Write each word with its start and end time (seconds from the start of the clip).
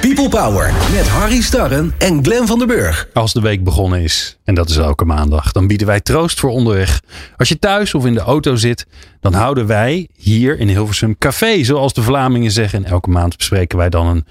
People 0.00 0.28
Power 0.28 0.72
met 0.92 1.08
Harry 1.08 1.40
Starren 1.40 1.94
en 1.98 2.24
Glenn 2.24 2.46
van 2.46 2.58
der 2.58 2.66
Burg. 2.66 3.08
Als 3.12 3.32
de 3.32 3.40
week 3.40 3.64
begonnen 3.64 4.02
is, 4.02 4.38
en 4.44 4.54
dat 4.54 4.68
is 4.68 4.76
elke 4.76 5.04
maandag, 5.04 5.52
dan 5.52 5.66
bieden 5.66 5.86
wij 5.86 6.00
troost 6.00 6.40
voor 6.40 6.50
onderweg. 6.50 7.00
Als 7.36 7.48
je 7.48 7.58
thuis 7.58 7.94
of 7.94 8.06
in 8.06 8.14
de 8.14 8.20
auto 8.20 8.56
zit, 8.56 8.86
dan 9.20 9.32
houden 9.32 9.66
wij 9.66 10.08
hier 10.16 10.58
in 10.58 10.68
Hilversum 10.68 11.18
café, 11.18 11.64
zoals 11.64 11.92
de 11.92 12.02
Vlamingen 12.02 12.50
zeggen. 12.50 12.84
En 12.84 12.90
elke 12.90 13.10
maand 13.10 13.36
bespreken 13.36 13.78
wij 13.78 13.88
dan 13.88 14.06
een 14.06 14.24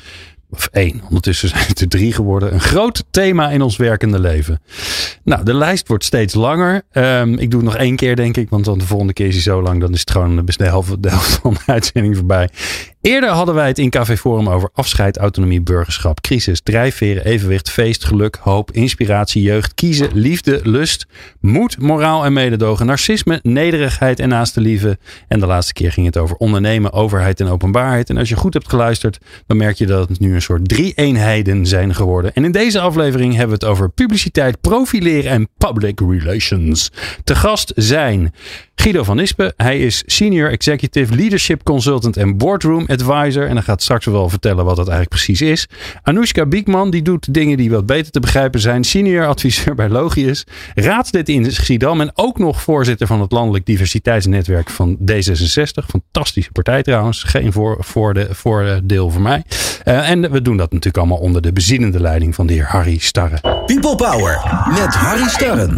of 0.49 0.70
één, 0.71 1.02
ondertussen 1.08 1.49
zijn 1.49 1.67
het 1.67 1.81
er 1.81 1.88
drie 1.88 2.13
geworden. 2.13 2.53
Een 2.53 2.61
groot 2.61 3.03
thema 3.11 3.49
in 3.49 3.61
ons 3.61 3.77
werkende 3.77 4.20
leven. 4.20 4.61
Nou, 5.23 5.44
de 5.44 5.53
lijst 5.53 5.88
wordt 5.88 6.03
steeds 6.03 6.34
langer. 6.34 6.81
Um, 6.94 7.34
ik 7.34 7.52
doe 7.52 7.59
het 7.59 7.70
nog 7.70 7.80
één 7.80 7.95
keer, 7.95 8.16
denk 8.16 8.38
ik. 8.38 8.49
Want 8.49 8.66
dan 8.66 8.77
de 8.77 8.86
volgende 8.86 9.13
keer 9.13 9.27
is 9.27 9.34
hij 9.34 9.44
zo 9.44 9.61
lang. 9.61 9.81
Dan 9.81 9.94
is 9.94 9.99
het 9.99 10.11
gewoon 10.11 10.45
de 10.45 10.63
helft, 10.63 11.03
de 11.03 11.09
helft 11.09 11.39
van 11.41 11.53
de 11.53 11.72
uitzending 11.72 12.16
voorbij. 12.16 12.49
Eerder 13.07 13.29
hadden 13.29 13.55
wij 13.55 13.67
het 13.67 13.79
in 13.79 13.89
Café 13.89 14.17
Forum 14.17 14.49
over 14.49 14.70
afscheid, 14.73 15.17
autonomie, 15.17 15.61
burgerschap, 15.61 16.21
crisis, 16.21 16.61
drijfveren, 16.61 17.25
evenwicht, 17.25 17.70
feest, 17.70 18.05
geluk, 18.05 18.35
hoop, 18.41 18.71
inspiratie, 18.71 19.41
jeugd, 19.41 19.73
kiezen, 19.73 20.09
liefde, 20.13 20.59
lust, 20.63 21.05
moed, 21.39 21.80
moraal 21.80 22.25
en 22.25 22.33
mededogen, 22.33 22.85
narcisme, 22.85 23.39
nederigheid 23.43 24.20
en 24.20 24.30
naaste 24.30 24.61
liefde. 24.61 24.97
En 25.27 25.39
de 25.39 25.45
laatste 25.45 25.73
keer 25.73 25.91
ging 25.91 26.05
het 26.05 26.17
over 26.17 26.35
ondernemen, 26.35 26.93
overheid 26.93 27.39
en 27.39 27.47
openbaarheid. 27.47 28.09
En 28.09 28.17
als 28.17 28.30
je 28.30 28.35
goed 28.35 28.53
hebt 28.53 28.70
geluisterd, 28.70 29.17
dan 29.45 29.58
merk 29.58 29.77
je 29.77 29.85
dat 29.85 30.09
het 30.09 30.19
nu 30.19 30.33
een 30.33 30.41
soort 30.41 30.69
drie-eenheden 30.69 31.66
zijn 31.66 31.95
geworden. 31.95 32.33
En 32.33 32.44
in 32.44 32.52
deze 32.52 32.80
aflevering 32.80 33.36
hebben 33.36 33.59
we 33.59 33.66
het 33.66 33.73
over 33.73 33.89
publiciteit, 33.89 34.61
profileren 34.61 35.31
en 35.31 35.49
public 35.58 35.99
relations. 35.99 36.92
Te 37.23 37.36
gast 37.36 37.71
zijn 37.75 38.33
Guido 38.75 39.03
van 39.03 39.19
Ispen. 39.19 39.53
Hij 39.58 39.80
is 39.80 40.03
Senior 40.05 40.52
Executive 40.52 41.16
Leadership 41.16 41.64
Consultant 41.64 42.17
en 42.17 42.38
Boardroom 42.38 42.83
Advisor. 43.02 43.48
En 43.48 43.56
hij 43.56 43.64
gaat 43.64 43.81
straks 43.81 44.06
wel 44.06 44.30
vertellen 44.30 44.66
wat 44.66 44.76
dat 44.76 44.88
eigenlijk 44.88 45.09
precies 45.09 45.42
is. 45.42 45.67
Anoushka 46.03 46.45
Biekman, 46.45 46.90
die 46.90 47.02
doet 47.02 47.34
dingen 47.34 47.58
die 47.58 47.72
wat 47.72 47.86
beter 47.86 48.12
te 48.12 48.20
begrijpen 48.20 48.59
zijn. 48.59 48.84
Senior 48.84 49.28
adviseur 49.28 49.76
bij 49.76 49.89
Logius. 49.89 50.44
Raadslid 50.76 51.30
in 51.30 51.52
Schiedam 51.52 52.02
en 52.02 52.12
ook 52.14 52.39
nog 52.39 52.62
voorzitter 52.62 53.08
van 53.08 53.22
het 53.22 53.31
Landelijk 53.31 53.66
Diversiteitsnetwerk 53.66 54.70
van 54.70 54.98
D66. 55.12 55.86
Fantastische 55.88 56.52
partij 56.52 56.84
trouwens. 56.84 57.23
Geen 57.23 57.52
voor, 57.54 57.78
voordeel 58.30 59.09
voor 59.09 59.22
mij. 59.22 59.44
Uh, 59.86 60.09
en 60.09 60.32
we 60.32 60.42
doen 60.42 60.58
dat 60.58 60.72
natuurlijk 60.72 60.98
allemaal 60.98 61.17
onder 61.17 61.42
de 61.42 61.54
bezielende 61.54 62.00
leiding 62.00 62.36
van 62.36 62.48
de 62.48 62.54
heer 62.54 62.67
Harry 62.67 62.98
Starre. 62.98 63.39
People 63.66 63.95
Power 63.95 64.42
met 64.70 64.95
Harry 64.95 65.28
Starren. 65.28 65.76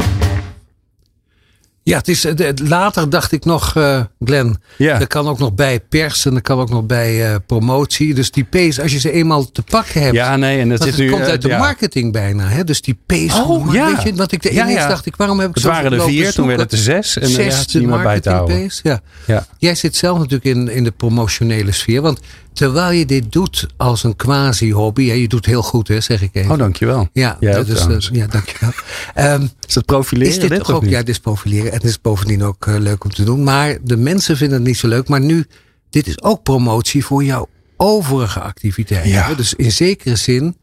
Ja, 1.84 1.98
het 1.98 2.08
is, 2.08 2.26
eh, 2.26 2.50
later 2.64 3.10
dacht 3.10 3.32
ik 3.32 3.46
nog, 3.46 3.76
uh, 3.76 4.02
Glenn, 4.20 4.58
ja. 4.78 5.00
er 5.00 5.08
kan 5.08 5.28
ook 5.28 5.40
nog 5.40 5.54
bij 5.54 5.80
pers 5.80 6.26
en 6.26 6.36
er 6.36 6.42
kan 6.42 6.60
ook 6.60 6.70
nog 6.70 6.86
bij 6.86 7.32
uh, 7.32 7.36
promotie. 7.46 8.14
Dus 8.14 8.32
die 8.32 8.44
P's, 8.44 8.80
als 8.80 8.92
je 8.92 9.00
ze 9.00 9.12
eenmaal 9.12 9.52
te 9.52 9.62
pakken 9.62 10.02
hebt. 10.02 10.16
Ja, 10.16 10.36
nee, 10.36 10.60
en 10.60 10.70
dat 10.70 10.82
zit 10.82 10.92
het 10.92 11.00
nu, 11.00 11.10
komt 11.10 11.24
uit 11.24 11.42
de 11.42 11.48
marketing 11.48 12.12
bijna. 12.12 12.48
Hè? 12.48 12.64
Dus 12.64 12.82
die 12.82 12.98
P's. 13.06 13.40
Oh, 13.40 13.74
ja. 13.74 13.96
Weet 13.96 14.04
je, 14.04 14.16
wat 14.16 14.32
ik 14.32 14.42
de 14.42 14.54
ja, 14.54 14.88
dacht 14.88 15.06
ik, 15.06 15.16
waarom 15.16 15.40
heb 15.40 15.50
ik 15.50 15.56
het 15.56 15.64
zo 15.64 15.70
waren 15.70 15.94
er 15.94 16.02
vier, 16.02 16.34
toen 16.34 16.48
werden 16.48 16.66
het 16.66 16.74
er 16.74 16.80
zes. 16.80 17.18
En 17.18 17.28
zes, 17.28 17.66
niet 17.66 17.88
meer 17.88 18.02
bij 18.02 18.20
te 18.20 18.30
houden. 18.30 18.68
P's, 18.68 18.80
ja. 18.84 19.02
ja. 19.28 19.46
Jij 19.58 19.76
zit 19.76 19.96
zelf 19.96 20.18
natuurlijk 20.18 20.46
in, 20.46 20.70
in 20.70 20.84
de 20.84 20.92
promotionele 20.92 21.72
sfeer. 21.72 22.02
Want 22.02 22.20
terwijl 22.60 22.92
je 22.92 23.06
dit 23.06 23.32
doet 23.32 23.68
als 23.78 24.04
een 24.04 24.16
quasi-hobby. 24.16 25.02
Je 25.02 25.28
doet 25.28 25.46
heel 25.46 25.62
goed, 25.62 25.88
hè, 25.88 26.02
zeg 26.02 26.22
ik 26.22 26.30
even. 26.34 26.52
Oh, 26.52 26.58
dankjewel. 26.58 27.08
Ja, 27.14 27.38
dat 27.40 27.68
is, 27.68 27.88
uh, 27.88 27.98
ja 28.12 28.28
dankjewel. 28.28 28.72
Um, 29.18 29.50
is 29.68 29.74
dat 29.74 29.86
profileren? 29.86 30.34
Is 30.34 30.40
dit, 30.40 30.50
dit 30.50 30.72
ook, 30.72 30.86
ja, 30.86 31.00
dit 31.00 31.10
is 31.10 31.20
profileren. 31.20 31.72
En 31.72 31.78
het 31.78 31.84
is 31.84 32.02
bovendien 32.02 32.44
ook 32.44 32.66
uh, 32.66 32.78
leuk 32.78 33.04
om 33.04 33.10
te 33.10 33.24
doen. 33.24 33.44
Maar 33.44 33.78
de 33.84 33.98
mensen 33.98 34.38
vinden 34.38 34.58
het 34.58 34.68
niet 34.68 34.78
zo 34.78 34.88
leuk. 34.88 35.08
Maar 35.08 35.22
nu, 35.22 35.46
dit 35.90 36.08
is 36.08 36.22
ook 36.22 36.44
promotie 36.44 37.06
voor 37.06 37.24
jouw 37.24 37.48
overige 37.78 38.40
activiteiten. 38.40 39.12
Ja. 39.12 39.34
Dus 39.34 39.54
in 39.54 39.72
zekere 39.72 40.16
zin 40.16 40.58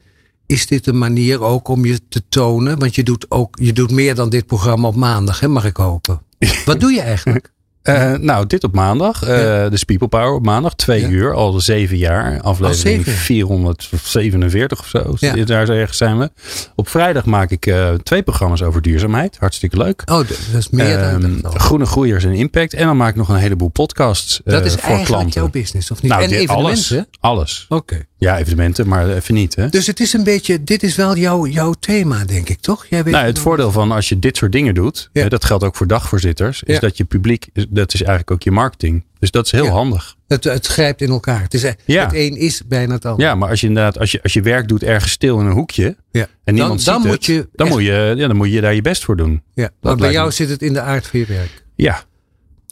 is 0.47 0.67
dit 0.67 0.87
een 0.87 0.99
manier 0.99 1.43
ook 1.43 1.69
om 1.69 1.85
je 1.85 2.01
te 2.09 2.23
tonen. 2.29 2.79
Want 2.79 2.95
je 2.95 3.03
doet, 3.03 3.27
ook, 3.29 3.57
je 3.61 3.73
doet 3.73 3.91
meer 3.91 4.15
dan 4.15 4.29
dit 4.29 4.47
programma 4.47 4.89
op 4.89 4.97
maandag, 4.97 5.41
hè, 5.41 5.49
mag 5.49 5.65
ik 5.65 5.77
hopen. 5.77 6.23
Wat 6.65 6.81
doe 6.81 6.93
je 6.93 7.01
eigenlijk? 7.01 7.53
Uh, 7.89 8.13
nou, 8.13 8.47
dit 8.47 8.65
op 8.65 8.75
maandag. 8.75 9.23
Uh, 9.23 9.29
ja. 9.29 9.69
De 9.69 9.85
People 9.85 10.09
Power 10.09 10.33
op 10.33 10.45
maandag. 10.45 10.75
Twee 10.75 11.01
ja. 11.01 11.09
uur, 11.09 11.35
al 11.35 11.61
zeven 11.61 11.97
jaar. 11.97 12.41
Aflevering 12.41 13.09
447 13.09 14.79
of 14.79 14.87
zo. 14.87 15.15
Ja. 15.19 15.45
Daar 15.45 15.69
ergens 15.69 15.99
zijn 15.99 16.19
we. 16.19 16.31
Op 16.75 16.89
vrijdag 16.89 17.25
maak 17.25 17.51
ik 17.51 17.67
uh, 17.67 17.91
twee 17.95 18.23
programma's 18.23 18.63
over 18.63 18.83
duurzaamheid. 18.83 19.37
Hartstikke 19.39 19.77
leuk. 19.77 20.03
Oh, 20.05 20.17
dat 20.17 20.31
is 20.59 20.71
meer 20.71 20.99
dan 20.99 21.25
uh, 21.25 21.51
Groene 21.51 21.87
groeiers 21.87 22.25
en 22.25 22.33
impact. 22.33 22.75
En 22.75 22.87
dan 22.87 22.97
maak 22.97 23.11
ik 23.11 23.17
nog 23.17 23.29
een 23.29 23.37
heleboel 23.37 23.69
podcasts 23.69 24.41
Dat 24.45 24.65
is 24.65 24.75
voor 24.75 25.03
klanten. 25.05 25.31
jouw 25.31 25.49
business, 25.49 25.91
of 25.91 26.03
niet? 26.03 26.11
Nou, 26.11 26.23
en 26.23 26.29
dit, 26.29 26.39
evenementen? 26.39 26.97
Alles. 27.21 27.39
alles. 27.39 27.67
Oké. 27.69 27.83
Okay. 27.83 28.07
Ja, 28.19 28.39
evenementen, 28.39 28.89
maar 28.89 29.11
even 29.11 29.35
niet. 29.35 29.57
Hè? 29.57 29.69
Dus 29.69 29.87
het 29.87 30.01
is 30.01 30.13
een 30.13 30.25
beetje, 30.25 30.65
dit 30.65 30.83
is 30.83 30.97
wel 30.97 31.17
jouw, 31.17 31.47
jouw 31.47 31.75
thema, 31.81 32.25
denk 32.25 32.49
ik, 32.49 32.61
toch? 32.61 32.87
Jij 32.91 33.05
weet 33.05 33.13
nou, 33.13 33.27
het 33.27 33.39
voordeel 33.39 33.71
van 33.73 33.93
als 33.93 34.09
je 34.09 34.19
dit 34.19 34.37
soort 34.37 34.53
dingen 34.53 34.75
doet, 34.75 35.11
dat 35.13 35.45
geldt 35.45 35.65
ook 35.65 35.77
voor 35.77 35.87
dagvoorzitters, 35.87 36.63
is 36.63 36.81
dat 36.81 36.97
je 36.97 37.05
publiek, 37.05 37.49
dat 37.77 37.95
is 37.95 38.01
eigenlijk 38.01 38.31
ook 38.31 38.43
je 38.43 38.51
marketing. 38.51 39.05
Dus 39.19 39.31
dat 39.31 39.45
is 39.45 39.53
heel 39.53 39.65
ja. 39.65 39.71
handig. 39.71 40.17
Het, 40.29 40.45
het 40.45 40.67
grijpt 40.67 41.01
in 41.01 41.11
elkaar. 41.11 41.43
Het, 41.43 41.55
is, 41.55 41.63
het 41.63 41.79
een 41.87 42.37
is 42.37 42.63
bijna 42.67 42.95
het 42.95 43.05
ander. 43.05 43.27
Ja, 43.27 43.35
maar 43.35 43.49
als 43.49 43.61
je 43.61 43.67
inderdaad, 43.67 43.99
als 43.99 44.13
je, 44.13 44.23
als 44.23 44.33
je 44.33 44.43
werk 44.43 44.69
doet 44.69 44.83
ergens 44.83 45.13
stil 45.13 45.41
in 45.41 45.47
een 45.47 45.53
hoekje 45.53 45.97
en 46.13 46.29
niemand 46.45 46.85
dan, 46.85 47.03
dan 47.03 47.03
ziet 47.03 47.11
moet 47.11 47.13
het, 47.13 47.25
je 47.25 47.49
dan, 47.53 47.67
echt... 47.67 47.77
moet 47.77 47.85
je, 47.85 48.15
ja, 48.17 48.27
dan 48.27 48.37
moet 48.37 48.51
je 48.51 48.61
daar 48.61 48.75
je 48.75 48.83
best 48.83 49.05
voor 49.05 49.17
doen. 49.17 49.43
Ja, 49.55 49.71
maar 49.81 49.97
bij 49.97 50.13
jou 50.13 50.27
me... 50.27 50.33
zit 50.33 50.49
het 50.49 50.63
in 50.63 50.73
de 50.73 50.81
aard 50.81 51.07
van 51.07 51.21
je 51.21 51.27
werk. 51.27 51.65
Ja. 51.75 52.05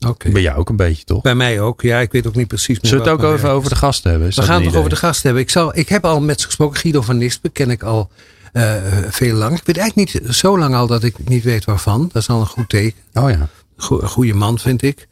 Okay. 0.06 0.32
Bij 0.32 0.43
jou 0.43 0.59
ook 0.59 0.69
een 0.69 0.76
beetje, 0.76 1.04
toch? 1.04 1.22
Bij 1.22 1.34
mij 1.34 1.60
ook. 1.60 1.82
Ja, 1.82 2.00
ik 2.00 2.12
weet 2.12 2.26
ook 2.26 2.34
niet 2.34 2.48
precies. 2.48 2.78
Zullen 2.81 3.04
we 3.04 3.10
het 3.10 3.22
ook 3.22 3.32
even 3.32 3.50
over 3.50 3.69
de 3.69 3.76
gasten 3.76 4.10
hebben? 4.10 4.28
Is 4.28 4.37
we 4.37 4.43
gaan 4.43 4.54
het 4.54 4.64
nog 4.64 4.75
over 4.76 4.91
de 4.91 4.97
gasten 4.97 5.22
hebben. 5.22 5.43
Ik, 5.43 5.50
zal, 5.50 5.76
ik 5.76 5.88
heb 5.88 6.04
al 6.04 6.20
met 6.20 6.41
ze 6.41 6.47
gesproken. 6.47 6.81
Guido 6.81 7.00
van 7.00 7.19
Nispen 7.19 7.53
ken 7.53 7.70
ik 7.70 7.82
al 7.82 8.10
uh, 8.53 8.75
veel 9.09 9.34
lang. 9.34 9.59
Ik 9.59 9.66
weet 9.66 9.76
eigenlijk 9.78 10.14
niet 10.14 10.34
zo 10.34 10.59
lang 10.59 10.75
al 10.75 10.87
dat 10.87 11.03
ik 11.03 11.14
niet 11.28 11.44
weet 11.44 11.64
waarvan. 11.64 12.10
Dat 12.12 12.22
is 12.22 12.28
al 12.28 12.41
een 12.41 12.47
goed 12.47 12.69
teken. 12.69 13.00
Oh 13.12 13.31
ja. 13.31 13.48
Goede 13.76 14.34
man, 14.34 14.58
vind 14.58 14.82
ik. 14.82 15.08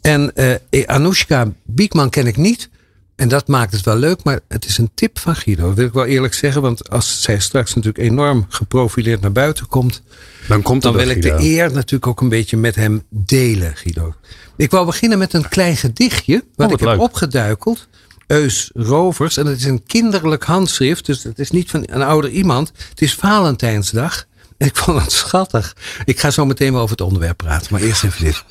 En 0.00 0.32
uh, 0.70 0.86
Anoushka 0.86 1.52
Biekman 1.64 2.10
ken 2.10 2.26
ik 2.26 2.36
niet. 2.36 2.68
En 3.16 3.28
dat 3.28 3.48
maakt 3.48 3.72
het 3.72 3.84
wel 3.84 3.96
leuk, 3.96 4.24
maar 4.24 4.40
het 4.48 4.64
is 4.64 4.78
een 4.78 4.90
tip 4.94 5.18
van 5.18 5.36
Guido. 5.36 5.66
Dat 5.66 5.76
wil 5.76 5.86
ik 5.86 5.92
wel 5.92 6.04
eerlijk 6.04 6.34
zeggen, 6.34 6.62
want 6.62 6.90
als 6.90 7.22
zij 7.22 7.40
straks 7.40 7.74
natuurlijk 7.74 8.04
enorm 8.04 8.46
geprofileerd 8.48 9.20
naar 9.20 9.32
buiten 9.32 9.66
komt, 9.66 10.02
dan, 10.48 10.62
komt 10.62 10.82
dan 10.82 10.92
wil 10.92 11.08
ik 11.08 11.22
Guido. 11.22 11.36
de 11.36 11.44
eer 11.44 11.72
natuurlijk 11.72 12.06
ook 12.06 12.20
een 12.20 12.28
beetje 12.28 12.56
met 12.56 12.74
hem 12.74 13.02
delen, 13.08 13.76
Guido. 13.76 14.14
Ik 14.56 14.70
wou 14.70 14.86
beginnen 14.86 15.18
met 15.18 15.32
een 15.32 15.48
klein 15.48 15.76
gedichtje, 15.76 16.44
wat, 16.54 16.66
oh, 16.66 16.72
ik 16.72 16.80
heb 16.80 16.98
opgeduikeld. 16.98 17.88
Eus 18.26 18.70
Rovers, 18.74 19.36
en 19.36 19.46
het 19.46 19.58
is 19.58 19.64
een 19.64 19.82
kinderlijk 19.86 20.44
handschrift, 20.44 21.06
dus 21.06 21.22
het 21.22 21.38
is 21.38 21.50
niet 21.50 21.70
van 21.70 21.82
een 21.86 22.02
ouder 22.02 22.30
iemand. 22.30 22.72
Het 22.88 23.02
is 23.02 23.14
Valentijnsdag. 23.14 24.26
Ik 24.70 24.76
vond 24.76 25.02
het 25.02 25.12
schattig. 25.12 25.76
Ik 26.04 26.20
ga 26.20 26.30
zo 26.30 26.46
meteen 26.46 26.72
wel 26.72 26.82
over 26.82 26.96
het 26.96 27.06
onderwerp 27.06 27.36
praten, 27.36 27.72
maar 27.72 27.80
eerst 27.80 28.04
even 28.04 28.24
dit. 28.24 28.44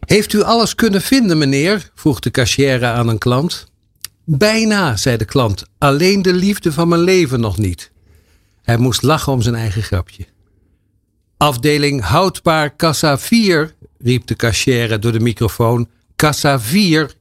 Heeft 0.00 0.32
u 0.32 0.42
alles 0.42 0.74
kunnen 0.74 1.02
vinden, 1.02 1.38
meneer? 1.38 1.90
vroeg 1.94 2.20
de 2.20 2.30
cashier 2.30 2.84
aan 2.84 3.08
een 3.08 3.18
klant. 3.18 3.66
Bijna, 4.24 4.96
zei 4.96 5.16
de 5.16 5.24
klant. 5.24 5.64
Alleen 5.78 6.22
de 6.22 6.32
liefde 6.32 6.72
van 6.72 6.88
mijn 6.88 7.00
leven 7.00 7.40
nog 7.40 7.58
niet. 7.58 7.90
Hij 8.62 8.76
moest 8.76 9.02
lachen 9.02 9.32
om 9.32 9.42
zijn 9.42 9.54
eigen 9.54 9.82
grapje. 9.82 10.26
Afdeling 11.36 12.02
houdbaar 12.02 12.70
kassa 12.70 13.18
4, 13.18 13.74
riep 13.98 14.26
de 14.26 14.36
cashier 14.36 15.00
door 15.00 15.12
de 15.12 15.20
microfoon. 15.20 15.88
Kassa 16.16 16.60
4. 16.60 17.14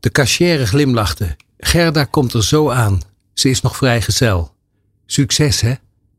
De 0.00 0.10
cashier 0.10 0.66
glimlachte. 0.66 1.36
Gerda 1.58 2.04
komt 2.04 2.32
er 2.32 2.44
zo 2.44 2.70
aan. 2.70 3.00
Ze 3.34 3.48
is 3.50 3.60
nog 3.60 3.76
vrijgezel. 3.76 4.54
Succes, 5.12 5.60
hè? 5.60 5.74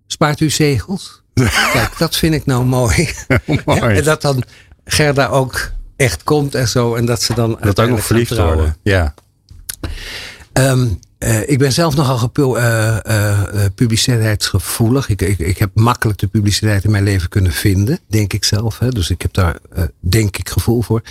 Spaart 0.07 0.39
u 0.39 0.49
zegels? 0.49 1.21
Kijk, 1.73 1.97
dat 1.97 2.15
vind 2.15 2.33
ik 2.33 2.45
nou 2.45 2.65
mooi. 2.65 3.09
en 3.65 4.03
dat 4.03 4.21
dan 4.21 4.43
Gerda 4.85 5.27
ook 5.27 5.71
echt 5.95 6.23
komt 6.23 6.55
en 6.55 6.67
zo. 6.67 6.95
En 6.95 7.05
dat 7.05 7.21
ze 7.21 7.33
dan 7.33 7.57
dat 7.61 7.79
ook 7.79 7.89
nog 7.89 8.05
verliefd 8.05 8.38
worden. 8.38 8.77
Ja. 8.83 9.13
Um, 10.53 10.99
uh, 11.19 11.49
ik 11.49 11.57
ben 11.57 11.71
zelf 11.71 11.95
nogal 11.95 12.17
gepu 12.17 12.41
uh, 12.41 12.97
uh, 13.07 13.41
publiciteitsgevoelig. 13.75 15.09
Ik, 15.09 15.21
ik, 15.21 15.39
ik, 15.39 15.57
heb 15.57 15.69
makkelijk 15.73 16.19
de 16.19 16.27
publiciteit 16.27 16.83
in 16.83 16.91
mijn 16.91 17.03
leven 17.03 17.29
kunnen 17.29 17.51
vinden, 17.51 17.99
denk 18.07 18.33
ik 18.33 18.43
zelf. 18.43 18.79
Hè. 18.79 18.89
Dus 18.89 19.09
ik 19.09 19.21
heb 19.21 19.33
daar, 19.33 19.57
denk 19.99 20.38
ik, 20.38 20.49
gevoel 20.49 20.81
voor. 20.81 21.01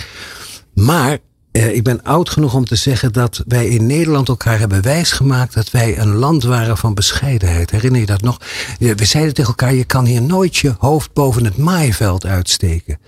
Maar 0.74 1.18
ik 1.52 1.82
ben 1.82 2.02
oud 2.02 2.30
genoeg 2.30 2.54
om 2.54 2.64
te 2.64 2.76
zeggen 2.76 3.12
dat 3.12 3.42
wij 3.46 3.68
in 3.68 3.86
Nederland 3.86 4.28
elkaar 4.28 4.58
hebben 4.58 4.82
wijsgemaakt 4.82 5.54
dat 5.54 5.70
wij 5.70 5.98
een 5.98 6.14
land 6.14 6.42
waren 6.42 6.76
van 6.76 6.94
bescheidenheid. 6.94 7.70
Herinner 7.70 8.00
je 8.00 8.06
dat 8.06 8.22
nog? 8.22 8.40
We 8.78 9.04
zeiden 9.04 9.34
tegen 9.34 9.50
elkaar: 9.50 9.74
je 9.74 9.84
kan 9.84 10.04
hier 10.04 10.22
nooit 10.22 10.56
je 10.56 10.74
hoofd 10.78 11.12
boven 11.12 11.44
het 11.44 11.56
maaiveld 11.56 12.26
uitsteken. 12.26 12.98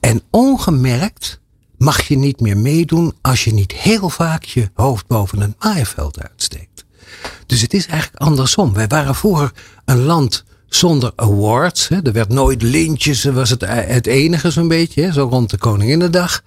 En 0.00 0.22
ongemerkt 0.30 1.40
mag 1.78 2.08
je 2.08 2.16
niet 2.16 2.40
meer 2.40 2.56
meedoen 2.56 3.14
als 3.20 3.44
je 3.44 3.52
niet 3.52 3.72
heel 3.72 4.08
vaak 4.08 4.44
je 4.44 4.70
hoofd 4.74 5.06
boven 5.06 5.40
een 5.40 5.54
maaiveld 5.58 6.22
uitsteekt. 6.22 6.84
Dus 7.46 7.60
het 7.60 7.74
is 7.74 7.86
eigenlijk 7.86 8.22
andersom. 8.22 8.72
Wij 8.72 8.86
waren 8.86 9.14
vroeger 9.14 9.52
een 9.84 10.02
land 10.02 10.44
zonder 10.66 11.12
awards. 11.16 11.88
Hè. 11.88 12.02
Er 12.02 12.12
werd 12.12 12.28
nooit 12.28 12.62
lintjes, 12.62 13.24
was 13.24 13.50
het, 13.50 13.64
het 13.66 14.06
enige 14.06 14.50
zo'n 14.50 14.68
beetje, 14.68 15.12
zo 15.12 15.28
rond 15.30 15.50
de 15.50 15.58
Koninginnedag. 15.58 16.42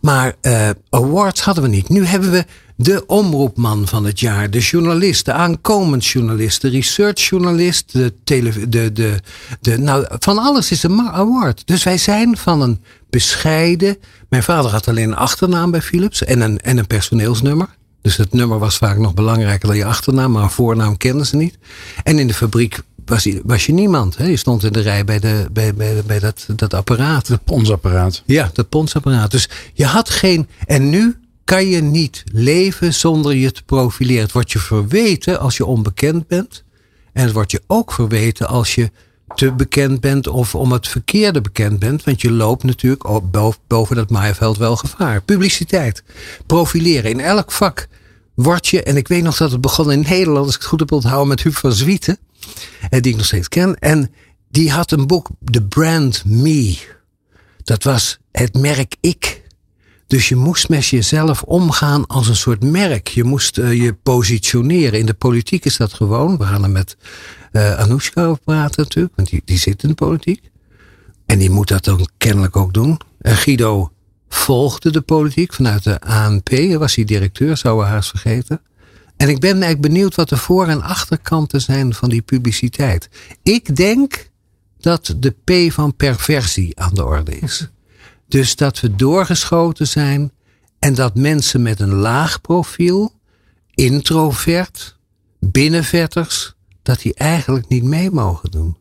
Maar 0.00 0.34
uh, 0.42 0.68
awards 0.90 1.40
hadden 1.40 1.64
we 1.64 1.70
niet. 1.70 1.88
Nu 1.88 2.04
hebben 2.04 2.30
we 2.30 2.44
de 2.76 3.06
omroepman 3.06 3.86
van 3.86 4.04
het 4.04 4.20
jaar, 4.20 4.50
de 4.50 4.58
journalist, 4.58 5.24
de 5.24 5.32
aankomend 5.32 6.06
journalist, 6.06 6.60
de 6.60 6.68
researchjournalist, 6.68 7.92
de, 7.92 8.14
tele, 8.24 8.68
de, 8.68 8.92
de, 8.92 9.20
de, 9.60 9.78
nou, 9.78 10.06
van 10.18 10.38
alles 10.38 10.70
is 10.70 10.82
een 10.82 11.00
award. 11.00 11.66
Dus 11.66 11.82
wij 11.82 11.98
zijn 11.98 12.36
van 12.36 12.60
een 12.60 12.82
bescheiden. 13.10 13.96
Mijn 14.28 14.42
vader 14.42 14.70
had 14.70 14.88
alleen 14.88 15.08
een 15.08 15.16
achternaam 15.16 15.70
bij 15.70 15.82
Philips 15.82 16.24
en 16.24 16.40
een, 16.40 16.60
en 16.60 16.78
een 16.78 16.86
personeelsnummer. 16.86 17.68
Dus 18.02 18.16
het 18.16 18.32
nummer 18.32 18.58
was 18.58 18.76
vaak 18.76 18.98
nog 18.98 19.14
belangrijker 19.14 19.68
dan 19.68 19.76
je 19.76 19.84
achternaam, 19.84 20.32
maar 20.32 20.50
voornaam 20.50 20.96
kenden 20.96 21.26
ze 21.26 21.36
niet. 21.36 21.58
En 22.02 22.18
in 22.18 22.26
de 22.26 22.34
fabriek 22.34 22.78
was 23.06 23.22
je, 23.22 23.40
was 23.44 23.66
je 23.66 23.72
niemand. 23.72 24.16
Hè? 24.16 24.26
Je 24.26 24.36
stond 24.36 24.64
in 24.64 24.72
de 24.72 24.80
rij 24.80 25.04
bij, 25.04 25.18
de, 25.18 25.46
bij, 25.52 25.74
bij, 25.74 26.02
bij 26.06 26.18
dat, 26.18 26.46
dat 26.56 26.74
apparaat. 26.74 27.28
Het 27.28 27.44
ponsapparaat. 27.44 28.22
Ja, 28.26 28.50
dat 28.52 28.68
ponsapparaat. 28.68 29.30
Dus 29.30 29.48
je 29.72 29.84
had 29.84 30.10
geen. 30.10 30.48
En 30.66 30.90
nu 30.90 31.16
kan 31.44 31.66
je 31.66 31.82
niet 31.82 32.24
leven 32.32 32.94
zonder 32.94 33.34
je 33.34 33.52
te 33.52 33.62
profileren. 33.62 34.22
Het 34.22 34.32
wordt 34.32 34.52
je 34.52 34.58
verweten 34.58 35.40
als 35.40 35.56
je 35.56 35.64
onbekend 35.64 36.26
bent. 36.26 36.64
En 37.12 37.22
het 37.22 37.32
wordt 37.32 37.50
je 37.50 37.62
ook 37.66 37.92
verweten 37.92 38.46
als 38.48 38.74
je 38.74 38.90
te 39.34 39.52
bekend 39.52 40.00
bent 40.00 40.28
of 40.28 40.54
om 40.54 40.72
het 40.72 40.88
verkeerde 40.88 41.40
bekend 41.40 41.78
bent. 41.78 42.04
Want 42.04 42.20
je 42.20 42.30
loopt 42.30 42.62
natuurlijk 42.62 43.30
boven, 43.30 43.60
boven 43.66 43.96
dat 43.96 44.10
maaiveld 44.10 44.56
wel 44.56 44.76
gevaar. 44.76 45.22
Publiciteit. 45.22 46.02
Profileren. 46.46 47.10
In 47.10 47.20
elk 47.20 47.52
vak 47.52 47.88
word 48.36 48.66
je, 48.66 48.82
en 48.82 48.96
ik 48.96 49.08
weet 49.08 49.22
nog 49.22 49.36
dat 49.36 49.50
het 49.50 49.60
begon 49.60 49.92
in 49.92 50.04
Nederland, 50.08 50.46
als 50.46 50.54
ik 50.54 50.60
het 50.60 50.68
goed 50.68 50.80
heb 50.80 50.92
onthouden, 50.92 51.28
met 51.28 51.42
Huub 51.42 51.54
van 51.54 51.72
Zwieten. 51.72 52.18
Die 52.90 53.12
ik 53.12 53.16
nog 53.16 53.26
steeds 53.26 53.48
ken. 53.48 53.78
En 53.78 54.12
die 54.48 54.70
had 54.70 54.90
een 54.90 55.06
boek, 55.06 55.28
The 55.44 55.62
Brand 55.62 56.24
Me. 56.24 56.78
Dat 57.64 57.82
was 57.82 58.18
het 58.32 58.54
merk 58.54 58.96
ik. 59.00 59.44
Dus 60.06 60.28
je 60.28 60.36
moest 60.36 60.68
met 60.68 60.86
jezelf 60.86 61.42
omgaan 61.42 62.06
als 62.06 62.28
een 62.28 62.36
soort 62.36 62.62
merk. 62.62 63.08
Je 63.08 63.24
moest 63.24 63.58
uh, 63.58 63.82
je 63.82 63.94
positioneren. 63.94 64.98
In 64.98 65.06
de 65.06 65.14
politiek 65.14 65.64
is 65.64 65.76
dat 65.76 65.92
gewoon. 65.92 66.38
We 66.38 66.44
gaan 66.44 66.62
er 66.62 66.70
met 66.70 66.96
uh, 67.52 67.78
Anoushka 67.78 68.24
over 68.24 68.42
praten 68.44 68.82
natuurlijk. 68.82 69.16
Want 69.16 69.28
die, 69.28 69.42
die 69.44 69.58
zit 69.58 69.82
in 69.82 69.88
de 69.88 69.94
politiek. 69.94 70.50
En 71.26 71.38
die 71.38 71.50
moet 71.50 71.68
dat 71.68 71.84
dan 71.84 72.08
kennelijk 72.18 72.56
ook 72.56 72.74
doen. 72.74 73.00
En 73.20 73.36
Guido 73.36 73.90
volgde 74.28 74.92
de 74.92 75.00
politiek 75.00 75.52
vanuit 75.52 75.84
de 75.84 76.00
ANP. 76.00 76.48
Was 76.78 76.94
hij 76.94 77.04
directeur, 77.04 77.56
zou 77.56 77.78
we 77.78 77.84
haast 77.84 78.10
vergeten. 78.10 78.60
En 79.16 79.28
ik 79.28 79.40
ben 79.40 79.50
eigenlijk 79.50 79.80
benieuwd 79.80 80.14
wat 80.14 80.28
de 80.28 80.36
voor- 80.36 80.66
en 80.68 80.82
achterkanten 80.82 81.60
zijn 81.60 81.94
van 81.94 82.08
die 82.08 82.22
publiciteit. 82.22 83.08
Ik 83.42 83.76
denk 83.76 84.30
dat 84.78 85.14
de 85.18 85.30
P 85.44 85.72
van 85.72 85.96
perversie 85.96 86.80
aan 86.80 86.94
de 86.94 87.04
orde 87.04 87.38
is. 87.38 87.70
Dus 88.28 88.56
dat 88.56 88.80
we 88.80 88.94
doorgeschoten 88.94 89.88
zijn 89.88 90.32
en 90.78 90.94
dat 90.94 91.14
mensen 91.14 91.62
met 91.62 91.80
een 91.80 91.94
laag 91.94 92.40
profiel, 92.40 93.12
introvert, 93.74 94.98
binnenvetters, 95.40 96.54
dat 96.82 97.00
die 97.00 97.14
eigenlijk 97.14 97.68
niet 97.68 97.84
mee 97.84 98.10
mogen 98.10 98.50
doen. 98.50 98.76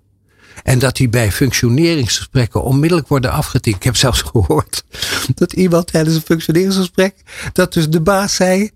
En 0.63 0.79
dat 0.79 0.95
die 0.95 1.09
bij 1.09 1.31
functioneringsgesprekken 1.31 2.63
onmiddellijk 2.63 3.07
worden 3.07 3.31
afgetikt. 3.31 3.75
Ik 3.75 3.83
heb 3.83 3.95
zelfs 3.95 4.21
gehoord 4.31 4.83
dat 5.35 5.53
iemand 5.53 5.87
tijdens 5.87 6.15
een 6.15 6.21
functioneringsgesprek, 6.21 7.15
dat 7.53 7.73
dus 7.73 7.89
de 7.89 8.01
baas 8.01 8.35
zei, 8.35 8.71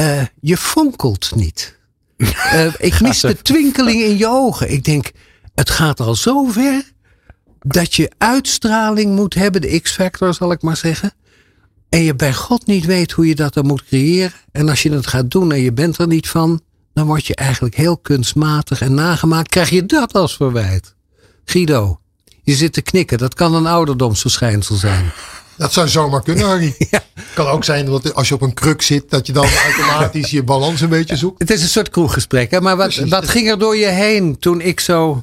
uh, 0.00 0.22
je 0.40 0.56
fonkelt 0.56 1.32
niet. 1.34 1.76
Uh, 2.16 2.66
ik 2.78 3.00
mis 3.00 3.20
de 3.20 3.42
twinkeling 3.42 4.02
in 4.02 4.18
je 4.18 4.28
ogen. 4.28 4.72
Ik 4.72 4.84
denk, 4.84 5.10
het 5.54 5.70
gaat 5.70 6.00
al 6.00 6.14
zo 6.14 6.44
ver 6.44 6.92
dat 7.60 7.94
je 7.94 8.10
uitstraling 8.18 9.14
moet 9.14 9.34
hebben, 9.34 9.60
de 9.60 9.80
X-factor 9.80 10.34
zal 10.34 10.52
ik 10.52 10.62
maar 10.62 10.76
zeggen. 10.76 11.12
En 11.88 12.02
je 12.02 12.14
bij 12.14 12.34
God 12.34 12.66
niet 12.66 12.84
weet 12.84 13.12
hoe 13.12 13.26
je 13.28 13.34
dat 13.34 13.54
dan 13.54 13.66
moet 13.66 13.84
creëren. 13.84 14.32
En 14.52 14.68
als 14.68 14.82
je 14.82 14.92
het 14.92 15.06
gaat 15.06 15.30
doen 15.30 15.52
en 15.52 15.60
je 15.60 15.72
bent 15.72 15.98
er 15.98 16.06
niet 16.06 16.28
van, 16.28 16.60
dan 16.98 17.06
word 17.06 17.26
je 17.26 17.34
eigenlijk 17.34 17.74
heel 17.74 17.96
kunstmatig 17.96 18.80
en 18.80 18.94
nagemaakt. 18.94 19.48
Krijg 19.48 19.70
je 19.70 19.86
dat 19.86 20.12
als 20.12 20.36
verwijt? 20.36 20.94
Guido, 21.44 22.00
je 22.42 22.54
zit 22.54 22.72
te 22.72 22.82
knikken. 22.82 23.18
Dat 23.18 23.34
kan 23.34 23.54
een 23.54 23.66
ouderdomsverschijnsel 23.66 24.76
zijn. 24.76 25.12
Dat 25.56 25.72
zou 25.72 25.88
zomaar 25.88 26.22
kunnen, 26.22 26.46
Harry. 26.46 26.74
ja. 26.90 27.02
Kan 27.34 27.46
ook 27.46 27.64
zijn 27.64 27.86
dat 27.86 28.14
als 28.14 28.28
je 28.28 28.34
op 28.34 28.42
een 28.42 28.54
kruk 28.54 28.82
zit, 28.82 29.10
dat 29.10 29.26
je 29.26 29.32
dan 29.32 29.46
automatisch 29.64 30.30
je 30.30 30.42
balans 30.42 30.80
een 30.80 30.88
beetje 30.88 31.16
zoekt. 31.16 31.38
Het 31.38 31.50
is 31.50 31.62
een 31.62 31.68
soort 31.68 31.88
kroeggesprek. 31.88 32.50
Hè? 32.50 32.60
Maar 32.60 32.76
wat, 32.76 32.94
wat 32.94 33.28
ging 33.28 33.48
er 33.48 33.58
door 33.58 33.76
je 33.76 33.86
heen 33.86 34.38
toen 34.38 34.60
ik 34.60 34.80
zo 34.80 35.22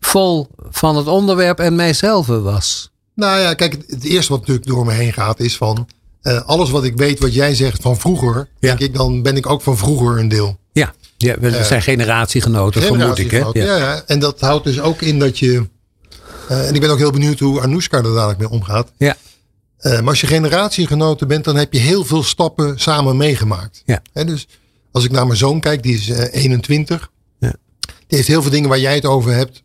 vol 0.00 0.48
van 0.70 0.96
het 0.96 1.06
onderwerp 1.06 1.58
en 1.58 1.74
mijzelf 1.74 2.26
was? 2.26 2.90
Nou 3.14 3.40
ja, 3.40 3.54
kijk, 3.54 3.78
het 3.86 4.04
eerste 4.04 4.32
wat 4.32 4.40
natuurlijk 4.40 4.66
door 4.66 4.84
me 4.86 4.92
heen 4.92 5.12
gaat 5.12 5.40
is 5.40 5.56
van 5.56 5.88
uh, 6.22 6.40
alles 6.46 6.70
wat 6.70 6.84
ik 6.84 6.96
weet 6.96 7.18
wat 7.18 7.34
jij 7.34 7.54
zegt 7.54 7.82
van 7.82 7.98
vroeger, 7.98 8.48
denk 8.58 8.78
ik, 8.78 8.94
dan 8.94 9.22
ben 9.22 9.36
ik 9.36 9.50
ook 9.50 9.62
van 9.62 9.76
vroeger 9.76 10.18
een 10.18 10.28
deel. 10.28 10.58
Ja, 10.78 10.94
ja 11.16 11.36
we 11.40 11.48
uh, 11.48 11.62
zijn 11.62 11.82
generatiegenoten, 11.82 12.82
vermoed 12.82 13.18
ik. 13.18 13.30
Hè? 13.30 13.38
Ja. 13.38 13.76
ja. 13.76 14.02
en 14.06 14.18
dat 14.18 14.40
houdt 14.40 14.64
dus 14.64 14.80
ook 14.80 15.02
in 15.02 15.18
dat 15.18 15.38
je. 15.38 15.66
Uh, 16.50 16.68
en 16.68 16.74
ik 16.74 16.80
ben 16.80 16.90
ook 16.90 16.98
heel 16.98 17.10
benieuwd 17.10 17.38
hoe 17.38 17.60
Anoushka 17.60 17.96
er 17.96 18.02
dadelijk 18.02 18.38
mee 18.38 18.48
omgaat. 18.48 18.92
Ja. 18.98 19.16
maar 19.82 20.04
als 20.04 20.20
je 20.20 20.26
generatiegenoten 20.26 21.28
bent, 21.28 21.44
dan 21.44 21.56
heb 21.56 21.72
je 21.72 21.78
heel 21.78 22.04
veel 22.04 22.22
stappen 22.22 22.78
samen 22.78 23.16
meegemaakt. 23.16 23.82
Ja. 23.84 24.02
dus 24.12 24.46
als 24.92 25.04
ik 25.04 25.10
naar 25.10 25.26
mijn 25.26 25.38
zoon 25.38 25.60
kijk, 25.60 25.82
die 25.82 25.94
is 25.94 26.08
21. 26.08 27.10
Ja. 27.38 27.54
Die 27.80 28.16
heeft 28.16 28.28
heel 28.28 28.42
veel 28.42 28.50
dingen 28.50 28.68
waar 28.68 28.80
jij 28.80 28.94
het 28.94 29.04
over 29.04 29.32
hebt, 29.32 29.62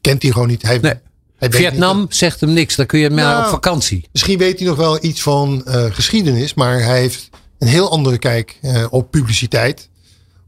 kent 0.00 0.22
hij 0.22 0.30
gewoon 0.30 0.48
niet. 0.48 0.62
Hij, 0.62 0.78
nee. 0.78 0.94
hij 1.36 1.50
Vietnam 1.50 2.00
niet, 2.00 2.16
zegt 2.16 2.40
hem 2.40 2.52
niks, 2.52 2.76
dan 2.76 2.86
kun 2.86 2.98
je 2.98 3.08
nou, 3.08 3.44
op 3.44 3.50
vakantie. 3.50 4.08
Misschien 4.12 4.38
weet 4.38 4.58
hij 4.58 4.68
nog 4.68 4.76
wel 4.76 5.04
iets 5.04 5.22
van 5.22 5.64
uh, 5.66 5.84
geschiedenis, 5.84 6.54
maar 6.54 6.82
hij 6.82 7.00
heeft 7.00 7.28
een 7.58 7.68
heel 7.68 7.90
andere 7.90 8.18
kijk 8.18 8.58
uh, 8.62 8.86
op 8.90 9.10
publiciteit. 9.10 9.88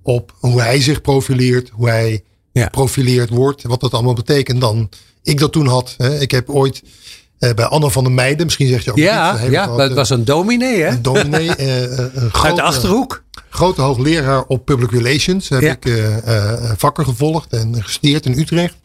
Op 0.09 0.35
hoe 0.39 0.61
hij 0.61 0.81
zich 0.81 1.01
profileert, 1.01 1.71
hoe 1.73 1.89
hij 1.89 2.25
ja. 2.53 2.63
geprofileerd 2.65 3.31
wordt, 3.31 3.63
wat 3.63 3.81
dat 3.81 3.93
allemaal 3.93 4.15
betekent 4.15 4.61
dan 4.61 4.89
ik 5.23 5.39
dat 5.39 5.53
toen 5.53 5.67
had. 5.67 5.95
Hè. 5.97 6.21
Ik 6.21 6.31
heb 6.31 6.51
ooit 6.51 6.83
uh, 7.39 7.53
bij 7.53 7.65
Anne 7.65 7.91
van 7.91 8.05
der 8.05 8.13
Meijden, 8.13 8.45
misschien 8.45 8.69
zeg 8.69 8.85
je 8.85 8.91
ook 8.91 8.97
ja, 8.97 9.39
niet. 9.43 9.51
Ja, 9.51 9.77
dat 9.77 9.93
was 9.93 10.11
een 10.11 10.25
dominee 10.25 10.83
hè? 10.83 10.89
Een 10.89 11.03
dominee. 11.03 11.49
een 11.59 12.31
grote, 12.31 12.47
Uit 12.47 12.57
de 12.57 12.63
Achterhoek. 12.63 13.23
Grote 13.49 13.81
hoogleraar 13.81 14.45
op 14.45 14.65
public 14.65 14.91
relations. 14.91 15.49
Heb 15.49 15.61
Ja. 15.61 15.77
ik 15.81 16.13
vakken 16.77 17.05
gevolgd 17.05 17.53
en 17.53 17.83
gestudeerd 17.83 18.27
in 18.27 18.39
Utrecht. 18.39 18.77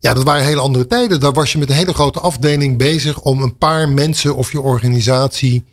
Ja, 0.00 0.14
dat 0.14 0.22
waren 0.22 0.44
hele 0.44 0.60
andere 0.60 0.86
tijden. 0.86 1.20
Daar 1.20 1.32
was 1.32 1.52
je 1.52 1.58
met 1.58 1.70
een 1.70 1.76
hele 1.76 1.94
grote 1.94 2.20
afdeling 2.20 2.78
bezig 2.78 3.20
om 3.20 3.42
een 3.42 3.58
paar 3.58 3.88
mensen 3.88 4.36
of 4.36 4.52
je 4.52 4.60
organisatie 4.60 5.64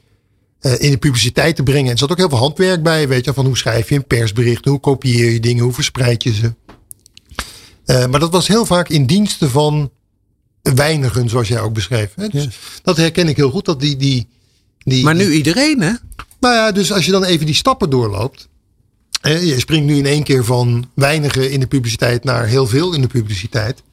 uh, 0.65 0.81
in 0.81 0.91
de 0.91 0.97
publiciteit 0.97 1.55
te 1.55 1.63
brengen. 1.63 1.85
En 1.85 1.91
er 1.91 1.97
zat 1.97 2.11
ook 2.11 2.17
heel 2.17 2.29
veel 2.29 2.37
handwerk 2.37 2.83
bij, 2.83 3.07
weet 3.07 3.25
je, 3.25 3.33
van 3.33 3.45
hoe 3.45 3.57
schrijf 3.57 3.89
je 3.89 3.95
een 3.95 4.07
persbericht, 4.07 4.65
hoe 4.65 4.79
kopieer 4.79 5.31
je 5.31 5.39
dingen, 5.39 5.63
hoe 5.63 5.73
verspreid 5.73 6.23
je 6.23 6.33
ze. 6.33 6.53
Uh, 7.85 8.05
maar 8.05 8.19
dat 8.19 8.31
was 8.31 8.47
heel 8.47 8.65
vaak 8.65 8.89
in 8.89 9.05
diensten 9.05 9.49
van 9.49 9.91
weinigen, 10.61 11.29
zoals 11.29 11.47
jij 11.47 11.59
ook 11.59 11.73
beschreef. 11.73 12.11
Hè? 12.15 12.27
Dus 12.27 12.43
Ja. 12.43 12.49
dat 12.83 12.97
herken 12.97 13.27
ik 13.27 13.37
heel 13.37 13.49
goed. 13.49 13.65
Dat 13.65 13.79
die, 13.79 13.95
die, 13.95 14.27
die, 14.77 15.03
Maar 15.03 15.15
nu 15.15 15.31
iedereen, 15.31 15.81
hè? 15.81 15.91
nou 16.39 16.55
ja, 16.55 16.71
dus 16.71 16.91
als 16.91 17.05
je 17.05 17.11
dan 17.11 17.23
even 17.23 17.45
die 17.45 17.55
stappen 17.55 17.89
doorloopt. 17.89 18.47
Hè, 19.21 19.37
je 19.37 19.59
springt 19.59 19.85
nu 19.85 19.95
in 19.97 20.05
één 20.05 20.23
keer 20.23 20.45
van 20.45 20.89
weinigen 20.95 21.51
in 21.51 21.59
de 21.59 21.67
publiciteit 21.67 22.23
naar 22.23 22.45
heel 22.45 22.67
veel 22.67 22.93
in 22.93 23.01
de 23.01 23.07
publiciteit. 23.07 23.83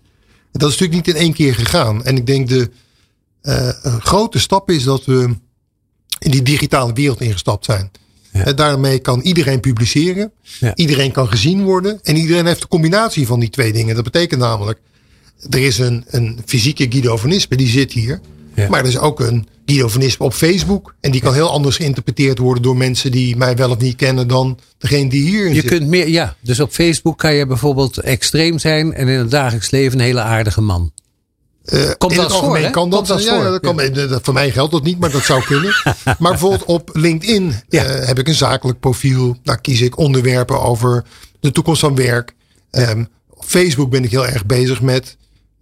Dat 0.53 0.71
is 0.71 0.79
natuurlijk 0.79 1.07
niet 1.07 1.15
in 1.15 1.21
één 1.21 1.33
keer 1.33 1.55
gegaan. 1.55 2.05
En 2.05 2.17
ik 2.17 2.27
denk 2.27 2.49
de 2.49 2.71
uh, 3.43 3.69
een 3.83 4.01
grote 4.01 4.39
stap 4.39 4.71
is 4.71 4.85
dat 4.85 5.05
we 5.05 5.37
in 6.21 6.31
die 6.31 6.43
digitale 6.43 6.93
wereld 6.93 7.21
ingestapt 7.21 7.65
zijn. 7.65 7.91
Ja. 8.33 8.45
En 8.45 8.57
daarmee 8.57 8.99
kan 8.99 9.21
iedereen 9.21 9.61
publiceren. 9.61 10.33
Ja. 10.61 10.75
Iedereen 10.75 11.13
kan 11.13 11.29
gezien 11.29 11.63
worden. 11.63 11.99
En 12.03 12.17
iedereen 12.17 12.47
heeft 12.47 12.61
de 12.61 12.69
combinatie 12.69 13.27
van 13.27 13.41
die 13.41 13.51
twee 13.51 13.73
dingen. 13.73 13.95
Dat 13.95 14.05
betekent 14.05 14.41
namelijk, 14.41 14.79
er 15.51 15.59
is 15.61 15.79
een, 15.79 16.05
een 16.07 16.39
fysieke 16.47 16.87
Guido 16.91 17.17
van 17.17 17.33
Ispen, 17.33 17.57
die 17.57 17.69
zit 17.69 17.93
hier. 17.93 18.21
Ja. 18.55 18.69
Maar 18.69 18.81
er 18.81 18.87
is 18.87 18.99
ook 18.99 19.21
een 19.21 19.49
Guido 19.67 19.89
van 19.89 20.03
Ispen 20.03 20.27
op 20.27 20.33
Facebook. 20.33 20.95
En 21.01 21.11
die 21.11 21.21
kan 21.21 21.35
heel 21.35 21.51
anders 21.51 21.77
geïnterpreteerd 21.77 22.39
worden 22.39 22.63
door 22.63 22.77
mensen 22.77 23.11
die 23.11 23.37
mij 23.37 23.57
wel 23.57 23.71
of 23.71 23.79
niet 23.79 23.97
kennen 23.97 24.29
dan 24.29 24.59
degene 24.79 25.09
die 25.09 25.23
hierin 25.23 25.55
Je 25.55 25.61
zit. 25.61 25.71
kunt 25.71 25.87
meer, 25.87 26.09
ja. 26.09 26.37
Dus 26.41 26.61
op 26.61 26.71
Facebook 26.73 27.19
kan 27.19 27.35
je 27.35 27.47
bijvoorbeeld 27.47 27.99
extreem 27.99 28.59
zijn 28.59 28.95
en 28.95 29.09
in 29.09 29.19
het 29.19 29.31
dagelijks 29.31 29.71
leven 29.71 29.99
een 29.99 30.05
hele 30.05 30.21
aardige 30.21 30.61
man. 30.61 30.93
Eh, 31.71 31.91
Komt 31.99 32.13
in 32.13 32.17
wel 32.19 32.27
het 32.27 32.35
eens 32.35 32.45
voor, 32.45 32.59
hè? 32.59 32.71
kan 32.71 32.91
dat. 32.91 33.07
Komt 33.09 33.23
ja, 33.23 33.35
voor, 33.35 33.45
ja, 33.45 33.51
dat 33.51 33.61
kan, 33.61 33.77
dat- 34.09 34.23
voor 34.23 34.35
mij 34.35 34.51
geldt 34.51 34.73
dat 34.73 34.83
niet, 34.83 34.99
maar 34.99 35.11
dat 35.11 35.23
zou 35.25 35.43
kunnen. 35.45 35.75
maar 36.19 36.31
bijvoorbeeld 36.31 36.65
op 36.65 36.91
LinkedIn 36.93 37.55
eh, 37.69 37.83
heb 37.83 38.19
ik 38.19 38.29
een 38.29 38.35
zakelijk 38.35 38.81
profiel. 38.81 39.37
Daar 39.43 39.61
kies 39.61 39.81
ik 39.81 39.99
onderwerpen 39.99 40.61
over 40.63 41.05
de 41.41 41.51
toekomst 41.53 41.81
van 41.81 41.95
werk. 41.95 42.35
Ehm, 42.71 43.05
op 43.31 43.45
Facebook 43.47 43.91
ben 43.91 44.05
ik 44.05 44.11
heel 44.11 44.27
erg 44.27 44.47
bezig 44.47 44.81
met 44.83 45.17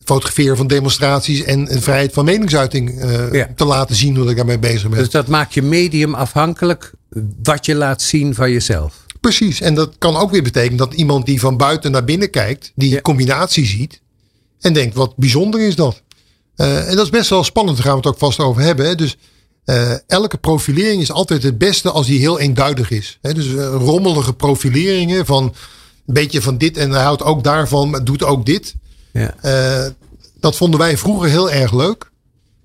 fotograferen 0.05 0.57
van 0.57 0.67
demonstraties 0.67 1.43
en, 1.43 1.69
en 1.69 1.83
vrijheid 1.83 2.13
van 2.13 2.25
meningsuiting 2.25 3.01
eh, 3.01 3.33
Ja. 3.33 3.49
te 3.57 3.65
laten 3.65 3.97
zien 3.97 4.17
hoe 4.17 4.31
ik 4.31 4.37
daarmee 4.37 4.59
bezig 4.59 4.89
ben. 4.89 4.99
Dus 4.99 5.11
dat 5.11 5.27
maakt 5.27 5.55
je 5.55 5.63
medium 5.63 6.15
afhankelijk 6.15 6.93
wat 7.43 7.67
je 7.67 7.75
laat 7.75 8.03
zien 8.03 8.35
van 8.35 8.51
jezelf. 8.51 9.07
Precies. 9.21 9.61
En 9.61 9.75
dat 9.75 9.95
kan 9.99 10.17
ook 10.17 10.31
weer 10.31 10.43
betekenen 10.43 10.77
dat 10.77 10.95
iemand 10.95 11.27
die 11.27 11.41
van 11.41 11.57
buiten 11.57 11.91
naar 11.91 12.05
binnen 12.05 12.31
kijkt, 12.31 12.73
die 12.75 12.91
Ja. 12.91 13.01
combinatie 13.01 13.67
ziet 13.67 14.01
en 14.61 14.73
denkt: 14.73 14.95
wat 14.95 15.17
bijzonder 15.17 15.61
is 15.61 15.77
dat. 15.77 16.03
Eh, 16.59 16.89
en 16.89 16.97
dat 16.97 17.05
is 17.05 17.11
best 17.11 17.31
wel 17.31 17.45
spannend, 17.45 17.77
daar 17.77 17.87
gaan 17.87 17.95
we 17.95 18.01
het 18.01 18.15
ook 18.15 18.19
vast 18.19 18.41
over 18.41 18.63
hebben. 18.63 18.87
Hè? 18.87 18.95
Dus 18.95 19.17
eh, 19.65 19.93
elke 20.07 20.37
profilering 20.37 21.03
is 21.03 21.13
altijd 21.13 21.43
het 21.43 21.59
beste 21.59 21.91
als 21.91 22.07
die 22.07 22.19
heel 22.19 22.39
eenduidig 22.39 22.91
is. 22.91 23.19
Hè? 23.23 23.35
Dus 23.35 23.47
eh, 23.47 23.75
rommelige 23.75 24.33
profileringen 24.33 25.27
van 25.27 25.45
een 26.07 26.15
beetje 26.15 26.43
van 26.43 26.59
dit 26.59 26.77
en 26.77 26.91
hij 26.91 27.03
houdt 27.03 27.23
ook 27.23 27.45
daarvan, 27.45 27.91
maar 27.91 28.05
doet 28.05 28.23
ook 28.23 28.47
dit. 28.47 28.75
Ja. 29.13 29.35
Dat 30.41 30.57
vonden 30.57 30.81
wij 30.81 30.97
vroeger 30.97 31.29
heel 31.29 31.51
erg 31.51 31.73
leuk. 31.73 32.11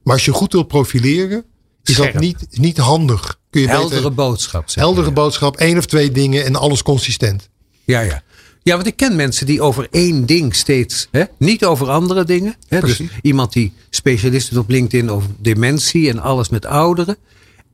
Maar 0.04 0.14
als 0.14 0.26
je 0.26 0.32
goed 0.32 0.54
wilt 0.54 0.68
profileren, 0.68 1.46
is 1.84 1.94
Scherp. 1.94 2.14
dat 2.14 2.22
niet, 2.22 2.48
niet 2.52 2.78
handig. 2.78 3.40
Kun 3.50 3.62
je 3.62 3.68
Heldere 3.68 3.96
beter, 3.96 4.14
boodschap. 4.14 4.70
zeg 4.70 4.84
heldere 4.84 5.12
boodschap, 5.12 5.58
één 5.58 5.78
of 5.78 5.86
twee 5.86 6.12
dingen 6.12 6.46
en 6.46 6.56
alles 6.56 6.84
consistent. 6.84 7.50
Ja, 7.84 8.00
ja. 8.00 8.24
Ja, 8.64 8.76
want 8.76 8.88
ik 8.88 8.96
ken 8.96 9.16
mensen 9.16 9.46
die 9.46 9.62
over 9.62 9.88
één 9.92 10.26
ding 10.26 10.56
steeds, 10.56 11.08
hè, 11.12 11.24
niet 11.38 11.66
over 11.66 11.90
andere 11.90 12.24
dingen. 12.24 12.56
Hè, 12.68 12.80
dus 12.80 13.02
iemand 13.22 13.54
die 13.54 13.74
specialist 13.90 14.52
is 14.52 14.58
op 14.58 14.70
LinkedIn 14.70 15.10
over 15.10 15.30
dementie 15.40 16.10
en 16.10 16.20
alles 16.20 16.50
met 16.50 16.66
ouderen. 16.66 17.18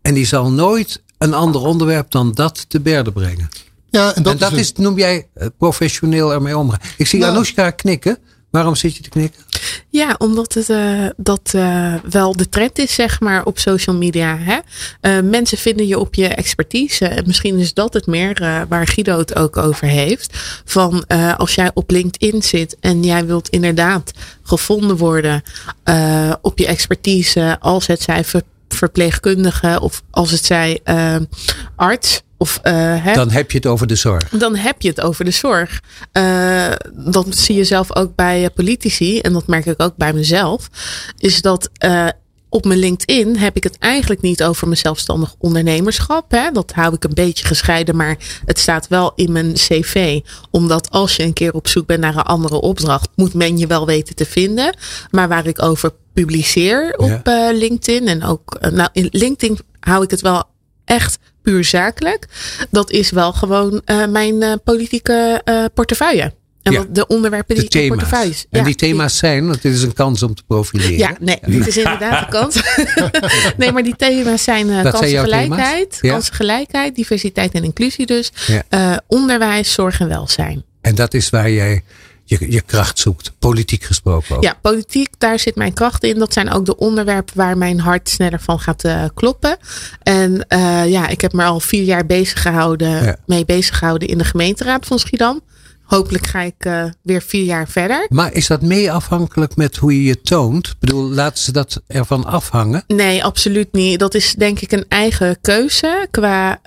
En 0.02 0.14
die 0.14 0.26
zal 0.26 0.52
nooit 0.52 1.02
een 1.18 1.34
ander 1.34 1.62
onderwerp 1.62 2.12
dan 2.12 2.34
dat 2.34 2.66
te 2.70 2.80
berde 2.80 3.12
brengen. 3.12 3.50
Ja, 3.90 4.14
en 4.16 4.24
dat, 4.24 4.34
en 4.34 4.40
dat 4.40 4.52
is, 4.52 4.60
is, 4.60 4.74
noem 4.74 4.98
jij 4.98 5.28
eh, 5.34 5.48
professioneel 5.58 6.34
ermee 6.34 6.58
omgaan. 6.58 6.80
Ik 6.98 7.08
zie 7.08 7.20
Nou. 7.20 7.32
Anoushka 7.32 7.72
knikken. 7.72 8.18
Waarom 8.50 8.76
zit 8.76 8.96
je 8.96 9.04
te 9.04 9.10
knikken? 9.10 9.42
Ja, 9.90 10.16
omdat 10.18 10.54
het 10.54 10.70
eh, 10.70 11.06
dat 11.18 11.52
eh, 11.56 11.94
wel 12.10 12.36
de 12.36 12.50
trend 12.50 12.80
is, 12.80 12.94
zeg 12.94 13.20
maar, 13.20 13.46
op 13.46 13.60
social 13.60 13.96
media. 13.96 14.38
Hè? 14.38 14.58
Eh, 15.02 15.24
mensen 15.24 15.58
vinden 15.58 15.88
je 15.88 16.00
op 16.00 16.16
je 16.16 16.28
expertise. 16.28 17.06
En 17.06 17.24
misschien 17.28 17.58
is 17.58 17.74
dat 17.74 17.94
het 17.94 18.08
meer 18.08 18.66
waar 18.70 18.88
Guido 18.88 19.18
het 19.18 19.36
ook 19.36 19.58
over 19.58 19.88
heeft. 19.88 20.38
Van 20.66 21.08
als 21.38 21.56
jij 21.56 21.72
op 21.74 21.92
LinkedIn 21.92 22.44
zit 22.44 22.78
en 22.80 23.04
jij 23.04 23.26
wilt 23.26 23.50
inderdaad 23.50 24.12
gevonden 24.44 24.98
worden 24.98 25.44
op 26.42 26.58
je 26.58 26.66
expertise, 26.68 27.58
als 27.60 27.88
het 27.88 28.02
zij 28.02 28.24
ver- 28.24 28.42
verpleegkundige 28.68 29.80
of 29.82 30.02
als 30.12 30.32
het 30.32 30.46
zij 30.46 30.82
arts. 31.76 32.22
Of, 32.42 32.60
eh, 32.62 32.74
hè, 33.04 33.14
Dan 33.14 33.32
heb 33.32 33.52
je 33.52 33.58
het 33.58 33.68
over 33.68 33.88
de 33.88 33.96
zorg. 33.96 34.30
dan 34.30 34.56
heb 34.56 34.82
je 34.82 34.90
het 34.90 35.02
over 35.02 35.26
de 35.26 35.32
zorg. 35.32 35.82
Eh, 36.12 36.72
dat 36.94 37.26
zie 37.30 37.56
je 37.56 37.64
zelf 37.64 37.96
ook 37.96 38.16
bij 38.16 38.44
eh, 38.44 38.50
politici. 38.56 39.20
En 39.20 39.34
dat 39.34 39.48
merk 39.48 39.66
ik 39.66 39.82
ook 39.82 39.96
bij 39.96 40.14
mezelf. 40.14 40.70
Is 41.18 41.42
dat 41.42 41.70
op 42.50 42.66
mijn 42.66 42.80
LinkedIn 42.80 43.38
heb 43.38 43.56
ik 43.56 43.64
het 43.64 43.78
eigenlijk 43.78 44.22
niet 44.22 44.44
over 44.44 44.68
mijn 44.68 44.80
zelfstandig 44.80 45.36
ondernemerschap. 45.38 46.32
Hè. 46.32 46.52
Dat 46.52 46.72
hou 46.72 46.94
ik 46.94 47.04
een 47.04 47.14
beetje 47.14 47.46
gescheiden. 47.46 47.96
Maar 47.96 48.18
het 48.46 48.60
staat 48.60 48.88
wel 48.88 49.12
in 49.16 49.32
mijn 49.32 49.54
cv. 49.54 50.20
Omdat 50.52 50.90
als 50.90 51.16
je 51.16 51.24
een 51.24 51.34
keer 51.34 51.54
op 51.54 51.68
zoek 51.68 51.86
bent 51.86 52.00
naar 52.00 52.16
een 52.16 52.22
andere 52.22 52.62
opdracht. 52.62 53.10
Moet 53.16 53.34
men 53.34 53.58
je 53.58 53.68
wel 53.68 53.86
weten 53.86 54.16
te 54.16 54.26
vinden. 54.26 54.78
Maar 55.12 55.28
waar 55.28 55.48
ik 55.48 55.62
over 55.62 55.92
publiceer 56.14 56.94
op 56.98 57.22
LinkedIn. 57.54 58.08
En 58.08 58.24
ook 58.24 58.58
nou, 58.72 58.90
in 58.94 59.08
LinkedIn 59.12 59.60
hou 59.80 60.04
ik 60.04 60.12
het 60.12 60.22
wel 60.22 60.44
echt 60.86 61.19
puur 61.50 61.64
zakelijk. 61.66 62.26
Dat 62.72 62.92
is 62.92 63.10
wel 63.12 63.34
gewoon 63.34 63.82
eh, 63.86 64.06
mijn 64.08 64.42
eh, 64.42 64.54
politieke 64.64 65.42
eh, 65.44 65.66
portefeuille. 65.74 66.34
En 66.64 66.72
Ja. 66.74 66.86
de 66.90 67.08
onderwerpen 67.08 67.56
De 67.56 67.62
die 67.62 67.70
ik 67.70 67.76
in 67.76 67.82
thema's. 67.82 67.98
portefeuille 67.98 68.32
is. 68.34 68.46
En 68.50 68.60
Ja, 68.60 68.66
die 68.66 68.76
thema's 68.76 69.18
zijn, 69.18 69.46
want 69.48 69.62
dit 69.62 69.74
is 69.74 69.82
een 69.82 69.94
kans 69.94 70.24
om 70.24 70.36
te 70.36 70.44
profileren. 70.48 70.98
Ja, 70.98 71.16
nee, 71.20 71.40
dit 71.46 71.68
is 71.68 71.78
inderdaad 71.78 72.20
de 72.26 72.32
kans. 72.38 72.62
nee, 73.58 73.72
maar 73.72 73.84
die 73.84 73.96
thema's 73.96 74.44
zijn 74.44 74.68
jouw 74.68 74.92
kansengelijkheid? 74.92 75.98
Ja. 76.02 76.12
kansengelijkheid, 76.12 76.96
diversiteit 76.96 77.52
en 77.54 77.64
inclusie 77.64 78.06
dus. 78.06 78.32
Eh, 78.70 78.98
onderwijs, 79.08 79.74
zorg 79.74 80.00
en 80.00 80.08
welzijn. 80.08 80.64
En 80.82 80.96
dat 80.96 81.14
is 81.14 81.30
waar 81.30 81.52
jij 81.52 81.84
je, 82.30 82.52
je 82.52 82.62
kracht 82.62 83.00
zoekt, 83.00 83.32
politiek 83.40 83.84
gesproken 83.84 84.36
ook. 84.36 84.44
Ja, 84.44 84.58
politiek, 84.62 85.10
daar 85.18 85.40
zit 85.40 85.56
mijn 85.56 85.74
kracht 85.74 86.04
in. 86.04 86.20
Dat 86.20 86.34
zijn 86.34 86.52
ook 86.52 86.66
de 86.66 86.78
onderwerpen 86.78 87.38
waar 87.38 87.58
mijn 87.58 87.80
hart 87.80 88.10
sneller 88.10 88.40
van 88.42 88.60
gaat 88.60 88.84
eh, 88.84 89.04
kloppen. 89.14 89.58
En 90.04 90.48
eh, 90.48 90.90
ja, 90.90 91.08
ik 91.08 91.22
heb 91.22 91.34
me 91.34 91.44
al 91.44 91.60
vier 91.60 91.84
jaar 91.84 92.06
bezig 92.06 92.42
gehouden, 92.42 93.04
Ja. 93.04 93.16
mee 93.26 93.46
bezig 93.46 93.78
gehouden 93.78 94.08
in 94.08 94.18
de 94.18 94.24
gemeenteraad 94.24 94.86
van 94.86 95.00
Schiedam. 95.00 95.42
Hopelijk 95.84 96.28
ga 96.28 96.42
ik 96.42 96.66
eh, 96.66 96.84
weer 97.02 97.22
vier 97.22 97.44
jaar 97.44 97.68
verder. 97.68 98.06
Maar 98.10 98.34
is 98.34 98.48
dat 98.48 98.62
mee 98.62 98.92
afhankelijk 98.92 99.56
met 99.56 99.76
hoe 99.76 99.96
je 99.96 100.04
je 100.04 100.22
toont? 100.22 100.68
Ik 100.68 100.76
bedoel, 100.80 101.10
laten 101.10 101.44
ze 101.44 101.52
dat 101.52 101.82
ervan 101.88 102.26
afhangen? 102.26 102.84
Nee, 102.88 103.24
absoluut 103.24 103.74
niet. 103.74 104.00
Dat 104.00 104.14
is 104.16 104.34
denk 104.34 104.60
ik 104.60 104.72
een 104.72 104.86
eigen 104.88 105.38
keuze 105.42 106.08
qua 106.12 106.60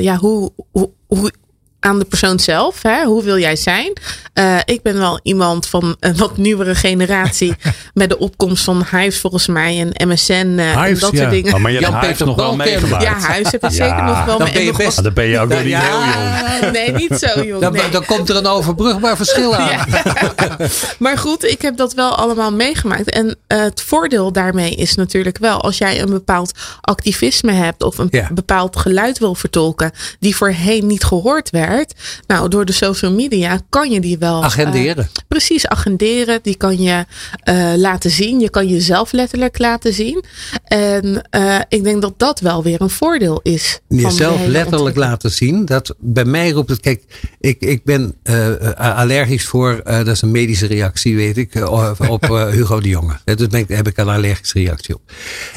ja, 0.00 0.16
hoe, 0.16 0.52
hoe, 0.70 0.90
hoe 1.06 1.32
aan 1.80 1.98
de 1.98 2.04
persoon 2.04 2.38
zelf. 2.38 2.82
Hè? 2.82 3.04
Hoe 3.04 3.22
wil 3.22 3.38
jij 3.38 3.56
zijn? 3.56 3.92
Eh, 4.32 4.56
ik 4.64 4.82
ben 4.82 4.98
wel 4.98 5.20
iemand 5.22 5.66
van 5.68 5.96
een 6.00 6.16
wat 6.16 6.36
nieuwere 6.36 6.74
generatie. 6.74 7.54
met 7.94 8.08
de 8.08 8.18
opkomst 8.18 8.64
van 8.64 8.86
Hives 8.90 9.20
volgens 9.20 9.46
mij 9.46 9.80
en 9.92 10.08
MSN 10.08 10.32
eh, 10.32 10.76
en 10.86 10.98
dat 10.98 11.10
ja. 11.12 11.18
soort 11.18 11.30
dingen. 11.30 11.54
Oh, 11.54 11.60
maar 11.60 11.72
je 11.72 11.78
hebt 11.78 12.00
Hives 12.06 12.18
nog 12.18 12.36
wel 12.36 12.56
meegemaakt. 12.56 13.02
Ja, 13.02 13.16
Hives 13.32 13.52
heb 13.52 13.64
ik 13.64 13.70
Ja, 13.70 13.76
zeker 13.76 14.02
nog 14.04 14.24
wel. 14.24 14.38
dan 14.38 14.42
mee- 14.46 14.52
ben 14.52 14.62
je 14.62 14.68
en 14.70 14.74
nog 14.76 14.76
best- 14.86 14.98
Ah, 14.98 15.04
dan 15.04 15.12
ben 15.12 15.26
je 15.26 15.38
ook 15.38 15.48
nog 15.48 15.58
niet 15.62 15.68
Ja. 15.68 15.80
heel 15.80 16.60
jong. 16.62 16.72
Nee, 16.72 16.92
niet 16.92 17.18
zo 17.18 17.40
jong. 17.46 17.60
Dan, 17.60 17.72
nee. 17.72 17.88
dan 17.88 18.04
komt 18.04 18.28
er 18.28 18.36
een 18.36 18.46
overbrugbaar 18.46 19.16
verschil 19.16 19.56
aan. 19.56 19.64
Ja. 19.76 19.84
maar 20.98 21.18
goed, 21.18 21.44
ik 21.44 21.62
heb 21.62 21.76
dat 21.76 21.94
wel 21.94 22.14
allemaal 22.16 22.52
meegemaakt. 22.52 23.10
En 23.10 23.36
eh, 23.46 23.58
het 23.58 23.82
voordeel 23.82 24.32
daarmee 24.32 24.74
is 24.74 24.94
natuurlijk 24.94 25.38
wel, 25.38 25.60
als 25.60 25.78
jij 25.78 26.00
een 26.00 26.10
bepaald 26.10 26.52
activisme 26.80 27.52
hebt 27.52 27.82
of 27.82 27.98
een 27.98 28.08
Ja. 28.10 28.28
bepaald 28.32 28.76
geluid 28.76 29.18
wil 29.18 29.34
vertolken, 29.34 29.92
die 30.20 30.36
voorheen 30.36 30.86
niet 30.86 31.04
gehoord 31.04 31.50
werd. 31.50 31.65
Nou, 32.26 32.48
door 32.48 32.64
de 32.64 32.72
social 32.72 33.12
media 33.12 33.60
kan 33.68 33.90
je 33.90 34.00
die 34.00 34.18
wel. 34.18 34.38
eh, 34.38 34.44
Agenderen. 34.44 35.08
precies, 35.28 35.66
agenderen. 35.66 36.38
Die 36.42 36.56
kan 36.56 36.82
je 36.82 37.04
eh, 37.40 37.72
laten 37.76 38.10
zien. 38.10 38.40
Je 38.40 38.50
kan 38.50 38.68
jezelf 38.68 39.12
letterlijk 39.12 39.58
laten 39.58 39.92
zien. 39.94 40.24
En 40.64 41.22
eh, 41.30 41.58
ik 41.68 41.82
denk 41.84 42.02
dat 42.02 42.14
dat 42.18 42.40
wel 42.40 42.62
weer 42.62 42.80
een 42.80 42.90
voordeel 42.90 43.40
is. 43.42 43.80
Jezelf 43.88 44.46
letterlijk 44.46 44.96
laten 44.96 45.30
zien. 45.30 45.64
Dat, 45.64 45.94
bij 45.98 46.24
mij 46.24 46.50
roept 46.50 46.70
het, 46.70 46.80
kijk, 46.80 47.02
ik, 47.40 47.60
ik 47.60 47.84
ben 47.84 48.14
allergisch 48.76 49.44
voor, 49.44 49.80
eh, 49.84 49.96
dat 49.96 50.06
is 50.08 50.22
een 50.22 50.30
medische 50.30 50.66
reactie, 50.66 51.16
weet 51.16 51.36
ik, 51.36 51.68
op 52.08 52.22
Hugo 52.52 52.80
de 52.80 52.88
Jonge. 52.88 53.16
Dus 53.24 53.46
ben 53.46 53.60
ik, 53.60 53.68
daar 53.68 53.76
heb 53.76 53.86
ik 53.88 53.96
een 53.96 54.08
allergische 54.08 54.58
reactie 54.58 54.94
op. 54.94 55.00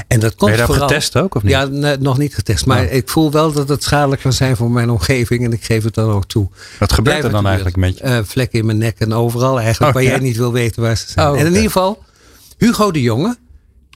En 0.08 0.20
dat 0.20 0.36
komt 0.36 0.52
Ben 0.52 0.60
je 0.60 0.66
vooral, 0.66 0.88
getest 0.88 1.18
ook, 1.18 1.36
of 1.36 1.44
niet? 1.44 1.52
Ja, 1.52 1.66
nee, 1.66 1.98
nog 1.98 2.18
niet 2.18 2.36
getest. 2.36 2.66
Maar 2.66 2.78
Oh. 2.86 2.94
ik 2.94 3.10
voel 3.10 3.32
wel 3.32 3.52
dat 3.52 3.70
het 3.70 3.84
schadelijk 3.84 4.22
kan 4.22 4.34
zijn 4.34 4.56
voor 4.56 4.72
mijn 4.72 4.90
omgeving. 4.90 5.44
En 5.46 5.54
ik 5.54 5.64
geef 5.64 5.84
het 5.84 5.98
dan 6.06 6.12
ook 6.12 6.26
toe. 6.26 6.50
Wat 6.80 6.94
gebeurt 6.94 7.24
er 7.24 7.32
dan 7.32 7.46
eigenlijk 7.46 7.76
met 7.76 7.98
je? 7.98 8.04
Eh, 8.04 8.20
vlekken 8.24 8.60
in 8.60 8.66
mijn 8.66 8.78
nek 8.78 9.00
en 9.00 9.14
overal 9.14 9.60
eigenlijk. 9.60 9.88
Oh, 9.88 9.94
waar 9.94 10.04
ja? 10.04 10.10
jij 10.10 10.20
niet 10.28 10.38
wil 10.38 10.52
weten 10.52 10.82
waar 10.82 10.98
ze 10.98 11.06
zijn. 11.08 11.28
Oh, 11.28 11.40
En 11.40 11.46
in 11.46 11.52
ieder 11.52 11.62
geval, 11.62 12.04
Hugo 12.58 12.92
de 12.92 13.02
Jonge 13.02 13.38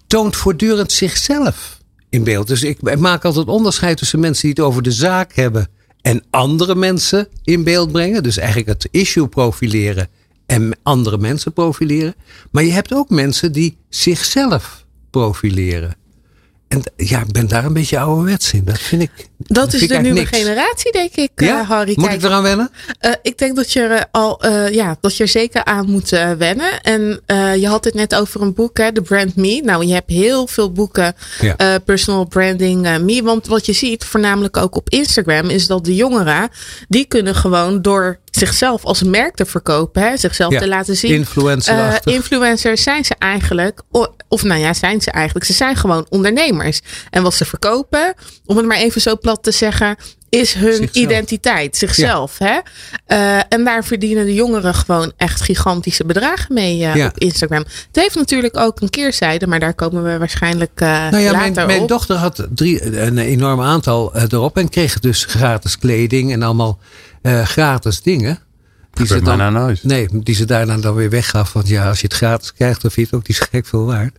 toont 0.08 0.36
voortdurend 0.36 0.92
zichzelf 0.92 1.82
in 2.10 2.24
beeld. 2.24 2.48
Dus 2.48 2.64
ik, 2.64 2.80
ik 2.82 3.00
maak 3.00 3.26
altijd 3.26 3.48
onderscheid 3.48 3.98
tussen 3.98 4.20
mensen 4.20 4.42
die 4.42 4.52
het 4.52 4.60
over 4.60 4.84
de 4.84 4.92
zaak 4.92 5.34
hebben. 5.34 5.70
En 6.02 6.24
andere 6.30 6.76
mensen 6.76 7.28
in 7.44 7.64
beeld 7.64 7.92
brengen. 7.92 8.24
Dus 8.24 8.38
eigenlijk 8.38 8.68
het 8.68 8.88
issue 8.92 9.28
profileren. 9.28 10.08
En 10.46 10.78
andere 10.84 11.18
mensen 11.18 11.54
profileren. 11.54 12.16
Maar 12.52 12.64
je 12.64 12.72
hebt 12.72 12.94
ook 12.94 13.10
mensen 13.10 13.52
die 13.52 13.78
zichzelf 13.90 14.86
profileren. 15.10 15.96
En 16.74 16.82
ja, 16.96 17.20
ik 17.20 17.32
ben 17.32 17.48
daar 17.48 17.66
een 17.66 17.74
beetje 17.74 18.00
ouderwets 18.00 18.54
in. 18.54 18.64
Dat 18.66 18.80
vind 18.80 19.02
ik. 19.02 19.12
Dat 19.38 19.74
is 19.74 19.88
de 19.88 19.98
nieuwe 19.98 20.20
niks. 20.20 20.38
generatie, 20.38 20.92
denk 20.92 21.16
ik, 21.16 21.30
Ja? 21.36 21.64
Harry. 21.64 21.94
Moet 21.96 22.06
Kijk, 22.08 22.20
ik 22.20 22.26
eraan 22.28 22.44
wennen? 22.44 22.70
Eh, 23.00 23.12
ik 23.22 23.38
denk 23.38 23.56
dat 23.56 23.72
je 23.74 23.80
er 23.82 24.06
al, 24.12 24.42
eh, 24.42 24.70
ja, 24.74 24.98
dat 25.02 25.18
je 25.18 25.24
er 25.24 25.30
zeker 25.30 25.64
aan 25.66 25.90
moet 25.92 26.10
wennen. 26.38 26.82
En 26.82 27.22
je 27.60 27.68
had 27.68 27.84
het 27.84 27.94
net 27.94 28.16
over 28.16 28.42
een 28.42 28.54
boek, 28.54 28.78
hè, 28.78 28.92
The 28.94 29.02
Brand 29.02 29.36
Me. 29.36 29.62
Nou, 29.64 29.86
je 29.86 29.94
hebt 29.94 30.10
heel 30.10 30.48
veel 30.48 30.72
boeken, 30.72 31.16
Ja. 31.42 31.80
personal 31.80 32.26
branding 32.26 32.82
me. 33.02 33.24
Want 33.24 33.48
wat 33.48 33.66
je 33.66 33.74
ziet, 33.74 34.04
voornamelijk 34.06 34.58
ook 34.58 34.76
op 34.76 34.90
Instagram, 34.90 35.50
is 35.50 35.68
dat 35.68 35.86
de 35.86 35.96
jongeren, 35.96 36.50
die 36.88 37.06
kunnen 37.06 37.36
gewoon 37.36 37.82
door 37.82 38.20
zichzelf 38.38 38.84
als 38.86 39.04
merk 39.04 39.36
te 39.36 39.46
verkopen, 39.46 40.02
hè, 40.02 40.18
zichzelf 40.18 40.54
Ja, 40.54 40.60
te 40.60 40.68
laten 40.68 40.96
zien. 40.96 41.14
influencer-achtig. 41.14 42.06
Eh, 42.06 42.14
influencers 42.14 42.84
zijn 42.84 43.06
ze 43.06 43.16
eigenlijk, 43.20 43.82
of 44.28 44.44
nou 44.44 44.60
ja, 44.62 44.74
zijn 44.74 45.02
ze 45.02 45.12
eigenlijk, 45.12 45.46
ze 45.46 45.54
zijn 45.54 45.76
gewoon 45.76 46.06
ondernemers. 46.10 46.82
En 47.10 47.24
wat 47.24 47.34
ze 47.34 47.46
verkopen, 47.46 48.14
om 48.46 48.58
het 48.58 48.66
maar 48.66 48.78
even 48.78 49.02
zo 49.02 49.18
plat 49.18 49.44
te 49.44 49.52
zeggen, 49.52 49.96
is 50.30 50.54
hun 50.54 50.74
Zichzelf. 50.74 50.96
identiteit, 50.96 51.78
zichzelf. 51.78 52.38
Hè? 52.38 52.58
Eh, 53.06 53.38
en 53.50 53.64
daar 53.64 53.84
verdienen 53.84 54.26
de 54.26 54.34
jongeren 54.34 54.74
gewoon 54.76 55.12
echt 55.18 55.42
gigantische 55.42 56.06
bedragen 56.06 56.54
mee 56.54 56.86
eh, 56.86 56.96
Ja. 56.96 57.06
op 57.08 57.18
Instagram. 57.18 57.60
Het 57.88 57.96
heeft 58.02 58.16
natuurlijk 58.16 58.58
ook 58.58 58.82
een 58.82 58.90
keerzijde, 58.90 59.48
maar 59.48 59.60
daar 59.60 59.74
komen 59.74 60.04
we 60.04 60.18
waarschijnlijk 60.18 60.72
eh 60.76 60.88
Nou 60.88 61.18
ja, 61.24 61.32
later 61.32 61.54
mijn, 61.54 61.68
mijn 61.68 61.88
dochter 61.88 62.16
had 62.16 62.48
drie, 62.50 62.98
een 63.00 63.18
enorm 63.18 63.62
aantal 63.62 64.16
erop 64.16 64.58
en 64.58 64.70
kreeg 64.70 65.00
dus 65.00 65.26
gratis 65.26 65.78
kleding 65.78 66.32
en 66.32 66.44
allemaal 66.44 66.80
eh, 67.24 67.46
gratis 67.46 68.02
dingen. 68.02 68.40
Die 68.94 69.06
ze, 69.06 69.22
dan, 69.22 69.38
nou 69.38 69.76
nee, 69.82 70.08
die 70.12 70.36
ze 70.36 70.46
daarna 70.46 70.78
dan 70.78 70.96
weer 70.96 71.10
weggaf. 71.10 71.54
Want 71.54 71.68
ja, 71.68 71.90
als 71.90 72.00
je 72.00 72.08
het 72.08 72.16
gratis 72.16 72.54
krijgt, 72.54 72.82
dan 72.82 72.92
vind 72.92 73.10
je 73.10 73.16
het 73.16 73.24
ook 73.24 73.28
niet 73.28 73.48
gek 73.52 73.66
veel 73.66 73.86
waard. 73.86 74.18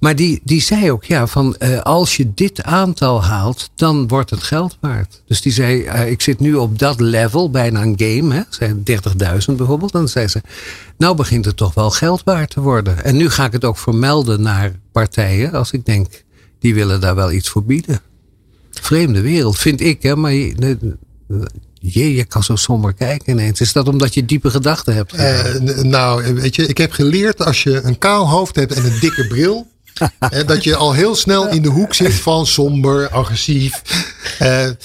Maar 0.00 0.16
die, 0.16 0.40
die 0.44 0.60
zei 0.60 0.90
ook, 0.90 1.04
ja, 1.04 1.26
van 1.26 1.56
eh, 1.56 1.80
als 1.80 2.16
je 2.16 2.34
dit 2.34 2.62
aantal 2.62 3.24
haalt, 3.24 3.70
dan 3.74 4.08
wordt 4.08 4.30
het 4.30 4.42
geld 4.42 4.76
waard. 4.80 5.22
Dus 5.26 5.40
die 5.40 5.52
zei, 5.52 5.84
eh, 5.84 6.10
ik 6.10 6.22
zit 6.22 6.40
nu 6.40 6.54
op 6.54 6.78
dat 6.78 7.00
level, 7.00 7.50
bijna 7.50 7.82
een 7.82 7.94
game, 7.96 8.34
hè, 8.34 8.42
zei 8.48 8.82
30.000 8.82 9.56
bijvoorbeeld. 9.56 9.92
Dan 9.92 10.08
zei 10.08 10.28
ze, 10.28 10.40
nou 10.98 11.16
begint 11.16 11.44
het 11.44 11.56
toch 11.56 11.74
wel 11.74 11.90
geld 11.90 12.22
waard 12.24 12.50
te 12.50 12.60
worden. 12.60 13.04
En 13.04 13.16
nu 13.16 13.30
ga 13.30 13.44
ik 13.44 13.52
het 13.52 13.64
ook 13.64 13.78
vermelden 13.78 14.42
naar 14.42 14.72
partijen, 14.92 15.52
als 15.52 15.72
ik 15.72 15.84
denk, 15.84 16.24
die 16.58 16.74
willen 16.74 17.00
daar 17.00 17.14
wel 17.14 17.32
iets 17.32 17.48
voor 17.48 17.64
bieden. 17.64 18.00
Vreemde 18.70 19.20
wereld, 19.20 19.58
vind 19.58 19.80
ik, 19.80 20.02
hè, 20.02 20.16
maar 20.16 20.32
je, 20.32 20.78
je, 21.92 22.14
je 22.14 22.24
kan 22.24 22.42
zo 22.42 22.56
somber 22.56 22.94
kijken 22.94 23.32
ineens. 23.32 23.60
Is 23.60 23.72
dat 23.72 23.88
omdat 23.88 24.14
je 24.14 24.24
diepe 24.24 24.50
gedachten 24.50 24.94
hebt? 24.94 25.12
Eh, 25.12 25.54
nou, 25.82 26.34
weet 26.34 26.54
je, 26.54 26.66
ik 26.66 26.78
heb 26.78 26.92
geleerd 26.92 27.44
als 27.44 27.62
je 27.62 27.80
een 27.82 27.98
kaal 27.98 28.28
hoofd 28.28 28.56
hebt 28.56 28.72
en 28.72 28.84
een 28.84 28.98
dikke 29.00 29.26
bril. 29.26 29.66
dat 30.46 30.64
je 30.64 30.76
al 30.76 30.92
heel 30.92 31.14
snel 31.14 31.48
in 31.48 31.62
de 31.62 31.68
hoek 31.68 31.94
zit 31.94 32.14
van 32.14 32.46
somber, 32.46 33.08
agressief. 33.08 33.82
Lang 34.38 34.76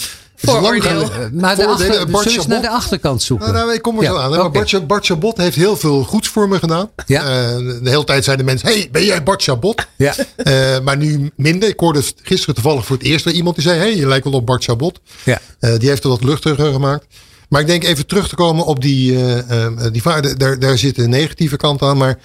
Vooroordeel. 0.41 0.81
geleden- 1.05 1.35
naar, 1.35 1.55
de 1.55 1.61
vooroordelen. 1.61 1.93
achter, 1.97 2.11
Bart 2.11 2.23
zullen 2.23 2.37
we 2.37 2.43
eens 2.43 2.47
naar 2.61 2.61
de 2.71 2.77
achterkant 2.77 3.21
zoeken? 3.21 3.47
Nou, 3.53 3.59
nou, 3.65 3.73
ik 3.75 3.81
kom 3.81 3.97
er 3.97 4.03
Ja, 4.03 4.09
zo 4.09 4.17
aan. 4.17 4.29
Maar 4.29 4.51
Bart, 4.51 4.87
Bart 4.87 5.05
Chabot 5.05 5.37
heeft 5.37 5.55
heel 5.55 5.77
veel 5.77 6.03
goeds 6.03 6.27
voor 6.27 6.47
me 6.49 6.59
gedaan. 6.59 6.89
Ja. 7.05 7.21
Eh, 7.23 7.57
de 7.57 7.89
hele 7.89 8.03
tijd 8.03 8.23
zeiden 8.23 8.45
mensen: 8.45 8.67
hey, 8.67 8.89
ben 8.91 9.05
jij 9.05 9.23
Bart 9.23 9.43
Chabot? 9.43 9.87
Ja. 9.95 10.15
Eh, 10.35 10.79
maar 10.83 10.97
nu 10.97 11.31
minder. 11.35 11.69
Ik 11.69 11.79
hoorde 11.79 12.01
gisteren 12.23 12.55
toevallig 12.55 12.85
voor 12.85 12.97
het 12.97 13.05
eerst 13.05 13.25
weer 13.25 13.33
iemand 13.33 13.55
die 13.55 13.63
zei: 13.63 13.79
hey, 13.79 13.95
je 13.95 14.07
lijkt 14.07 14.23
wel 14.23 14.33
op 14.33 14.45
Bart 14.45 14.63
Chabot. 14.63 14.99
Ja. 15.23 15.39
Eh, 15.59 15.77
die 15.79 15.89
heeft 15.89 16.03
er 16.03 16.09
wat 16.09 16.23
luchtiger 16.23 16.71
gemaakt. 16.71 17.05
Maar 17.49 17.61
ik 17.61 17.67
denk 17.67 17.83
even 17.83 18.05
terug 18.07 18.27
te 18.29 18.35
komen 18.35 18.65
op 18.65 18.81
die, 18.81 19.15
eh, 19.15 19.65
eh, 19.65 19.71
die 19.91 20.01
vaarde. 20.01 20.37
Daar, 20.37 20.59
daar 20.59 20.77
zit 20.77 20.97
een 20.97 21.09
negatieve 21.09 21.55
kant 21.57 21.81
aan. 21.81 21.97
Maar 21.97 22.17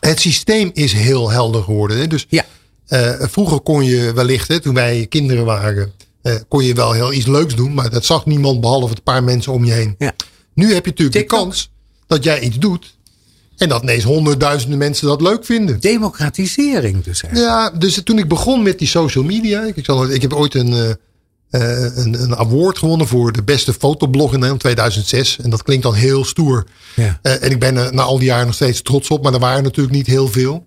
het 0.00 0.20
systeem 0.20 0.70
is 0.72 0.92
heel 0.92 1.30
helder 1.30 1.62
geworden. 1.62 1.98
Hè? 1.98 2.06
Dus 2.06 2.26
Ja. 2.28 2.44
eh, 2.86 3.10
vroeger 3.18 3.60
kon 3.60 3.84
je 3.84 4.12
wellicht, 4.12 4.48
hè, 4.48 4.60
toen 4.60 4.74
wij 4.74 5.06
kinderen 5.08 5.44
waren, 5.44 5.92
eh, 6.28 6.40
kon 6.48 6.64
je 6.64 6.74
wel 6.74 6.92
heel 6.92 7.12
iets 7.12 7.26
leuks 7.26 7.54
doen. 7.54 7.74
Maar 7.74 7.90
dat 7.90 8.04
zag 8.04 8.26
niemand 8.26 8.60
behalve 8.60 8.94
een 8.94 9.02
paar 9.02 9.24
mensen 9.24 9.52
om 9.52 9.64
je 9.64 9.72
heen. 9.72 9.94
Ja. 9.98 10.12
Nu 10.54 10.74
heb 10.74 10.84
je 10.84 10.90
natuurlijk 10.90 11.18
TikTok. 11.18 11.38
de 11.38 11.44
kans 11.44 11.70
dat 12.06 12.24
jij 12.24 12.40
iets 12.40 12.58
doet. 12.58 12.96
En 13.56 13.68
dat 13.68 13.82
ineens 13.82 14.04
honderdduizenden 14.04 14.78
mensen 14.78 15.06
dat 15.06 15.20
leuk 15.20 15.44
vinden. 15.44 15.80
Democratisering 15.80 17.04
dus 17.04 17.22
eigenlijk. 17.22 17.52
Ja, 17.52 17.70
dus 17.70 18.02
toen 18.02 18.18
ik 18.18 18.28
begon 18.28 18.62
met 18.62 18.78
die 18.78 18.88
social 18.88 19.24
media. 19.24 19.62
Ik, 19.62 19.84
zal, 19.84 20.08
ik 20.08 20.22
heb 20.22 20.32
ooit 20.32 20.54
een, 20.54 20.72
eh, 20.72 20.90
eh, 21.50 21.96
een, 21.96 22.22
een 22.22 22.36
award 22.36 22.78
gewonnen 22.78 23.06
voor 23.06 23.32
de 23.32 23.42
beste 23.42 23.72
fotoblog 23.72 24.26
in 24.26 24.32
Nederland 24.32 24.60
2006. 24.60 25.38
En 25.38 25.50
dat 25.50 25.62
klinkt 25.62 25.82
dan 25.82 25.94
heel 25.94 26.24
stoer. 26.24 26.66
Ja. 26.96 27.18
En 27.22 27.50
ik 27.50 27.58
ben 27.58 27.76
er 27.76 27.94
na 27.94 28.02
al 28.02 28.18
die 28.18 28.26
jaren 28.26 28.46
nog 28.46 28.54
steeds 28.54 28.82
trots 28.82 29.08
op. 29.08 29.22
Maar 29.22 29.32
er 29.32 29.38
waren 29.38 29.62
natuurlijk 29.62 29.96
niet 29.96 30.06
heel 30.06 30.28
veel. 30.28 30.66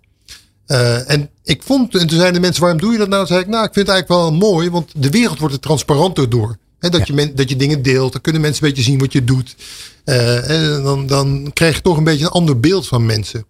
Eh, 0.71 1.09
en 1.09 1.29
ik 1.43 1.63
vond, 1.63 1.95
en 1.95 2.07
toen 2.07 2.17
zeiden 2.17 2.33
de 2.33 2.39
mensen, 2.39 2.61
waarom 2.61 2.79
doe 2.79 2.91
je 2.91 2.97
dat 2.97 3.09
nou? 3.09 3.19
Toen 3.19 3.35
zei 3.35 3.41
ik, 3.41 3.47
nou, 3.47 3.65
ik 3.65 3.73
vind 3.73 3.87
het 3.87 3.95
eigenlijk 3.95 4.21
wel 4.21 4.33
mooi. 4.33 4.69
Want 4.69 4.91
de 4.95 5.09
wereld 5.09 5.39
wordt 5.39 5.53
er 5.53 5.59
transparanter 5.59 6.29
door. 6.29 6.57
Hè, 6.79 6.89
dat, 6.89 7.07
je 7.07 7.13
men, 7.13 7.35
dat 7.35 7.49
je 7.49 7.55
dingen 7.55 7.81
deelt. 7.81 8.11
Dan 8.11 8.21
kunnen 8.21 8.41
mensen 8.41 8.63
een 8.63 8.69
beetje 8.69 8.83
zien 8.83 8.99
wat 8.99 9.13
je 9.13 9.23
doet. 9.23 9.55
Eh, 10.03 10.49
en 10.49 10.83
dan, 10.83 11.07
dan 11.07 11.51
krijg 11.53 11.75
je 11.75 11.81
toch 11.81 11.97
een 11.97 12.03
beetje 12.03 12.25
een 12.25 12.31
ander 12.31 12.59
beeld 12.59 12.87
van 12.87 13.05
mensen. 13.05 13.45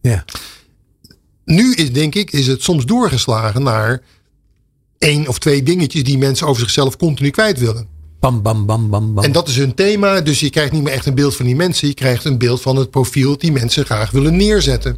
Ja. 0.00 0.24
Nu 1.44 1.74
is, 1.74 1.92
denk 1.92 2.14
ik, 2.14 2.32
is 2.32 2.46
het 2.46 2.62
soms 2.62 2.84
doorgeslagen 2.84 3.62
naar 3.62 4.02
één 4.98 5.28
of 5.28 5.38
twee 5.38 5.62
dingetjes 5.62 6.04
die 6.04 6.18
mensen 6.18 6.46
over 6.46 6.62
zichzelf 6.62 6.96
continu 6.96 7.30
kwijt 7.30 7.58
willen. 7.58 7.86
Bam, 8.20 8.42
bam, 8.42 8.66
bam, 8.66 8.90
bam, 8.90 9.14
bam. 9.14 9.24
En 9.24 9.32
dat 9.32 9.48
is 9.48 9.56
hun 9.56 9.74
thema. 9.74 10.20
Dus 10.20 10.40
je 10.40 10.50
krijgt 10.50 10.72
niet 10.72 10.82
meer 10.82 10.92
echt 10.92 11.06
een 11.06 11.14
beeld 11.14 11.36
van 11.36 11.46
die 11.46 11.56
mensen. 11.56 11.88
Je 11.88 11.94
krijgt 11.94 12.24
een 12.24 12.38
beeld 12.38 12.60
van 12.60 12.76
het 12.76 12.90
profiel 12.90 13.38
die 13.38 13.52
mensen 13.52 13.84
graag 13.84 14.10
willen 14.10 14.36
neerzetten. 14.36 14.96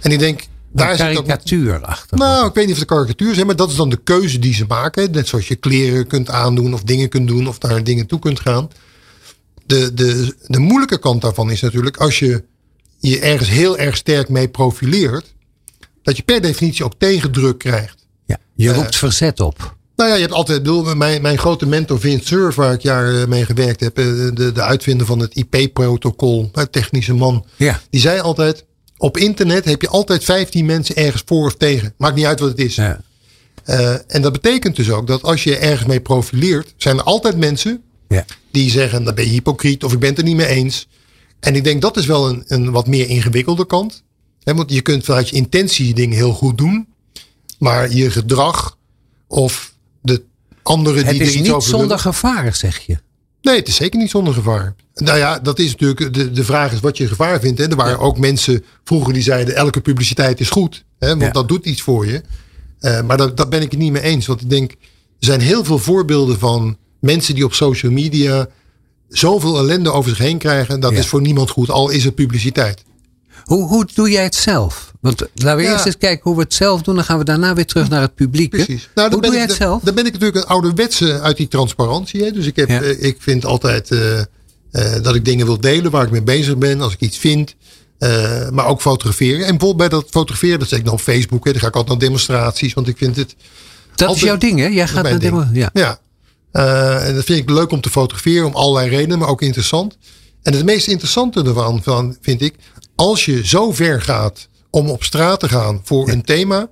En 0.00 0.12
ik 0.12 0.18
denk, 0.18 0.40
daar 0.72 0.90
een 0.90 0.96
zit 0.96 1.06
ook. 1.06 1.12
karikatuur 1.14 1.84
achter. 1.84 2.18
Nou, 2.18 2.48
ik 2.48 2.54
weet 2.54 2.64
niet 2.64 2.72
of 2.74 2.80
het 2.80 2.88
karikatuur 2.88 3.34
zijn, 3.34 3.46
maar 3.46 3.56
dat 3.56 3.70
is 3.70 3.76
dan 3.76 3.88
de 3.88 4.00
keuze 4.04 4.38
die 4.38 4.54
ze 4.54 4.64
maken. 4.68 5.10
Net 5.10 5.28
zoals 5.28 5.48
je 5.48 5.54
kleren 5.54 6.06
kunt 6.06 6.30
aandoen 6.30 6.74
of 6.74 6.82
dingen 6.82 7.08
kunt 7.08 7.28
doen 7.28 7.48
of 7.48 7.60
naar 7.60 7.84
dingen 7.84 8.06
toe 8.06 8.18
kunt 8.18 8.40
gaan. 8.40 8.68
De, 9.66 9.94
de, 9.94 10.34
de 10.46 10.58
moeilijke 10.58 10.98
kant 10.98 11.22
daarvan 11.22 11.50
is 11.50 11.60
natuurlijk 11.60 11.96
als 11.96 12.18
je 12.18 12.44
je 12.98 13.20
ergens 13.20 13.48
heel 13.48 13.78
erg 13.78 13.96
sterk 13.96 14.28
mee 14.28 14.48
profileert, 14.48 15.34
dat 16.02 16.16
je 16.16 16.22
per 16.22 16.40
definitie 16.40 16.84
ook 16.84 16.94
tegendruk 16.98 17.58
krijgt. 17.58 18.06
ja. 18.26 18.38
Je 18.54 18.72
roept 18.72 18.96
verzet 18.96 19.40
op. 19.40 19.76
Nou 19.96 20.10
ja, 20.10 20.14
je 20.16 20.22
hebt 20.22 20.32
altijd, 20.34 20.62
bedoel, 20.62 20.94
mijn, 20.94 21.22
mijn 21.22 21.38
grote 21.38 21.66
mentor 21.66 22.00
Vince 22.00 22.26
Cerf, 22.26 22.54
waar 22.54 22.72
ik 22.72 22.80
jaren 22.80 23.28
mee 23.28 23.44
gewerkt 23.44 23.80
heb, 23.80 23.98
eh, 23.98 24.04
de, 24.34 24.52
de 24.54 24.62
uitvinder 24.62 25.06
van 25.06 25.18
het 25.18 25.34
IP-protocol, 25.34 26.50
technische 26.70 27.14
man, 27.14 27.44
Ja. 27.56 27.80
die 27.90 28.00
zei 28.00 28.20
altijd, 28.20 28.64
op 28.98 29.16
internet 29.16 29.64
heb 29.64 29.82
je 29.82 29.88
altijd 29.88 30.24
15 30.24 30.66
mensen 30.66 30.96
ergens 30.96 31.22
voor 31.26 31.46
of 31.46 31.54
tegen. 31.56 31.94
Maakt 31.98 32.14
niet 32.14 32.24
uit 32.24 32.40
wat 32.40 32.48
het 32.48 32.58
is. 32.58 32.74
Ja. 32.74 33.00
Eh, 33.64 33.94
en 34.06 34.22
dat 34.22 34.32
betekent 34.32 34.76
dus 34.76 34.90
ook 34.90 35.06
dat 35.06 35.22
als 35.22 35.44
je 35.44 35.56
ergens 35.56 35.88
mee 35.88 36.00
profileert, 36.00 36.74
zijn 36.76 36.96
er 36.96 37.02
altijd 37.02 37.36
mensen 37.36 37.82
Ja. 38.08 38.24
die 38.50 38.70
zeggen, 38.70 39.04
dan 39.04 39.14
ben 39.14 39.24
je 39.24 39.30
hypocriet 39.30 39.84
of 39.84 39.92
ik 39.92 39.98
ben 39.98 40.08
het 40.08 40.18
er 40.18 40.24
niet 40.24 40.36
mee 40.36 40.46
eens. 40.46 40.88
En 41.40 41.54
ik 41.56 41.64
denk 41.64 41.82
dat 41.82 41.96
is 41.96 42.06
wel 42.06 42.28
een, 42.28 42.44
een 42.46 42.70
wat 42.70 42.86
meer 42.86 43.08
ingewikkelde 43.08 43.66
kant. 43.66 44.02
Want 44.42 44.72
je 44.72 44.80
kunt 44.80 45.04
vanuit 45.04 45.28
je 45.28 45.36
intentie 45.36 45.94
dingen 45.94 46.16
heel 46.16 46.32
goed 46.32 46.58
doen. 46.58 46.86
Maar 47.58 47.92
je 47.92 48.10
gedrag 48.10 48.76
of 49.26 49.74
de 50.02 50.22
anderen 50.62 51.00
Het 51.04 51.10
die 51.10 51.20
er 51.20 51.26
is 51.26 51.32
iets 51.34 51.42
niet 51.42 51.50
over 51.52 51.68
zonder 51.68 51.86
willen. 51.88 52.02
gevaar, 52.02 52.54
zeg 52.54 52.78
je. 52.78 52.98
Nee, 53.48 53.56
het 53.58 53.68
is 53.68 53.76
zeker 53.76 53.98
niet 53.98 54.10
zonder 54.10 54.34
gevaar. 54.34 54.74
Nou 54.94 55.18
ja, 55.18 55.38
dat 55.38 55.58
is 55.58 55.70
natuurlijk 55.70 56.14
de, 56.14 56.30
de 56.30 56.44
vraag 56.44 56.72
is 56.72 56.80
wat 56.80 56.96
je 56.96 57.08
gevaar 57.08 57.40
vindt. 57.40 57.58
Hè. 57.58 57.68
Er 57.68 57.76
waren 57.76 57.98
ook 57.98 58.18
mensen 58.18 58.64
vroeger 58.84 59.12
die 59.12 59.22
zeiden 59.22 59.54
elke 59.54 59.80
publiciteit 59.80 60.40
is 60.40 60.50
goed. 60.50 60.84
Hè, 60.98 61.08
want 61.08 61.22
Ja. 61.22 61.30
dat 61.30 61.48
doet 61.48 61.66
iets 61.66 61.82
voor 61.82 62.06
je. 62.06 62.22
Eh, 62.80 63.02
maar 63.02 63.16
dat, 63.16 63.36
dat 63.36 63.50
ben 63.50 63.62
ik 63.62 63.70
het 63.70 63.80
niet 63.80 63.92
mee 63.92 64.02
eens. 64.02 64.26
Want 64.26 64.40
ik 64.40 64.50
denk, 64.50 64.70
er 64.70 64.76
zijn 65.18 65.40
heel 65.40 65.64
veel 65.64 65.78
voorbeelden 65.78 66.38
van 66.38 66.76
mensen 67.00 67.34
die 67.34 67.44
op 67.44 67.54
social 67.54 67.92
media 67.92 68.48
zoveel 69.08 69.58
ellende 69.58 69.92
over 69.92 70.10
zich 70.10 70.18
heen 70.18 70.38
krijgen. 70.38 70.80
Dat 70.80 70.92
Ja. 70.92 70.98
is 70.98 71.06
voor 71.06 71.20
niemand 71.20 71.50
goed, 71.50 71.70
al 71.70 71.88
is 71.90 72.04
het 72.04 72.14
publiciteit. 72.14 72.82
Hoe, 73.48 73.66
hoe 73.68 73.86
doe 73.94 74.10
jij 74.10 74.22
het 74.22 74.34
zelf? 74.34 74.92
Want 75.00 75.20
laten 75.34 75.56
we 75.56 75.62
Ja. 75.62 75.72
eerst 75.72 75.86
eens 75.86 75.96
kijken 75.98 76.20
hoe 76.24 76.34
we 76.36 76.42
het 76.42 76.54
zelf 76.54 76.82
doen. 76.82 76.94
Dan 76.94 77.04
gaan 77.04 77.18
we 77.18 77.24
daarna 77.24 77.54
weer 77.54 77.66
terug 77.66 77.88
naar 77.88 78.00
het 78.00 78.14
publiek. 78.14 78.50
Precies. 78.50 78.88
Nou, 78.94 79.10
hoe 79.12 79.22
doe 79.22 79.32
jij 79.32 79.40
het 79.40 79.52
zelf? 79.52 79.82
Dan 79.82 79.94
ben 79.94 80.06
ik 80.06 80.12
natuurlijk 80.12 80.38
een 80.44 80.50
ouderwetse 80.50 81.20
uit 81.20 81.36
die 81.36 81.48
transparantie. 81.48 82.22
Hè. 82.24 82.30
Dus 82.30 82.46
ik, 82.46 82.56
heb, 82.56 82.68
Ja. 82.68 82.82
eh, 82.82 83.02
ik 83.02 83.16
vind 83.20 83.44
altijd 83.44 83.90
eh, 83.90 84.18
eh, 84.20 85.02
dat 85.02 85.14
ik 85.14 85.24
dingen 85.24 85.46
wil 85.46 85.60
delen 85.60 85.90
waar 85.90 86.04
ik 86.04 86.10
mee 86.10 86.22
bezig 86.22 86.56
ben. 86.58 86.80
Als 86.80 86.92
ik 86.92 87.00
iets 87.00 87.18
vind. 87.18 87.54
Maar 88.50 88.66
ook 88.66 88.80
fotograferen. 88.80 89.46
En 89.46 89.56
bijvoorbeeld 89.56 89.76
bij 89.90 89.98
dat 89.98 90.06
fotograferen, 90.10 90.58
dat 90.58 90.68
zeg 90.68 90.78
ik 90.78 90.84
dan 90.84 90.94
op 90.94 91.00
Facebook. 91.00 91.44
Hè. 91.44 91.52
Dan 91.52 91.60
ga 91.60 91.66
ik 91.66 91.74
altijd 91.74 91.98
naar 91.98 92.08
demonstraties. 92.08 92.74
Want 92.74 92.88
ik 92.88 92.96
vind 92.96 93.16
het 93.16 93.34
Dat 93.94 94.14
is 94.14 94.20
jouw 94.20 94.36
ding, 94.36 94.58
hè? 94.58 94.66
Jij 94.66 94.88
gaat 94.88 95.02
naar 95.02 95.18
ding. 95.18 95.22
demo. 95.22 95.44
Ja. 95.52 95.70
Ja. 95.72 95.98
En 97.02 97.14
dat 97.14 97.24
vind 97.24 97.38
ik 97.38 97.50
leuk 97.50 97.70
om 97.70 97.80
te 97.80 97.90
fotograferen 97.90 98.46
om 98.46 98.54
allerlei 98.54 98.88
redenen, 98.96 99.18
maar 99.18 99.28
ook 99.28 99.42
interessant. 99.42 99.96
En 100.42 100.52
het 100.54 100.64
meest 100.64 100.86
interessante 100.88 101.42
ervan 101.42 101.82
van, 101.82 102.16
vind 102.20 102.40
ik, 102.42 102.54
als 102.98 103.24
je 103.24 103.46
zo 103.46 103.72
ver 103.72 104.02
gaat 104.02 104.48
om 104.70 104.90
op 104.90 105.02
straat 105.04 105.40
te 105.40 105.48
gaan 105.48 105.80
voor 105.84 106.08
een 106.08 106.22
thema. 106.22 106.68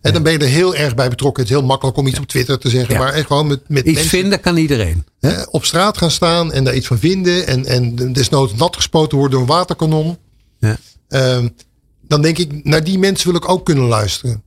En 0.00 0.12
dan 0.12 0.22
ben 0.22 0.32
je 0.32 0.38
er 0.38 0.46
heel 0.46 0.74
erg 0.74 0.94
bij 0.94 1.08
betrokken. 1.08 1.42
Het 1.42 1.52
is 1.52 1.58
heel 1.58 1.66
makkelijk 1.66 1.96
om 1.96 2.06
iets 2.06 2.18
op 2.18 2.26
Twitter 2.26 2.58
te 2.58 2.68
zeggen, 2.68 2.98
maar 2.98 3.12
echt 3.12 3.26
gewoon 3.26 3.46
met, 3.46 3.68
met 3.68 3.84
Iets 3.84 3.92
mensen 3.94 4.18
vinden 4.18 4.40
kan 4.40 4.56
iedereen. 4.56 5.04
eh, 5.20 5.42
op 5.50 5.64
straat 5.64 5.98
gaan 5.98 6.10
staan 6.10 6.52
en 6.52 6.64
daar 6.64 6.74
iets 6.74 6.86
van 6.86 6.98
vinden. 6.98 7.46
En, 7.46 7.66
en 7.66 8.12
desnoods 8.12 8.54
nat 8.54 8.76
gespoten 8.76 9.18
worden 9.18 9.38
door 9.38 9.48
een 9.48 9.54
waterkanon. 9.54 10.16
Ja. 10.58 10.76
Ehm, 11.08 11.48
dan 12.08 12.22
denk 12.22 12.38
ik, 12.38 12.64
naar 12.64 12.84
die 12.84 12.98
mensen 12.98 13.26
wil 13.30 13.36
ik 13.36 13.48
ook 13.48 13.64
kunnen 13.64 13.84
luisteren. 13.84 14.42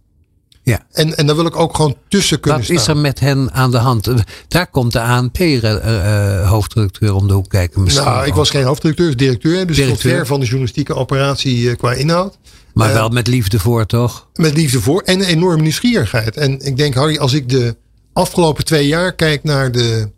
Ja. 0.72 0.86
En, 0.92 1.18
en 1.18 1.28
dan 1.28 1.36
wil 1.36 1.46
ik 1.46 1.56
ook 1.56 1.76
gewoon 1.76 1.96
tussen 2.08 2.40
kunnen 2.40 2.60
Wat 2.60 2.70
staan. 2.70 2.80
is 2.82 2.88
er 2.88 2.98
met 2.98 3.20
hen 3.20 3.52
aan 3.54 3.72
de 3.72 3.78
hand? 3.78 4.10
Daar 4.48 4.68
komt 4.68 4.92
de 4.92 5.02
ANP-hoofdredacteur 5.02 7.14
om 7.14 7.28
de 7.28 7.34
hoek 7.34 7.50
kijken 7.50 7.84
misschien. 7.84 8.06
Nou, 8.06 8.26
ik 8.28 8.34
was 8.34 8.50
geen 8.50 8.64
hoofdredacteur, 8.64 9.18
directeur. 9.18 9.68
Dus 9.68 9.76
Directeur. 9.76 10.16
ver 10.16 10.26
van 10.26 10.40
de 10.40 10.46
journalistieke 10.46 10.94
operatie 10.96 11.70
eh, 11.70 11.78
qua 11.78 11.94
inhoud. 11.94 12.38
Maar 12.74 12.88
eh, 12.90 12.94
wel 12.94 13.10
met 13.10 13.28
liefde 13.28 13.60
voor, 13.60 13.86
toch? 13.86 14.28
Met 14.34 14.54
liefde 14.56 14.82
voor 14.82 15.02
en 15.02 15.20
een 15.20 15.26
enorme 15.26 15.62
nieuwsgierigheid. 15.62 16.38
En 16.38 16.60
ik 16.66 16.78
denk, 16.78 16.94
Harry, 16.94 17.18
als 17.18 17.34
ik 17.34 17.50
de 17.50 17.76
afgelopen 18.14 18.66
twee 18.66 18.88
jaar 18.88 19.14
kijk 19.14 19.44
naar 19.44 19.72
de 19.72 20.10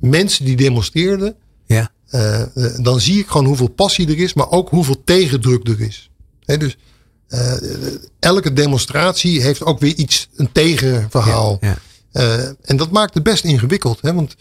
mensen 0.00 0.44
die 0.44 0.56
demonstreerden. 0.56 1.34
Ja. 1.66 1.90
eh, 2.08 2.40
eh, 2.42 2.48
dan 2.82 3.00
zie 3.00 3.18
ik 3.18 3.26
gewoon 3.26 3.46
hoeveel 3.46 3.68
passie 3.68 4.08
er 4.08 4.18
is, 4.18 4.34
maar 4.34 4.50
ook 4.50 4.68
hoeveel 4.68 5.02
tegendruk 5.04 5.68
er 5.68 5.80
is. 5.80 6.10
Hè, 6.44 6.56
dus 6.56 6.76
eh, 7.32 7.52
elke 8.18 8.52
demonstratie 8.52 9.42
heeft 9.42 9.64
ook 9.64 9.80
weer 9.80 9.94
iets, 9.94 10.28
een 10.36 10.52
tegenverhaal. 10.52 11.58
Ja. 11.60 11.76
Eh, 12.12 12.44
en 12.62 12.76
dat 12.76 12.90
maakt 12.90 13.14
het 13.14 13.22
best 13.22 13.44
ingewikkeld. 13.44 13.98
Hè, 14.02 14.14
want 14.14 14.36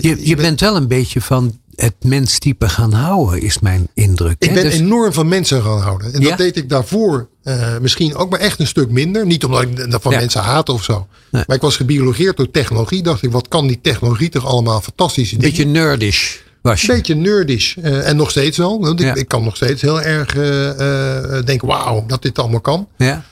Je, 0.00 0.26
je 0.28 0.36
bent 0.36 0.60
wel 0.60 0.76
een 0.76 0.88
beetje 0.88 1.20
van 1.20 1.58
het 1.74 1.94
menstype 2.02 2.68
gaan 2.68 2.92
houden, 2.92 3.40
is 3.40 3.58
mijn 3.58 3.88
indruk. 3.94 4.36
Ik 4.38 4.48
hè? 4.48 4.54
ben 4.54 4.62
Dus- 4.64 4.74
enorm 4.74 5.12
van 5.12 5.28
mensen 5.28 5.62
gaan 5.62 5.80
houden. 5.80 6.12
En 6.12 6.20
Ja? 6.20 6.28
dat 6.28 6.38
deed 6.38 6.56
ik 6.56 6.68
daarvoor 6.68 7.28
eh, 7.42 7.78
misschien 7.78 8.14
ook 8.14 8.30
maar 8.30 8.40
echt 8.40 8.60
een 8.60 8.66
stuk 8.66 8.90
minder. 8.90 9.26
Niet 9.26 9.44
omdat 9.44 9.62
ik 9.62 9.68
van 10.00 10.12
mensen 10.12 10.40
haat 10.42 10.68
of 10.68 10.84
zo. 10.84 11.06
Maar 11.30 11.54
ik 11.56 11.60
was 11.60 11.76
gebiologeerd 11.76 12.36
door 12.36 12.50
technologie. 12.50 13.02
Dacht 13.02 13.22
ik, 13.22 13.30
wat 13.32 13.48
kan 13.48 13.66
die 13.66 13.80
technologie 13.80 14.28
toch 14.28 14.46
allemaal 14.46 14.80
fantastische 14.80 15.34
een 15.34 15.40
dingen. 15.40 15.56
beetje 15.56 15.70
nerdish 15.70 16.36
Was 16.68 16.82
je? 16.82 16.88
Een 16.90 16.96
beetje 16.96 17.14
nerdish. 17.14 17.76
eh, 17.76 18.08
en 18.08 18.16
nog 18.16 18.30
steeds 18.30 18.56
wel. 18.56 18.80
Want 18.80 19.00
ik, 19.00 19.06
Ja. 19.06 19.14
ik 19.14 19.28
kan 19.28 19.44
nog 19.44 19.56
steeds 19.56 19.82
heel 19.82 20.00
erg 20.02 20.36
eh, 20.36 21.44
denken, 21.44 21.68
wauw, 21.68 22.04
dat 22.06 22.22
dit 22.22 22.38
allemaal 22.38 22.60
kan. 22.60 22.88
Ja. 22.96 23.24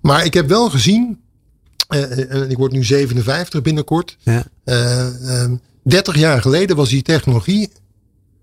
Maar 0.00 0.24
ik 0.24 0.34
heb 0.34 0.48
wel 0.48 0.70
gezien, 0.70 1.20
en 1.88 2.50
ik 2.50 2.56
word 2.56 2.72
nu 2.72 2.84
57 2.84 3.62
binnenkort. 3.62 4.16
Ja. 4.22 4.44
eh, 4.64 5.40
ehm, 5.42 5.54
30 5.82 6.16
jaar 6.16 6.40
geleden 6.40 6.76
was 6.76 6.88
die 6.88 7.02
technologie 7.02 7.70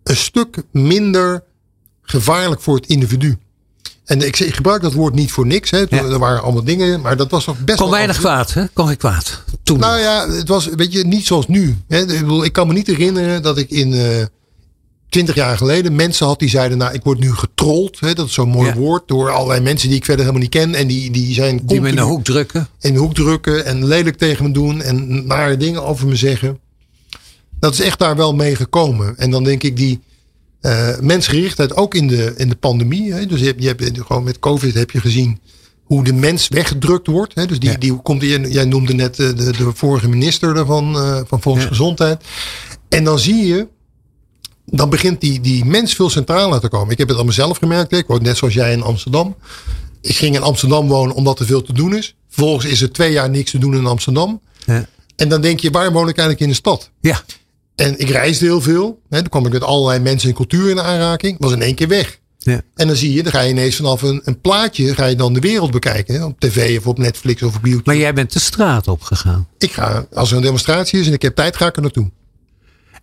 een 0.04 0.16
stuk 0.16 0.58
minder 0.72 1.44
gevaarlijk 2.02 2.62
voor 2.62 2.76
het 2.76 2.86
individu. 2.86 3.38
En 4.06 4.22
ik, 4.22 4.40
ik 4.40 4.56
gebruik 4.56 4.82
dat 4.82 4.94
woord 4.94 5.14
niet 5.14 5.32
voor 5.32 5.46
niks. 5.46 5.70
Hè. 5.72 5.78
Ja. 5.78 5.86
Er 6.04 6.20
waren 6.20 6.42
allemaal 6.44 6.64
dingen, 6.64 7.02
maar 7.02 7.18
dat 7.18 7.32
was 7.32 7.44
toch 7.44 7.60
best 7.64 7.78
Kon 7.80 7.90
weinig 7.90 8.18
kwaad, 8.18 8.54
hè? 8.54 8.66
Kon 8.74 8.88
geen 8.88 8.98
kwaad. 8.98 9.44
Toen. 9.64 9.80
nou 9.80 9.94
nog. 9.94 10.02
ja, 10.04 10.30
het 10.30 10.48
was 10.48 10.66
weet 10.68 10.94
je, 10.94 11.04
niet 11.06 11.26
zoals 11.26 11.48
nu. 11.48 11.78
Hè. 11.88 12.00
Ik, 12.00 12.08
bedoel, 12.08 12.44
ik 12.44 12.54
kan 12.54 12.68
me 12.68 12.74
niet 12.74 12.88
herinneren 12.88 13.42
dat 13.42 13.58
ik 13.58 13.70
in 13.70 13.94
20 15.12 15.36
jaar 15.36 15.58
geleden 15.58 15.96
mensen 15.96 16.26
had 16.26 16.40
die 16.40 16.50
zeiden: 16.50 16.78
Nou, 16.78 16.94
ik 16.94 17.04
word 17.04 17.20
nu 17.20 17.34
getrold. 17.34 18.00
Hè, 18.00 18.14
dat 18.14 18.28
is 18.28 18.34
zo'n 18.34 18.50
mooi 18.50 18.68
Ja. 18.70 18.76
woord. 18.76 19.08
Door 19.08 19.30
allerlei 19.32 19.60
mensen 19.62 19.88
die 19.88 19.98
ik 19.98 20.06
verder 20.06 20.26
helemaal 20.26 20.44
niet 20.44 20.56
ken. 20.56 20.76
En 20.76 20.88
die, 20.88 21.12
die 21.12 21.34
zijn 21.34 21.60
Die 21.64 21.82
me 21.82 21.90
in 21.90 21.96
de 21.96 22.02
hoek 22.02 22.24
drukken. 22.24 22.68
in 22.80 22.94
de 22.94 23.00
hoek 23.00 23.14
drukken. 23.14 23.66
En 23.66 23.86
lelijk 23.86 24.18
tegen 24.18 24.46
me 24.46 24.52
doen. 24.52 24.82
En 24.82 25.28
nare 25.28 25.58
dingen 25.58 25.84
over 25.86 26.08
me 26.08 26.16
zeggen. 26.16 26.60
Dat 27.60 27.74
is 27.74 27.82
echt 27.82 28.00
daar 28.00 28.16
wel 28.16 28.36
mee 28.36 28.56
gekomen. 28.56 29.18
En 29.18 29.32
dan 29.32 29.44
denk 29.44 29.64
ik 29.64 29.78
die 29.78 30.00
eh 30.62 31.00
mensgerichtheid 31.00 31.76
ook 31.76 31.96
in 31.96 32.08
de, 32.08 32.34
in 32.38 32.50
de 32.50 32.56
pandemie. 32.56 33.14
Hè. 33.14 33.26
Dus 33.26 33.40
je 33.40 33.46
hebt, 33.46 33.62
je 33.62 33.68
hebt 33.68 34.00
gewoon 34.06 34.24
met 34.24 34.40
COVID 34.40 34.74
heb 34.74 34.92
je 34.92 35.00
gezien 35.00 35.40
hoe 35.84 36.04
de 36.04 36.14
mens 36.14 36.48
weggedrukt 36.48 37.08
wordt. 37.08 37.36
Hè. 37.36 37.46
Dus 37.46 37.60
die, 37.60 37.70
Ja. 37.70 37.78
die 37.78 37.96
komt, 38.02 38.22
jij 38.22 38.40
jij 38.40 38.66
noemde 38.66 38.94
net 38.94 39.20
eh, 39.20 39.28
de, 39.28 39.52
de 39.58 39.72
vorige 39.74 40.10
minister 40.10 40.54
daarvan, 40.54 40.96
eh, 40.96 41.20
van 41.28 41.42
Volksgezondheid. 41.42 42.24
En 42.90 43.04
dan 43.04 43.20
zie 43.20 43.46
je, 43.48 43.68
dan 44.72 44.90
begint 44.90 45.22
die, 45.22 45.42
die 45.42 45.66
mens 45.66 45.94
veel 45.94 46.10
centraler 46.10 46.60
te 46.60 46.70
komen. 46.70 46.92
Ik 46.92 46.98
heb 46.98 47.08
het 47.08 47.18
aan 47.18 47.26
mezelf 47.26 47.58
gemerkt. 47.58 47.92
Ik 47.92 48.08
woon 48.08 48.22
net 48.22 48.38
zoals 48.38 48.54
jij 48.54 48.72
in 48.72 48.82
Amsterdam. 48.82 49.36
Ik 50.02 50.16
ging 50.16 50.36
in 50.36 50.42
Amsterdam 50.42 50.88
wonen 50.88 51.16
omdat 51.16 51.40
er 51.40 51.46
veel 51.46 51.62
te 51.62 51.74
doen 51.74 51.96
is. 51.96 52.16
Vervolgens 52.30 52.66
is 52.66 52.82
er 52.82 52.92
twee 52.92 53.12
jaar 53.12 53.30
niks 53.30 53.52
te 53.52 53.58
doen 53.58 53.76
in 53.76 53.86
Amsterdam. 53.86 54.42
Ja. 54.66 54.86
En 55.16 55.30
dan 55.30 55.42
denk 55.42 55.60
je, 55.60 55.72
waar 55.72 55.92
woon 55.92 56.10
ik 56.10 56.18
eigenlijk 56.18 56.40
in 56.40 56.48
de 56.48 56.54
stad? 56.54 56.90
Ja. 57.02 57.22
En 57.76 58.00
ik 58.00 58.10
reisde 58.10 58.46
heel 58.46 58.62
veel. 58.62 59.00
Hè, 59.10 59.20
dan 59.20 59.30
kwam 59.30 59.46
ik 59.46 59.52
met 59.52 59.64
allerlei 59.64 60.00
mensen 60.00 60.30
en 60.30 60.36
cultuur 60.36 60.70
in 60.70 60.82
aanraking. 60.82 61.36
Was 61.40 61.52
in 61.52 61.62
één 61.62 61.76
keer 61.76 61.88
weg. 61.88 62.20
Ja. 62.38 62.62
En 62.76 62.88
dan 62.88 62.96
zie 62.96 63.14
je, 63.14 63.24
dan 63.24 63.32
ga 63.32 63.42
je 63.42 63.50
ineens 63.50 63.76
vanaf 63.76 64.02
een, 64.02 64.22
een 64.24 64.42
plaatje, 64.42 64.94
ga 64.94 65.06
je 65.06 65.16
dan 65.16 65.34
de 65.34 65.40
wereld 65.40 65.72
bekijken. 65.72 66.16
Hè, 66.16 66.26
op 66.26 66.40
tv 66.40 66.78
of 66.78 66.88
op 66.88 66.98
Netflix 66.98 67.44
of 67.44 67.56
op 67.56 67.66
YouTube. 67.66 67.84
Maar 67.86 67.96
jij 67.96 68.14
bent 68.14 68.34
de 68.34 68.40
straat 68.40 68.88
opgegaan. 68.88 69.48
Ik 69.58 69.72
ga, 69.72 70.06
als 70.14 70.32
er 70.32 70.38
een 70.38 70.44
demonstratie 70.44 71.00
is 71.00 71.08
en 71.08 71.14
ik 71.14 71.22
heb 71.22 71.36
tijd, 71.36 71.56
ga 71.56 71.68
ik 71.68 71.76
er 71.76 71.82
naartoe. 71.82 72.12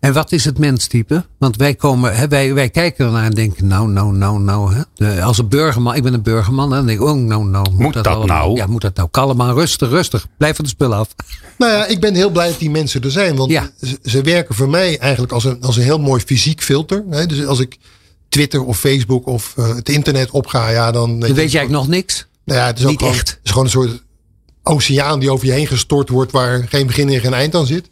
En 0.01 0.13
wat 0.13 0.33
is 0.33 0.45
het 0.45 0.59
menstype? 0.59 1.25
Want 1.39 1.57
wij 1.57 1.75
komen, 1.75 2.17
hè, 2.17 2.29
wij, 2.29 2.55
wij 2.55 2.69
kijken 2.69 3.07
ernaar 3.07 3.25
en 3.25 3.31
denken, 3.31 3.67
nou, 3.67 3.89
nou, 3.89 4.13
nou, 4.13 4.41
nou. 4.41 4.75
Hè? 4.75 4.83
De, 4.95 5.23
als 5.23 5.39
een 5.39 5.49
burgerman, 5.49 5.95
ik 5.95 6.03
ben 6.03 6.15
een 6.15 6.23
burgerman, 6.23 6.71
dan 6.71 6.87
denk 6.87 7.01
ik, 7.01 7.07
oh, 7.07 7.17
nou, 7.17 7.45
nou. 7.45 7.67
Moet 7.77 7.93
dat 7.93 8.07
allemaal- 8.07 8.27
nou? 8.47 8.57
Ja, 8.57 8.67
moet 8.67 8.81
dat 8.83 8.97
nou? 8.97 9.09
Kalm 9.11 9.43
aan, 9.43 9.55
rustig, 9.55 9.89
rustig. 9.89 10.27
Blijf 10.37 10.57
van 10.57 10.65
de 10.65 10.71
spullen 10.71 10.97
af. 10.99 11.09
Nou 11.59 11.73
ja, 11.73 11.87
ik 11.87 12.01
ben 12.01 12.15
heel 12.15 12.31
blij 12.31 12.49
dat 12.49 12.59
die 12.59 12.71
mensen 12.71 13.03
er 13.03 13.11
zijn. 13.11 13.37
Want 13.37 13.51
Ja. 13.51 13.71
ze, 13.83 13.99
ze 14.03 14.23
werken 14.23 14.55
voor 14.55 14.69
mij 14.69 14.99
eigenlijk 14.99 15.33
als 15.33 15.45
een, 15.45 15.59
als 15.63 15.77
een 15.77 15.83
heel 15.83 15.99
mooi 16.01 16.23
fysiek 16.27 16.63
filter. 16.63 17.05
Hè. 17.11 17.27
Dus 17.27 17.47
als 17.47 17.61
ik 17.61 17.77
Twitter 18.29 18.65
of 18.65 18.79
Facebook 18.79 19.27
of 19.27 19.53
eh, 19.57 19.75
het 19.75 19.89
internet 19.89 20.31
opga, 20.31 20.69
ja, 20.69 20.91
dan... 20.91 21.09
Dan 21.11 21.19
weet 21.19 21.29
jij 21.51 21.61
eigenlijk 21.61 21.71
nog 21.71 21.89
niks. 21.89 22.27
Nou 22.45 22.61
ja, 22.61 22.67
het 22.67 22.79
is 22.79 22.85
ook 22.85 22.91
Niet 22.91 22.99
gewoon, 22.99 23.15
echt. 23.15 23.29
Het 23.29 23.39
is 23.43 23.51
gewoon 23.51 23.65
een 23.65 23.71
soort 23.71 24.03
oceaan 24.63 25.21
die 25.21 25.31
over 25.33 25.47
je 25.47 25.53
heen 25.53 25.67
gestort 25.67 26.09
wordt, 26.09 26.33
waar 26.33 26.67
geen 26.69 26.87
begin 26.87 27.09
en 27.09 27.21
geen 27.21 27.35
eind 27.35 27.55
aan 27.55 27.67
zit. 27.67 27.91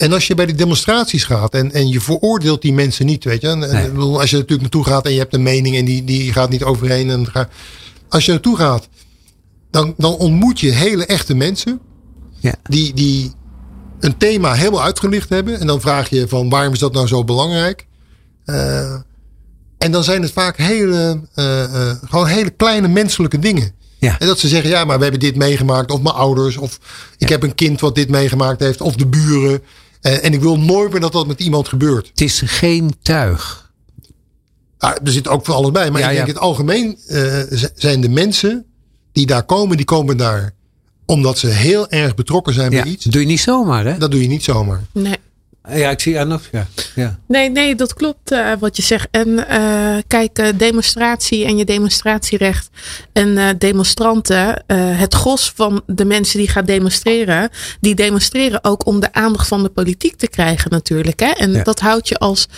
En 0.00 0.12
als 0.12 0.26
je 0.26 0.34
bij 0.34 0.46
die 0.46 0.54
demonstraties 0.54 1.24
gaat 1.24 1.54
en, 1.54 1.72
en 1.72 1.88
je 1.88 2.00
veroordeelt 2.00 2.62
die 2.62 2.72
mensen 2.72 3.06
niet, 3.06 3.24
weet 3.24 3.40
je. 3.40 3.48
En, 3.48 3.58
Nee. 3.58 3.90
als 4.00 4.30
je 4.30 4.36
natuurlijk 4.36 4.60
naartoe 4.60 4.84
gaat 4.84 5.04
en 5.04 5.12
je 5.12 5.18
hebt 5.18 5.34
een 5.34 5.42
mening 5.42 5.76
en 5.76 5.84
die, 5.84 6.04
die 6.04 6.32
gaat 6.32 6.50
niet 6.50 6.62
overeen. 6.62 7.10
En 7.10 7.26
ga, 7.26 7.48
als 8.08 8.24
je 8.24 8.30
naartoe 8.30 8.56
gaat, 8.56 8.88
dan, 9.70 9.94
dan 9.96 10.12
ontmoet 10.16 10.60
je 10.60 10.70
hele 10.70 11.06
echte 11.06 11.34
mensen 11.34 11.80
Ja. 12.38 12.54
die, 12.62 12.94
die 12.94 13.32
een 14.00 14.16
thema 14.16 14.52
helemaal 14.54 14.82
uitgelicht 14.82 15.28
hebben. 15.28 15.60
En 15.60 15.66
dan 15.66 15.80
vraag 15.80 16.10
je 16.10 16.28
van 16.28 16.48
waarom 16.48 16.72
is 16.72 16.78
dat 16.78 16.92
nou 16.92 17.06
zo 17.06 17.24
belangrijk? 17.24 17.86
Eh, 18.44 18.94
en 19.78 19.92
dan 19.92 20.04
zijn 20.04 20.22
het 20.22 20.32
vaak 20.32 20.56
hele, 20.56 21.20
eh, 21.34 21.64
eh, 21.64 21.96
gewoon 22.08 22.26
hele 22.26 22.50
kleine 22.50 22.88
menselijke 22.88 23.38
dingen. 23.38 23.72
Ja. 23.98 24.18
En 24.18 24.26
dat 24.26 24.38
ze 24.38 24.48
zeggen, 24.48 24.70
ja, 24.70 24.84
maar 24.84 24.96
we 24.96 25.02
hebben 25.02 25.20
dit 25.20 25.36
meegemaakt. 25.36 25.90
Of 25.90 26.00
mijn 26.02 26.14
ouders. 26.14 26.56
Of 26.56 26.78
ik 27.18 27.28
heb 27.28 27.42
een 27.42 27.54
kind 27.54 27.80
wat 27.80 27.94
dit 27.94 28.08
meegemaakt 28.08 28.60
heeft. 28.60 28.80
Of 28.80 28.94
de 28.94 29.06
buren. 29.06 29.62
Eh, 30.00 30.24
en 30.24 30.32
ik 30.32 30.40
wil 30.40 30.58
nooit 30.58 30.90
meer 30.92 31.00
dat 31.00 31.12
dat 31.12 31.26
met 31.26 31.40
iemand 31.40 31.68
gebeurt. 31.68 32.08
Het 32.08 32.20
is 32.20 32.42
geen 32.44 32.90
tuig. 33.02 33.72
Ah, 34.78 34.90
er 35.04 35.12
zit 35.12 35.28
ook 35.28 35.44
van 35.44 35.54
alles 35.54 35.70
bij. 35.70 35.90
Maar 35.90 36.00
Ja, 36.00 36.08
ik 36.10 36.14
denk 36.14 36.26
ja. 36.26 36.32
in 36.32 36.38
het 36.38 36.48
algemeen 36.48 36.98
eh, 37.06 37.38
zijn 37.74 38.00
de 38.00 38.08
mensen 38.08 38.64
die 39.12 39.26
daar 39.26 39.42
komen, 39.44 39.76
die 39.76 39.86
komen 39.86 40.16
daar 40.16 40.52
omdat 41.06 41.38
ze 41.38 41.46
heel 41.46 41.88
erg 41.88 42.14
betrokken 42.14 42.54
zijn 42.54 42.70
Ja. 42.72 42.82
bij 42.82 42.90
iets. 42.92 43.04
Dat 43.04 43.12
doe 43.12 43.22
je 43.22 43.28
niet 43.28 43.40
zomaar, 43.40 43.84
hè? 43.84 43.98
Dat 43.98 44.10
doe 44.10 44.22
je 44.22 44.28
niet 44.28 44.44
zomaar. 44.44 44.80
Nee. 44.92 45.16
Ja, 45.68 45.90
ik 45.90 46.00
zie 46.00 46.18
aan 46.18 46.28
nog. 46.28 46.42
Ja. 46.52 46.66
ja. 46.94 47.18
Nee, 47.26 47.50
nee, 47.50 47.74
dat 47.74 47.94
klopt 47.94 48.30
eh, 48.30 48.52
wat 48.58 48.76
je 48.76 48.82
zegt. 48.82 49.08
En 49.10 49.48
eh, 49.48 49.96
kijk, 50.06 50.38
eh, 50.38 50.48
demonstratie 50.56 51.44
en 51.44 51.56
je 51.56 51.64
demonstratierecht 51.64 52.68
en 53.12 53.58
demonstranten, 53.58 54.64
het 54.72 55.14
gros 55.14 55.52
van 55.54 55.82
de 55.86 56.04
mensen 56.04 56.38
die 56.38 56.48
gaan 56.48 56.64
demonstreren, 56.64 57.50
die 57.80 57.94
demonstreren 57.94 58.64
ook 58.64 58.86
om 58.86 59.00
de 59.00 59.12
aandacht 59.12 59.48
van 59.48 59.62
de 59.62 59.68
politiek 59.68 60.16
te 60.16 60.28
krijgen 60.28 60.70
natuurlijk. 60.70 61.20
Hè? 61.20 61.30
En 61.30 61.52
Ja. 61.52 61.62
dat 61.62 61.80
houdt 61.80 62.08
je 62.08 62.18
als 62.18 62.48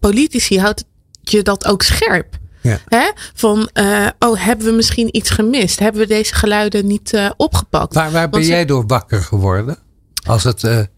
politici, 0.00 0.58
houdt 0.58 0.84
je 1.20 1.42
dat 1.42 1.66
ook 1.66 1.82
scherp. 1.82 2.38
Ja. 2.62 2.78
Hè? 2.88 3.10
Van, 3.34 3.70
oh, 4.18 4.44
hebben 4.44 4.66
we 4.66 4.72
misschien 4.72 5.16
iets 5.16 5.30
gemist? 5.30 5.78
Hebben 5.78 6.00
we 6.00 6.06
deze 6.06 6.34
geluiden 6.34 6.86
niet 6.86 7.32
opgepakt? 7.36 7.94
Waar, 7.94 8.10
waar 8.10 8.28
ben 8.28 8.38
Want 8.40 8.46
jij 8.46 8.64
door 8.64 8.86
wakker 8.86 9.22
geworden? 9.22 9.78
Als 10.26 10.44
het 10.44 10.88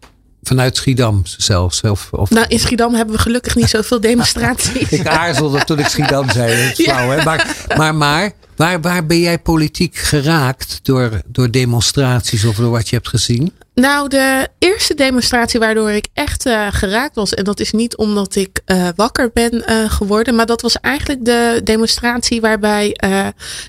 vanuit 0.42 0.76
Schiedam 0.76 1.22
zelfs. 1.24 1.80
Of, 1.80 2.08
of 2.10 2.30
Nou, 2.30 2.46
in 2.48 2.58
Schiedam 2.58 2.94
hebben 2.94 3.14
we 3.14 3.20
gelukkig 3.20 3.54
niet 3.56 3.68
zoveel 3.68 4.00
demonstraties. 4.10 4.88
Ik 4.88 5.06
aarzelde 5.06 5.64
toen 5.64 5.78
ik 5.78 5.86
Schiedam 5.86 6.30
zei. 6.30 6.62
Dat 6.68 6.78
is 6.78 6.84
Ja. 6.84 6.94
flauw, 6.94 7.10
hè? 7.10 7.24
Maar, 7.24 7.66
maar, 7.76 7.94
maar 7.94 8.32
waar, 8.56 8.80
waar 8.80 9.06
ben 9.06 9.20
jij 9.20 9.38
politiek 9.38 9.96
geraakt 9.96 10.80
door, 10.82 11.20
door 11.26 11.50
demonstraties 11.50 12.44
of 12.44 12.56
door 12.56 12.70
wat 12.70 12.88
je 12.88 12.96
hebt 12.96 13.08
gezien? 13.08 13.52
Nou, 13.74 14.08
de 14.08 14.48
eerste 14.58 14.94
demonstratie 14.94 15.60
waardoor 15.60 15.90
ik 15.90 16.06
echt 16.12 16.46
eh, 16.46 16.66
geraakt 16.70 17.14
was, 17.14 17.34
en 17.34 17.44
dat 17.44 17.60
is 17.60 17.72
niet 17.72 17.96
omdat 17.96 18.34
ik 18.34 18.60
eh, 18.64 18.88
wakker 18.96 19.30
ben 19.32 19.66
eh, 19.66 19.90
geworden, 19.90 20.34
maar 20.34 20.46
dat 20.46 20.60
was 20.62 20.76
eigenlijk 20.80 21.24
de 21.24 21.60
demonstratie 21.64 22.40
waarbij 22.40 22.96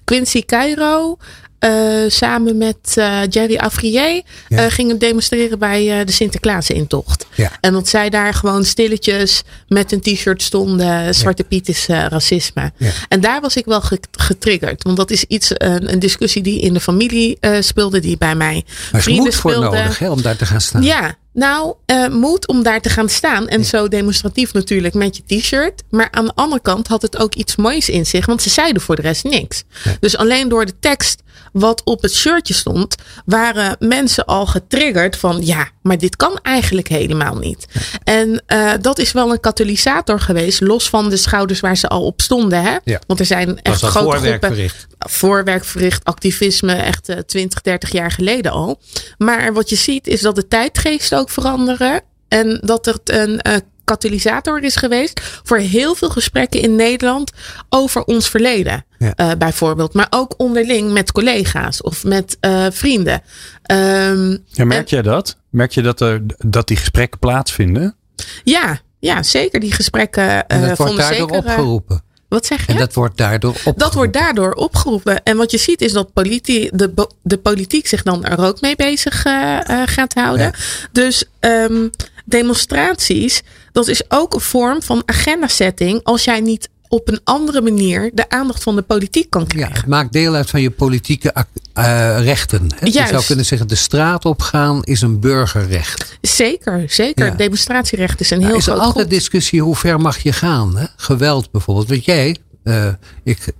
Quincy 0.04 0.46
Cairo 0.46 1.18
eh, 1.64 2.10
samen 2.10 2.58
met 2.58 2.78
eh, 2.96 3.20
Jerry 3.30 3.56
Afrier 3.58 4.22
Ja. 4.48 4.58
eh, 4.58 4.66
gingen 4.72 4.98
demonstreren 4.98 5.60
bij 5.60 6.06
de 6.06 6.12
Sinterklaas-intocht. 6.12 7.26
Ja. 7.36 7.52
En 7.62 7.74
dat 7.74 7.88
zij 7.88 8.10
daar 8.10 8.34
gewoon 8.34 8.66
stilletjes 8.66 9.44
met 9.68 9.92
een 9.92 10.00
t-shirt 10.02 10.42
stonden, 10.42 11.16
Zwarte 11.16 11.44
Piet 11.44 11.70
is 11.70 11.86
racisme. 11.88 12.72
Ja. 12.78 12.92
En 13.10 13.22
daar 13.22 13.42
was 13.42 13.56
ik 13.56 13.66
wel 13.66 13.82
ge- 13.82 14.00
getriggerd, 14.12 14.84
want 14.84 14.98
dat 14.98 15.12
is 15.12 15.24
iets, 15.24 15.52
een, 15.54 15.92
een 15.94 16.00
discussie 16.00 16.42
die 16.42 16.60
in 16.62 16.74
de 16.74 16.80
familie 16.80 17.38
speelde, 17.60 18.00
die 18.00 18.18
bij 18.18 18.36
mij 18.36 18.56
Er 18.92 18.98
is 18.98 19.04
vrienden 19.04 19.24
moed 19.24 19.36
voor 19.36 19.52
speelden. 19.52 19.80
nodig 19.80 20.00
hè, 20.00 20.10
om 20.10 20.22
daar 20.22 20.36
te 20.36 20.46
gaan 20.46 20.62
staan. 20.62 20.84
Ja, 20.84 21.16
nou, 21.34 21.76
eh 21.86 22.08
moed 22.08 22.48
om 22.48 22.64
daar 22.64 22.82
te 22.82 22.90
gaan 22.90 23.10
staan. 23.10 23.48
En 23.48 23.66
zo 23.66 23.88
demonstratief 23.88 24.54
natuurlijk 24.54 24.94
met 24.94 25.18
je 25.18 25.40
t-shirt. 25.40 25.84
Maar 25.90 26.08
aan 26.12 26.26
de 26.26 26.32
andere 26.36 26.62
kant 26.62 26.88
had 26.88 27.02
het 27.02 27.18
ook 27.18 27.36
iets 27.36 27.56
moois 27.56 27.90
in 27.90 28.06
zich. 28.06 28.26
Want 28.26 28.42
ze 28.42 28.50
zeiden 28.50 28.82
voor 28.82 28.96
de 28.96 29.02
rest 29.02 29.24
niks. 29.24 29.64
Dus 30.00 30.18
alleen 30.18 30.50
door 30.50 30.66
de 30.66 30.80
tekst 30.80 31.24
wat 31.54 31.82
op 31.84 32.02
het 32.02 32.14
shirtje 32.14 32.54
stond. 32.54 32.96
Waren 33.26 33.76
mensen 33.80 34.26
al 34.26 34.46
getriggerd 34.46 35.18
van 35.18 35.46
ja, 35.46 35.70
maar 35.82 35.98
dit 35.98 36.16
kan 36.16 36.40
eigenlijk 36.42 36.88
helemaal 36.88 37.36
niet. 37.36 37.66
En 38.04 38.44
eh, 38.46 38.72
dat 38.82 39.00
is 39.00 39.12
wel 39.12 39.32
een 39.32 39.40
katalysator 39.40 40.20
geweest. 40.20 40.62
Los 40.62 40.90
van 40.90 41.10
de 41.10 41.18
schouders 41.18 41.60
waar 41.60 41.78
ze 41.78 41.88
al 41.88 42.06
op 42.06 42.22
stonden. 42.22 42.62
Hè? 42.62 42.78
Ja. 42.84 43.00
Want 43.08 43.20
er 43.20 43.26
zijn 43.26 43.62
echt 43.62 43.82
grote 43.82 44.00
voorwerk 44.00 44.24
groepen 44.24 44.50
verricht. 44.50 44.88
voorwerk 45.00 45.66
verricht, 45.66 46.04
activisme 46.04 46.74
echt 46.74 47.10
eh, 47.10 47.18
20, 47.18 47.62
30 47.62 47.92
jaar 47.92 48.12
geleden 48.12 48.52
al. 48.52 48.80
Maar 49.18 49.54
wat 49.54 49.70
je 49.70 49.76
ziet 49.76 50.08
is 50.08 50.22
dat 50.22 50.36
de 50.36 50.48
tijdgeest 50.48 51.16
ook 51.16 51.23
veranderen. 51.32 52.02
En 52.28 52.60
dat 52.64 52.88
er 52.88 53.00
een 53.04 53.42
eh, 53.42 53.56
katalysator 53.84 54.64
is 54.64 54.76
geweest 54.76 55.22
voor 55.44 55.58
heel 55.58 55.96
veel 55.96 56.10
gesprekken 56.10 56.62
in 56.62 56.76
Nederland 56.76 57.32
over 57.70 58.04
ons 58.04 58.30
verleden. 58.30 58.86
Ja. 58.98 59.14
eh, 59.16 59.32
bijvoorbeeld. 59.38 59.94
Maar 59.94 60.08
ook 60.10 60.34
onderling 60.38 60.92
met 60.92 61.12
collega's 61.12 61.82
of 61.82 62.04
met 62.04 62.38
eh, 62.40 62.66
vrienden. 62.72 63.22
Ehm, 63.64 64.38
Ja, 64.46 64.66
merk 64.66 64.88
jij 64.88 65.02
dat? 65.02 65.38
Merk 65.50 65.72
je 65.72 65.82
dat, 65.82 66.02
er, 66.02 66.22
dat 66.38 66.68
die 66.68 66.78
gesprekken 66.78 67.20
plaatsvinden? 67.20 67.96
ja, 68.44 68.80
ja, 69.00 69.24
zeker 69.24 69.60
die 69.60 69.72
gesprekken. 69.74 70.48
En 70.48 70.68
dat 70.68 70.78
wordt 70.78 70.98
daardoor 70.98 71.30
opgeroepen. 71.30 72.04
Wat 72.34 72.46
zeg 72.46 72.66
je? 72.66 72.72
En 72.74 72.78
dat 72.78 72.94
wordt 72.94 73.18
daardoor 73.18 73.50
opgeroepen. 73.50 73.84
Dat 73.84 73.94
wordt 73.94 74.14
daardoor 74.14 74.54
opgeroepen. 74.54 75.24
En 75.24 75.38
wat 75.38 75.52
je 75.52 75.58
ziet 75.58 75.82
is 75.82 75.92
dat 75.92 76.14
politi 76.14 76.70
de, 76.74 77.08
de 77.22 77.38
politiek 77.38 77.88
zich 77.88 78.04
dan 78.04 78.26
er 78.26 78.46
ook 78.46 78.62
mee 78.62 78.76
bezig 78.76 79.26
eh, 79.26 79.70
eh, 79.70 79.82
gaat 79.86 80.14
houden. 80.14 80.46
Ja. 80.46 80.54
Dus 80.92 81.26
ehm, 81.40 81.88
demonstraties, 82.26 83.42
dat 83.72 83.88
is 83.88 84.12
ook 84.12 84.34
een 84.34 84.40
vorm 84.40 84.82
van 84.82 85.04
agenda-setting. 85.06 86.00
Als 86.04 86.24
jij 86.24 86.40
niet 86.40 86.70
op 86.94 87.08
een 87.08 87.20
andere 87.24 87.62
manier 87.62 88.12
de 88.14 88.30
aandacht 88.30 88.64
van 88.64 88.76
de 88.76 88.82
politiek 88.82 89.30
kan 89.30 89.42
Ja, 89.42 89.48
krijgen. 89.48 89.76
het 89.76 89.86
maakt 89.88 90.14
deel 90.14 90.34
uit 90.36 90.50
van 90.50 90.62
je 90.62 90.72
politieke 90.72 91.34
eh, 91.74 92.18
rechten. 92.24 92.68
Hè? 92.76 92.86
Je 92.86 92.92
zou 92.92 93.24
kunnen 93.26 93.46
zeggen, 93.46 93.68
de 93.68 93.76
straat 93.76 94.26
opgaan 94.26 94.84
is 94.84 95.02
een 95.02 95.20
burgerrecht. 95.20 96.18
Zeker, 96.22 96.84
zeker. 96.88 97.26
Ja. 97.26 97.32
Demonstratierecht 97.32 98.20
is 98.20 98.30
een 98.30 98.38
heel 98.38 98.48
Nou, 98.48 98.60
is 98.60 98.66
er 98.68 98.72
groot 98.74 98.86
altijd 98.86 99.06
goed. 99.06 99.14
discussie 99.14 99.62
hoe 99.62 99.76
ver 99.76 100.00
mag 100.00 100.18
je 100.18 100.34
gaan? 100.34 100.78
Hè? 100.78 100.86
Geweld 100.96 101.52
bijvoorbeeld. 101.52 101.90
Want 101.90 102.06
jij, 102.06 102.38
eh, 102.64 102.88
ik, 103.24 103.54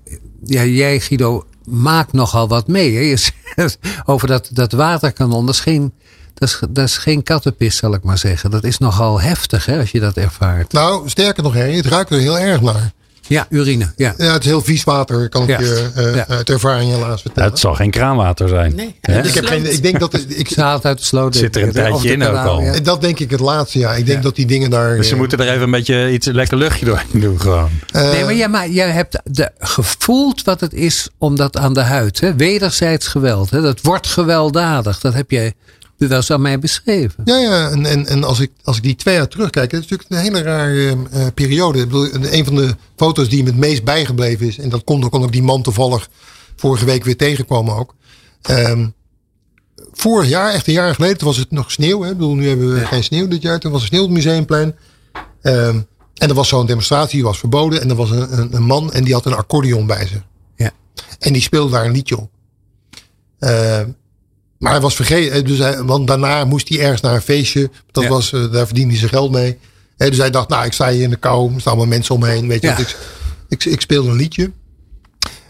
ja, 0.44 0.64
jij 0.64 1.00
Guido, 1.00 1.46
maakt 1.66 2.14
nogal 2.14 2.48
wat 2.48 2.68
mee. 2.68 2.96
Hè? 2.96 3.02
Je 3.02 3.18
zegt 3.56 3.78
over 4.06 4.28
dat, 4.28 4.50
dat 4.52 4.72
waterkanon. 4.72 5.46
Dat 5.46 5.56
is, 5.56 5.62
geen, 5.62 5.94
dat, 6.34 6.50
is, 6.50 6.60
dat 6.70 6.86
is 6.88 6.98
geen 6.98 7.24
kattenpis, 7.24 7.78
zal 7.78 7.94
ik 7.94 8.04
maar 8.04 8.18
zeggen. 8.18 8.52
Dat 8.52 8.64
is 8.64 8.78
nogal 8.78 9.22
heftig 9.22 9.66
hè, 9.66 9.80
als 9.80 9.92
je 9.92 10.00
dat 10.00 10.18
ervaart. 10.18 10.72
Nou, 10.72 11.10
sterker 11.10 11.44
nog, 11.44 11.54
Henry, 11.54 11.76
het 11.76 11.86
ruikt 11.86 12.10
er 12.10 12.20
heel 12.20 12.40
erg 12.40 12.62
naar. 12.62 12.92
Ja, 13.34 13.46
urine. 13.50 13.92
Ja. 13.96 14.14
Ja, 14.18 14.34
het 14.34 14.42
is 14.44 14.50
heel 14.50 14.62
vies 14.62 14.84
water, 14.84 15.30
kan 15.30 15.42
ik 15.44 15.50
Ja. 15.50 15.60
je 15.60 15.90
eh, 15.96 16.16
Ja. 16.16 16.26
uit 16.28 16.50
ervaring 16.50 16.92
helaas 16.92 17.22
vertellen. 17.22 17.50
het 17.50 17.60
zal 17.60 17.74
geen 17.76 17.92
kraanwater 17.92 18.50
zijn. 18.50 18.76
Nee. 18.76 18.96
Ik, 19.24 19.34
heb 19.34 19.46
geen, 19.46 19.74
ik 19.74 19.84
denk 19.84 20.00
dat 20.00 20.12
het, 20.12 20.40
ik, 20.40 20.56
haalt 20.56 20.86
uit 20.86 20.98
de 20.98 21.04
sloot. 21.04 21.36
Zit 21.36 21.56
er 21.56 21.64
een 21.64 21.72
tijdje 21.72 22.12
in 22.12 22.24
ook 22.24 22.36
al. 22.46 22.62
ja. 22.62 22.80
dat 22.80 23.02
denk 23.02 23.20
ik 23.20 23.32
het 23.32 23.40
laatste, 23.40 23.80
ja. 23.80 23.90
Ik 23.94 24.06
denk 24.06 24.18
Ja. 24.18 24.24
dat 24.24 24.36
die 24.36 24.46
dingen 24.46 24.70
daar... 24.70 24.96
Dus 24.98 25.08
ze 25.08 25.14
eh, 25.14 25.20
moeten 25.20 25.40
er 25.40 25.50
even 25.50 25.62
een 25.62 25.72
beetje 25.72 26.12
iets 26.12 26.28
lekker 26.28 26.58
luchtje 26.58 26.86
doorheen 26.86 27.22
doen 27.22 27.42
gewoon. 27.42 27.70
eh, 27.92 28.12
Nee, 28.12 28.24
maar, 28.24 28.34
ja, 28.34 28.48
maar 28.48 28.70
jij 28.70 28.90
hebt 28.90 29.20
de, 29.24 29.52
gevoeld 29.60 30.44
wat 30.44 30.60
het 30.60 30.74
is 30.74 31.10
om 31.18 31.36
dat 31.36 31.58
aan 31.58 31.74
de 31.74 31.82
huid. 31.82 32.20
Hè? 32.20 32.36
Wederzijds 32.36 33.08
geweld. 33.08 33.50
Hè? 33.50 33.62
Dat 33.62 33.80
wordt 33.82 34.08
gewelddadig. 34.08 35.00
Dat 35.00 35.14
heb 35.14 35.32
jij 35.32 35.54
wel 36.08 36.18
eens 36.18 36.32
aan 36.32 36.42
mij 36.42 36.60
beschreven. 36.60 37.22
Ja, 37.26 37.38
ja. 37.38 37.70
En, 37.70 37.86
en, 37.86 38.08
en 38.08 38.24
als, 38.24 38.40
ik, 38.40 38.52
als 38.64 38.78
ik 38.78 38.84
die 38.84 38.96
twee 38.96 39.16
jaar 39.16 39.28
terugkijk, 39.28 39.72
het 39.72 39.84
is 39.84 39.90
natuurlijk 39.90 40.10
een 40.10 40.34
hele 40.34 40.42
rare 40.42 40.98
eh, 41.12 41.26
periode. 41.34 41.80
Ik 41.80 41.86
bedoel, 41.86 42.10
een 42.14 42.46
van 42.46 42.56
de 42.56 42.76
foto's 42.96 43.30
die 43.30 43.44
me 43.44 43.50
het 43.50 43.60
meest 43.60 43.84
bijgebleven 43.84 44.48
is, 44.48 44.58
en 44.58 44.70
dat 44.70 44.84
kon 44.84 45.04
ook 45.04 45.14
omdat 45.14 45.28
ik 45.28 45.36
die 45.36 45.44
man 45.44 45.62
toevallig 45.62 46.10
vorige 46.56 46.86
week 46.86 47.04
weer 47.04 47.18
tegenkwam 47.18 47.70
ook. 47.70 47.96
Ehm, 48.42 48.88
vorig 49.92 50.30
jaar, 50.30 50.54
echt 50.54 50.68
een 50.68 50.74
jaar 50.74 50.96
geleden, 50.96 51.18
toen 51.18 51.28
was 51.28 51.38
het 51.38 51.52
nog 51.52 51.72
sneeuw. 51.72 52.02
Hè? 52.02 52.10
Ik 52.10 52.18
bedoel, 52.18 52.36
nu 52.36 52.48
hebben 52.48 52.74
we 52.74 52.86
geen 52.86 53.04
sneeuw 53.04 53.28
dit 53.28 53.42
jaar. 53.42 53.60
Toen 53.60 53.72
was 53.72 53.82
er 53.82 53.88
sneeuw 53.88 54.02
op 54.02 54.08
het 54.08 54.18
museumplein. 54.18 54.76
Ehm, 55.42 55.80
en 56.14 56.30
er 56.30 56.34
was 56.34 56.48
zo'n 56.48 56.66
demonstratie, 56.66 57.16
die 57.16 57.24
was 57.24 57.40
verboden. 57.40 57.82
En 57.82 57.90
er 57.90 57.96
was 57.96 58.10
een, 58.10 58.40
een, 58.40 58.56
een 58.56 58.64
man 58.64 58.94
en 58.94 59.04
die 59.04 59.14
had 59.14 59.26
een 59.26 59.34
accordeon 59.34 59.86
bij 59.86 60.08
zich. 60.08 60.24
Ja. 60.56 60.72
En 61.20 61.34
die 61.34 61.42
speelde 61.42 61.72
daar 61.72 61.86
een 61.86 61.92
liedje 61.92 62.18
op. 62.18 62.30
Ehm, 63.40 63.90
maar 64.64 64.72
hij 64.72 64.82
was 64.82 64.96
vergeten, 64.96 65.46
dus 65.46 65.58
hij, 65.58 65.84
want 65.84 66.08
daarna 66.08 66.46
moest 66.46 66.70
hij 66.70 66.80
ergens 66.80 67.02
naar 67.02 67.16
een 67.16 67.22
feestje. 67.22 67.70
Dat 67.92 68.04
Ja. 68.04 68.10
was, 68.10 68.34
eh, 68.34 68.52
daar 68.52 68.66
verdiende 68.66 68.90
hij 68.90 68.98
zijn 69.00 69.12
geld 69.12 69.32
mee. 69.32 69.58
Dus 69.98 70.18
hij 70.18 70.30
dacht, 70.30 70.50
nou, 70.50 70.66
ik 70.66 70.74
sta 70.74 70.90
hier 70.92 71.02
in 71.04 71.10
de 71.10 71.16
kou, 71.16 71.54
er 71.54 71.60
staan 71.60 71.74
allemaal 71.74 71.90
mensen 71.94 72.16
omheen. 72.16 72.48
Weet 72.48 72.62
je, 72.62 72.68
Ja. 72.68 72.78
ik, 72.78 72.98
ik, 73.50 73.66
ik 73.66 73.82
speelde 73.82 74.10
een 74.10 74.16
liedje. 74.16 74.52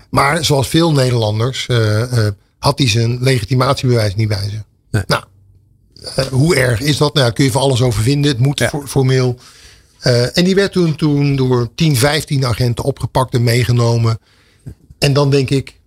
Maar 0.09 0.45
zoals 0.45 0.67
veel 0.67 0.91
Nederlanders 0.91 1.67
eh, 1.67 2.01
eh, 2.27 2.33
had 2.59 2.77
hij 2.77 2.89
zijn 2.89 3.17
legitimatiebewijs 3.21 4.15
niet 4.15 4.27
bij 4.27 4.49
zich. 4.49 4.63
Nee. 4.91 5.03
Nou, 5.07 5.23
eh, 6.15 6.25
hoe 6.25 6.55
erg 6.55 6.79
is 6.79 6.97
dat? 6.97 7.13
Nou, 7.13 7.25
daar 7.25 7.35
kun 7.35 7.45
je 7.45 7.51
van 7.51 7.61
alles 7.61 7.81
over 7.81 8.03
vinden. 8.03 8.31
Het 8.31 8.39
moet 8.39 8.59
Ja. 8.59 8.69
for- 8.69 8.87
formeel. 8.87 9.39
Eh, 9.99 10.37
en 10.37 10.43
die 10.43 10.55
werd 10.55 10.71
toen, 10.71 10.95
toen 10.95 11.35
door 11.35 11.69
10, 11.75 11.97
15 11.97 12.45
agenten 12.45 12.83
opgepakt 12.83 13.33
en 13.33 13.43
meegenomen. 13.43 14.19
En 14.99 15.13
dan 15.13 15.29
denk 15.29 15.49
ik, 15.49 15.79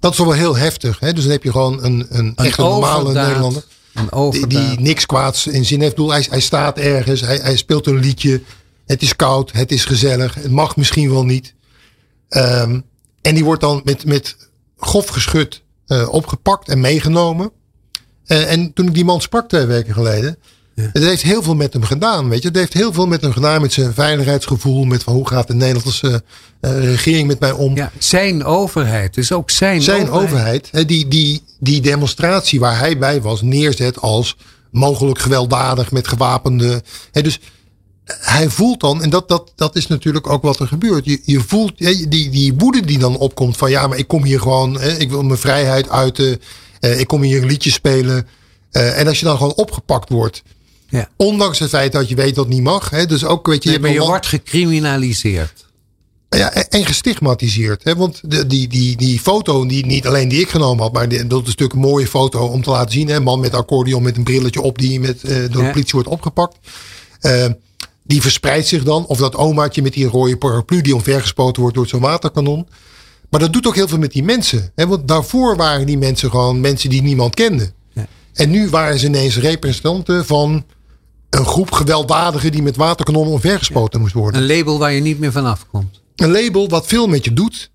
dat 0.00 0.12
is 0.12 0.18
wel 0.18 0.32
heel 0.32 0.56
heftig. 0.56 1.00
Hè? 1.00 1.12
Dus 1.12 1.22
dan 1.22 1.32
heb 1.32 1.42
je 1.42 1.50
gewoon 1.50 1.84
een, 1.84 2.06
een, 2.08 2.32
Een 2.36 2.46
echt 2.46 2.58
een 2.58 2.64
normale 2.64 3.02
overdaad. 3.02 3.26
Nederlander. 3.26 3.64
Een 3.94 4.30
Die, 4.30 4.46
die 4.46 4.80
niks 4.80 5.06
kwaads 5.06 5.46
in 5.46 5.64
zin 5.64 5.80
heeft. 5.80 5.94
Bedoel, 5.94 6.10
hij, 6.10 6.26
hij 6.30 6.40
staat 6.40 6.78
ergens, 6.78 7.20
hij, 7.20 7.36
hij 7.36 7.56
speelt 7.56 7.86
een 7.86 7.98
liedje. 7.98 8.42
Het 8.86 9.02
is 9.02 9.16
koud, 9.16 9.52
het 9.52 9.72
is 9.72 9.84
gezellig. 9.84 10.34
Het 10.34 10.50
mag 10.50 10.76
misschien 10.76 11.10
wel 11.10 11.24
niet. 11.24 11.54
Ehm, 12.28 12.80
en 13.20 13.34
die 13.34 13.44
wordt 13.44 13.60
dan 13.60 13.80
met, 13.84 14.04
met 14.04 14.36
grof 14.76 15.08
geschut 15.08 15.62
eh, 15.86 16.08
opgepakt 16.12 16.68
en 16.68 16.80
meegenomen. 16.80 17.50
Eh, 18.26 18.52
en 18.52 18.72
toen 18.72 18.86
ik 18.86 18.94
die 18.94 19.04
man 19.04 19.20
sprak 19.20 19.48
twee 19.48 19.66
weken 19.66 19.94
geleden. 19.94 20.38
Het 20.82 21.02
heeft 21.02 21.22
heel 21.22 21.42
veel 21.42 21.54
met 21.54 21.72
hem 21.72 21.82
gedaan. 21.82 22.28
Weet 22.28 22.42
je? 22.42 22.48
Het 22.48 22.56
heeft 22.56 22.72
heel 22.72 22.92
veel 22.92 23.06
met 23.06 23.20
hem 23.20 23.32
gedaan. 23.32 23.60
Met 23.60 23.72
zijn 23.72 23.94
veiligheidsgevoel. 23.94 24.84
Met 24.84 25.02
van 25.02 25.12
hoe 25.12 25.28
gaat 25.28 25.46
de 25.46 25.54
Nederlandse 25.54 26.22
eh, 26.60 26.84
regering 26.84 27.26
met 27.26 27.40
mij 27.40 27.52
om. 27.52 27.76
Ja, 27.76 27.92
zijn 27.98 28.44
overheid. 28.44 29.14
Dus 29.14 29.32
ook 29.32 29.50
zijn, 29.50 29.82
zijn 29.82 30.10
overheid, 30.10 30.88
die, 30.88 31.08
die, 31.08 31.42
die 31.60 31.80
demonstratie 31.80 32.60
waar 32.60 32.78
hij 32.78 32.98
bij 32.98 33.20
was, 33.20 33.42
neerzet 33.42 34.00
als 34.00 34.36
mogelijk 34.70 35.18
gewelddadig 35.18 35.90
met 35.90 36.08
gewapende. 36.08 36.82
Hè, 37.12 37.22
dus 37.22 37.40
hij 38.04 38.48
voelt 38.48 38.80
dan, 38.80 39.02
en 39.02 39.10
dat, 39.10 39.28
dat, 39.28 39.52
dat 39.56 39.76
is 39.76 39.86
natuurlijk 39.86 40.30
ook 40.30 40.42
wat 40.42 40.60
er 40.60 40.66
gebeurt. 40.66 41.04
Je, 41.04 41.20
je 41.24 41.40
voelt 41.40 41.72
hè, 41.78 41.94
die, 42.08 42.28
die 42.28 42.54
woede 42.54 42.80
die 42.80 42.98
dan 42.98 43.16
opkomt 43.16 43.56
van 43.56 43.70
ja, 43.70 43.86
maar 43.86 43.98
ik 43.98 44.08
kom 44.08 44.24
hier 44.24 44.40
gewoon, 44.40 44.80
hè, 44.80 44.96
ik 44.96 45.10
wil 45.10 45.22
mijn 45.22 45.38
vrijheid 45.38 45.88
uiten. 45.88 46.40
eh, 46.80 47.00
ik 47.00 47.06
kom 47.06 47.22
hier 47.22 47.42
een 47.42 47.48
liedje 47.48 47.70
spelen. 47.70 48.26
Eh, 48.70 48.98
en 48.98 49.06
als 49.06 49.18
je 49.18 49.24
dan 49.24 49.36
gewoon 49.36 49.54
opgepakt 49.54 50.08
wordt, 50.08 50.42
Ja. 50.90 51.08
ondanks 51.16 51.58
het 51.58 51.68
feit 51.68 51.92
dat 51.92 52.08
je 52.08 52.14
weet 52.14 52.34
dat 52.34 52.44
het 52.44 52.54
niet 52.54 52.62
mag. 52.62 52.90
Hè, 52.90 53.06
dus 53.06 53.24
ook, 53.24 53.46
weet 53.46 53.62
je, 53.62 53.78
Nee, 53.78 53.92
je 53.92 53.98
maar 53.98 54.06
wordt 54.08 54.26
gecriminaliseerd. 54.26 55.66
ja, 56.28 56.52
en- 56.52 56.84
gestigmatiseerd. 56.86 57.84
Hè? 57.84 57.96
Want 57.96 58.20
de, 58.30 58.46
die, 58.46 58.68
die, 58.68 58.96
die 58.96 59.20
foto, 59.20 59.66
die, 59.66 59.86
niet 59.86 60.06
alleen 60.06 60.28
die 60.28 60.40
ik 60.40 60.48
genomen 60.48 60.82
had, 60.82 60.92
maar 60.92 61.08
die, 61.08 61.26
dat 61.26 61.40
is 61.40 61.46
natuurlijk 61.46 61.72
een 61.72 61.88
mooie 61.90 62.06
foto 62.06 62.46
om 62.46 62.62
te 62.62 62.70
laten 62.70 62.92
zien. 62.92 63.08
Hè? 63.08 63.14
Een 63.16 63.22
man 63.22 63.40
met 63.40 63.54
accordeon 63.54 64.02
met 64.02 64.16
een 64.16 64.22
brilletje 64.24 64.60
op 64.62 64.78
die 64.78 65.00
met, 65.00 65.22
eh, 65.24 65.36
door 65.50 65.62
de 65.62 65.70
politie 65.70 65.92
wordt 65.92 66.08
opgepakt. 66.08 66.56
Eh, 67.20 67.46
die 68.04 68.20
verspreidt 68.22 68.66
zich 68.66 68.82
dan. 68.84 69.06
Of 69.06 69.18
dat 69.18 69.34
omaatje 69.36 69.82
met 69.82 69.92
die 69.92 70.06
rode 70.06 70.36
paraplu 70.36 70.80
die 70.80 70.94
omvergespoten 70.94 71.60
wordt 71.62 71.76
door 71.76 71.86
zo'n 71.86 72.00
waterkanon. 72.00 72.66
Maar 73.30 73.40
dat 73.40 73.52
doet 73.52 73.66
ook 73.66 73.74
heel 73.74 73.88
veel 73.88 73.98
met 73.98 74.12
die 74.12 74.22
mensen. 74.24 74.72
Hè? 74.74 74.86
Want 74.86 75.08
daarvoor 75.08 75.56
waren 75.56 75.86
die 75.86 75.98
mensen 75.98 76.30
gewoon 76.30 76.60
mensen 76.60 76.90
die 76.90 77.02
niemand 77.02 77.34
kende. 77.34 77.72
Ja. 77.92 78.06
En 78.34 78.50
nu 78.50 78.68
waren 78.68 78.98
ze 78.98 79.06
ineens 79.06 79.36
representanten 79.38 80.26
van 80.26 80.64
een 81.30 81.44
groep 81.46 81.70
gewelddadigen 81.72 82.52
die 82.52 82.62
met 82.62 82.76
waterkanonnen 82.76 83.32
omvergespoten 83.32 84.00
moest 84.00 84.12
worden 84.14 84.40
Een 84.40 84.46
label 84.56 84.78
waar 84.78 84.92
je 84.92 85.00
niet 85.00 85.18
meer 85.18 85.32
van 85.32 85.46
afkomt. 85.46 86.00
een 86.16 86.30
label 86.32 86.68
wat 86.68 86.86
veel 86.86 87.06
met 87.06 87.24
je 87.24 87.32
doet. 87.32 87.70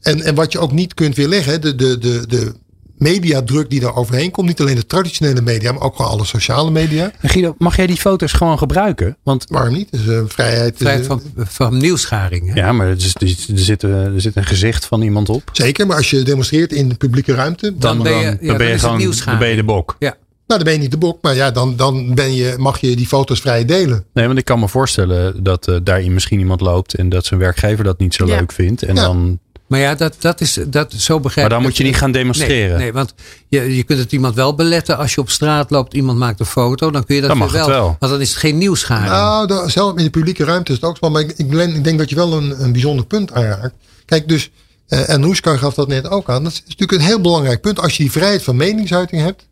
En, 0.00 0.20
en 0.22 0.34
wat 0.34 0.52
je 0.52 0.58
ook 0.58 0.72
niet 0.72 0.94
kunt 0.94 1.16
weerleggen. 1.16 1.60
De, 1.60 1.74
de, 1.74 1.98
de, 1.98 2.24
de 2.26 2.54
mediadruk 2.96 3.70
die 3.70 3.80
daar 3.80 3.94
overheen 3.96 4.30
komt. 4.30 4.46
Niet 4.46 4.60
alleen 4.60 4.74
de 4.74 4.86
traditionele 4.86 5.40
media, 5.40 5.72
maar 5.72 5.82
ook 5.82 5.96
gewoon 5.96 6.10
alle 6.10 6.24
sociale 6.24 6.70
media. 6.70 7.12
En 7.20 7.28
Guido, 7.28 7.54
mag 7.58 7.76
jij 7.76 7.86
die 7.86 7.96
foto's 7.96 8.32
gewoon 8.32 8.58
gebruiken? 8.58 9.16
Want 9.22 9.44
Waarom 9.48 9.72
niet? 9.74 9.90
Dus 9.90 10.04
uh, 10.06 10.20
vrijheid. 10.26 10.76
Vrijheid 10.76 11.02
eh, 11.02 11.08
van, 11.08 11.22
van 11.36 11.76
nieuwsgaring. 11.76 12.48
Hè? 12.48 12.54
ja, 12.60 12.72
maar 12.72 12.86
er, 12.86 12.96
is- 12.96 13.14
er, 13.14 13.58
zit, 13.58 13.82
er 13.82 14.20
zit 14.20 14.36
een 14.36 14.44
gezicht 14.44 14.86
van 14.86 15.02
iemand 15.02 15.28
op. 15.28 15.50
Zeker, 15.52 15.86
maar 15.86 15.96
als 15.96 16.10
je 16.10 16.22
demonstreert 16.22 16.72
in 16.72 16.88
de 16.88 16.94
publieke 16.94 17.34
ruimte. 17.34 17.70
Dan, 17.78 17.94
Dan 17.94 18.02
ben 18.02 18.16
je, 18.16 18.24
ja, 18.40 18.46
dan 18.46 18.56
ben 18.56 18.66
je 18.66 18.72
is 18.74 18.80
gewoon 18.80 19.14
dan 19.24 19.38
ben 19.38 19.48
je 19.48 19.56
de 19.56 19.64
bok. 19.64 19.96
Ja. 19.98 20.16
Nou, 20.48 20.60
dan 20.60 20.64
ben 20.64 20.72
je 20.72 20.78
niet 20.78 20.90
de 20.90 20.96
bok. 20.96 21.22
Maar 21.22 21.34
ja, 21.34 21.50
dan, 21.50 21.76
dan 21.76 22.14
ben 22.14 22.34
je, 22.34 22.54
mag 22.58 22.80
je 22.80 22.96
die 22.96 23.06
foto's 23.06 23.40
vrij 23.40 23.64
delen. 23.64 24.04
Nee, 24.12 24.26
want 24.26 24.38
ik 24.38 24.44
kan 24.44 24.60
me 24.60 24.68
voorstellen 24.68 25.42
dat 25.42 25.68
eh 25.68 25.76
daarin 25.82 26.14
misschien 26.14 26.38
iemand 26.38 26.60
loopt 26.60 26.94
en 26.94 27.08
dat 27.08 27.26
zijn 27.26 27.40
werkgever 27.40 27.84
dat 27.84 27.98
niet 27.98 28.14
zo 28.14 28.26
Ja. 28.26 28.36
leuk 28.36 28.52
vindt. 28.52 28.82
En 28.82 28.94
Ja. 28.94 29.02
dan, 29.02 29.38
Maar 29.66 29.80
ja, 29.80 29.94
dat, 29.94 30.16
dat 30.18 30.40
is, 30.40 30.58
dat, 30.66 30.92
zo 30.92 31.20
begrijp 31.20 31.48
maar 31.48 31.58
dan 31.58 31.58
ik 31.58 31.64
moet 31.68 31.76
je 31.76 31.84
niet 31.84 31.96
gaan 31.96 32.12
demonstreren. 32.12 32.68
Nee, 32.68 32.78
nee 32.78 32.92
want 32.92 33.14
je, 33.48 33.76
je 33.76 33.82
kunt 33.82 33.98
het 33.98 34.12
iemand 34.12 34.34
wel 34.34 34.54
beletten. 34.54 34.96
Als 34.98 35.14
je 35.14 35.20
op 35.20 35.30
straat 35.30 35.70
loopt, 35.70 35.94
iemand 35.94 36.18
maakt 36.18 36.40
een 36.40 36.46
foto. 36.46 36.90
Dan 36.90 37.04
kun 37.04 37.14
je 37.14 37.20
dat 37.20 37.30
Dan 37.30 37.38
mag 37.38 37.52
het 37.52 37.66
wel. 37.66 37.96
Want 37.98 38.12
dan 38.12 38.20
is 38.20 38.28
het 38.28 38.38
geen 38.38 38.58
nieuwsgaring. 38.58 39.10
Nou, 39.10 39.46
dan, 39.46 39.70
zelf 39.70 39.96
in 39.96 40.04
de 40.04 40.10
publieke 40.10 40.44
ruimte 40.44 40.72
is 40.72 40.78
het 40.80 40.88
ook 40.88 40.96
zo. 41.00 41.10
Maar 41.10 41.22
ik, 41.22 41.32
ik, 41.36 41.84
denk 41.84 41.98
dat 41.98 42.10
je 42.10 42.16
wel 42.16 42.32
een, 42.32 42.62
een 42.62 42.72
bijzonder 42.72 43.06
punt 43.06 43.32
aanraakt. 43.32 43.74
Kijk, 44.04 44.28
dus, 44.28 44.50
eh 44.88 45.08
en 45.08 45.20
Noeska 45.20 45.56
gaf 45.56 45.74
dat 45.74 45.88
net 45.88 46.10
ook 46.10 46.30
aan. 46.30 46.42
Dat 46.44 46.52
is 46.52 46.62
natuurlijk 46.66 46.92
een 46.92 47.06
heel 47.06 47.20
belangrijk 47.20 47.60
punt. 47.60 47.80
Als 47.80 47.96
je 47.96 48.02
die 48.02 48.12
vrijheid 48.12 48.42
van 48.42 48.56
meningsuiting 48.56 49.22
hebt. 49.22 49.46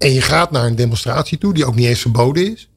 En 0.00 0.12
je 0.12 0.20
gaat 0.20 0.50
naar 0.50 0.66
een 0.66 0.76
demonstratie 0.76 1.38
toe, 1.38 1.54
die 1.54 1.64
ook 1.66 1.74
niet 1.74 1.86
eens 1.86 2.00
verboden 2.00 2.52
is. 2.52 2.68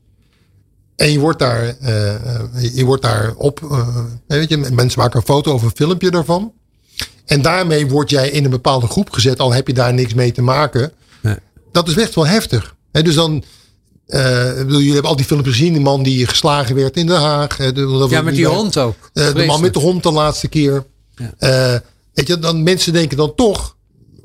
En 0.96 1.12
je 1.12 1.20
wordt 1.20 1.40
daar, 1.40 1.76
eh, 1.80 2.16
eh, 2.16 2.76
je 2.76 2.86
wordt 2.86 3.02
daar 3.02 3.34
op, 3.36 3.64
eh, 3.72 3.98
weet 4.28 4.50
je, 4.50 4.58
mensen 4.58 5.00
maken 5.00 5.20
een 5.20 5.26
foto 5.26 5.54
of 5.54 5.62
een 5.62 5.72
filmpje 5.76 6.12
daarvan. 6.12 6.54
En 7.26 7.42
daarmee 7.42 7.88
word 7.88 8.10
jij 8.10 8.30
in 8.30 8.44
een 8.44 8.50
bepaalde 8.50 8.88
groep 8.88 9.10
gezet, 9.10 9.40
al 9.40 9.54
heb 9.54 9.68
je 9.68 9.74
daar 9.74 9.94
niks 9.94 10.14
mee 10.14 10.32
te 10.32 10.42
maken. 10.42 10.92
Nee. 11.22 11.36
Dat 11.72 11.88
is 11.88 11.98
echt 11.98 12.16
wel 12.16 12.28
heftig. 12.28 12.76
Hè, 12.92 13.02
dus 13.02 13.16
dan, 13.16 13.36
ik 13.36 13.44
bedoel, 14.58 14.78
jullie 14.78 14.92
hebben 14.94 15.12
al 15.12 15.16
die 15.18 15.26
filmpjes 15.26 15.56
gezien, 15.56 15.74
die 15.74 15.82
man 15.82 16.04
die 16.04 16.28
geslagen 16.28 16.76
werd 16.76 16.98
in 16.98 17.08
Den 17.08 17.22
Haag. 17.22 17.56
de- 17.56 17.72
dat 17.74 18.10
ja, 18.10 18.22
met 18.22 18.36
die 18.36 18.48
hond 18.48 18.78
ook. 18.78 18.96
de 19.14 19.44
man 19.48 19.62
met 19.62 19.74
de 19.74 19.80
hond 19.80 20.04
de 20.04 20.12
laatste 20.12 20.48
keer. 20.48 20.86
Ja. 21.16 21.82
Weet 22.14 22.28
je, 22.28 22.40
dan 22.40 22.64
mensen 22.64 22.94
denken 22.94 23.18
dan 23.18 23.36
toch. 23.36 23.73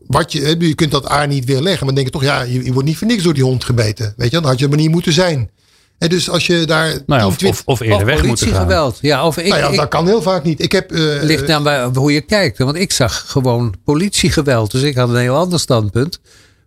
Wat 0.08 0.32
je, 0.32 0.56
je 0.58 0.74
kunt 0.74 0.90
dat 0.90 1.10
A 1.10 1.24
niet 1.24 1.44
weerleggen, 1.44 1.86
maar 1.86 1.94
denken 1.94 2.12
toch, 2.12 2.22
ja, 2.22 2.40
je, 2.42 2.64
je 2.64 2.72
wordt 2.72 2.88
niet 2.88 2.96
voor 2.98 3.06
niks 3.06 3.22
door 3.22 3.34
die 3.34 3.42
hond 3.42 3.64
gebeten. 3.64 4.14
Weet 4.16 4.30
je, 4.30 4.40
dan 4.40 4.50
had 4.50 4.58
je 4.58 4.68
maar 4.68 4.78
niet 4.78 4.90
moeten 4.90 5.12
zijn. 5.12 5.50
En 5.98 6.08
dus 6.08 6.30
als 6.30 6.46
je 6.46 6.64
daar. 6.66 6.86
Nou 6.86 6.96
ja, 7.06 7.18
10, 7.18 7.26
of, 7.26 7.36
20 7.36 7.60
of, 7.60 7.66
of 7.66 7.80
eerder 7.80 7.96
Of 7.98 8.02
weg 8.04 8.22
moeten 8.24 8.46
gaan. 8.46 8.56
politiegeweld. 8.56 8.98
Ja, 9.00 9.26
of 9.26 9.36
ik, 9.38 9.46
nou 9.48 9.60
ja, 9.60 9.68
ik, 9.68 9.76
dat 9.76 9.88
kan 9.88 10.06
heel 10.06 10.22
vaak 10.22 10.44
niet. 10.44 10.62
Ik 10.62 10.72
heb. 10.72 10.92
eh, 10.92 11.22
ligt 11.22 11.50
aan 11.50 11.62
waar- 11.62 11.94
hoe 11.94 12.12
je 12.12 12.20
kijkt. 12.20 12.58
Want 12.58 12.76
ik 12.76 12.92
zag 12.92 13.24
gewoon 13.28 13.74
politiegeweld. 13.84 14.70
Dus 14.70 14.82
ik 14.82 14.96
had 14.96 15.08
een 15.08 15.16
heel 15.16 15.36
ander 15.36 15.60
standpunt. 15.60 16.20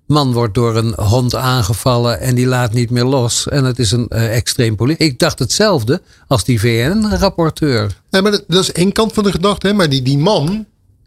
man 0.08 0.34
wordt 0.34 0.54
door 0.54 0.76
een 0.78 0.94
hond 0.98 1.36
aangevallen 1.36 2.20
en 2.20 2.36
die 2.36 2.46
laat 2.48 2.74
niet 2.74 2.90
meer 2.90 3.04
los. 3.04 3.48
En 3.50 3.64
het 3.64 3.80
is 3.80 3.92
een 3.92 4.06
uh, 4.10 4.36
extreem 4.36 4.76
politie. 4.76 5.06
Ik 5.06 5.20
dacht 5.20 5.40
hetzelfde 5.40 6.02
als 6.28 6.44
die 6.44 6.60
VN-rapporteur. 6.60 7.92
Nee, 8.10 8.22
maar 8.22 8.32
dat, 8.32 8.44
dat, 8.48 8.62
is 8.62 8.72
één 8.72 8.92
kant 8.92 9.14
van 9.14 9.24
de 9.24 9.32
gedachte. 9.32 9.68
Hè? 9.68 9.74
Maar 9.74 9.90
die, 9.90 10.02
die 10.02 10.18
man, 10.18 10.66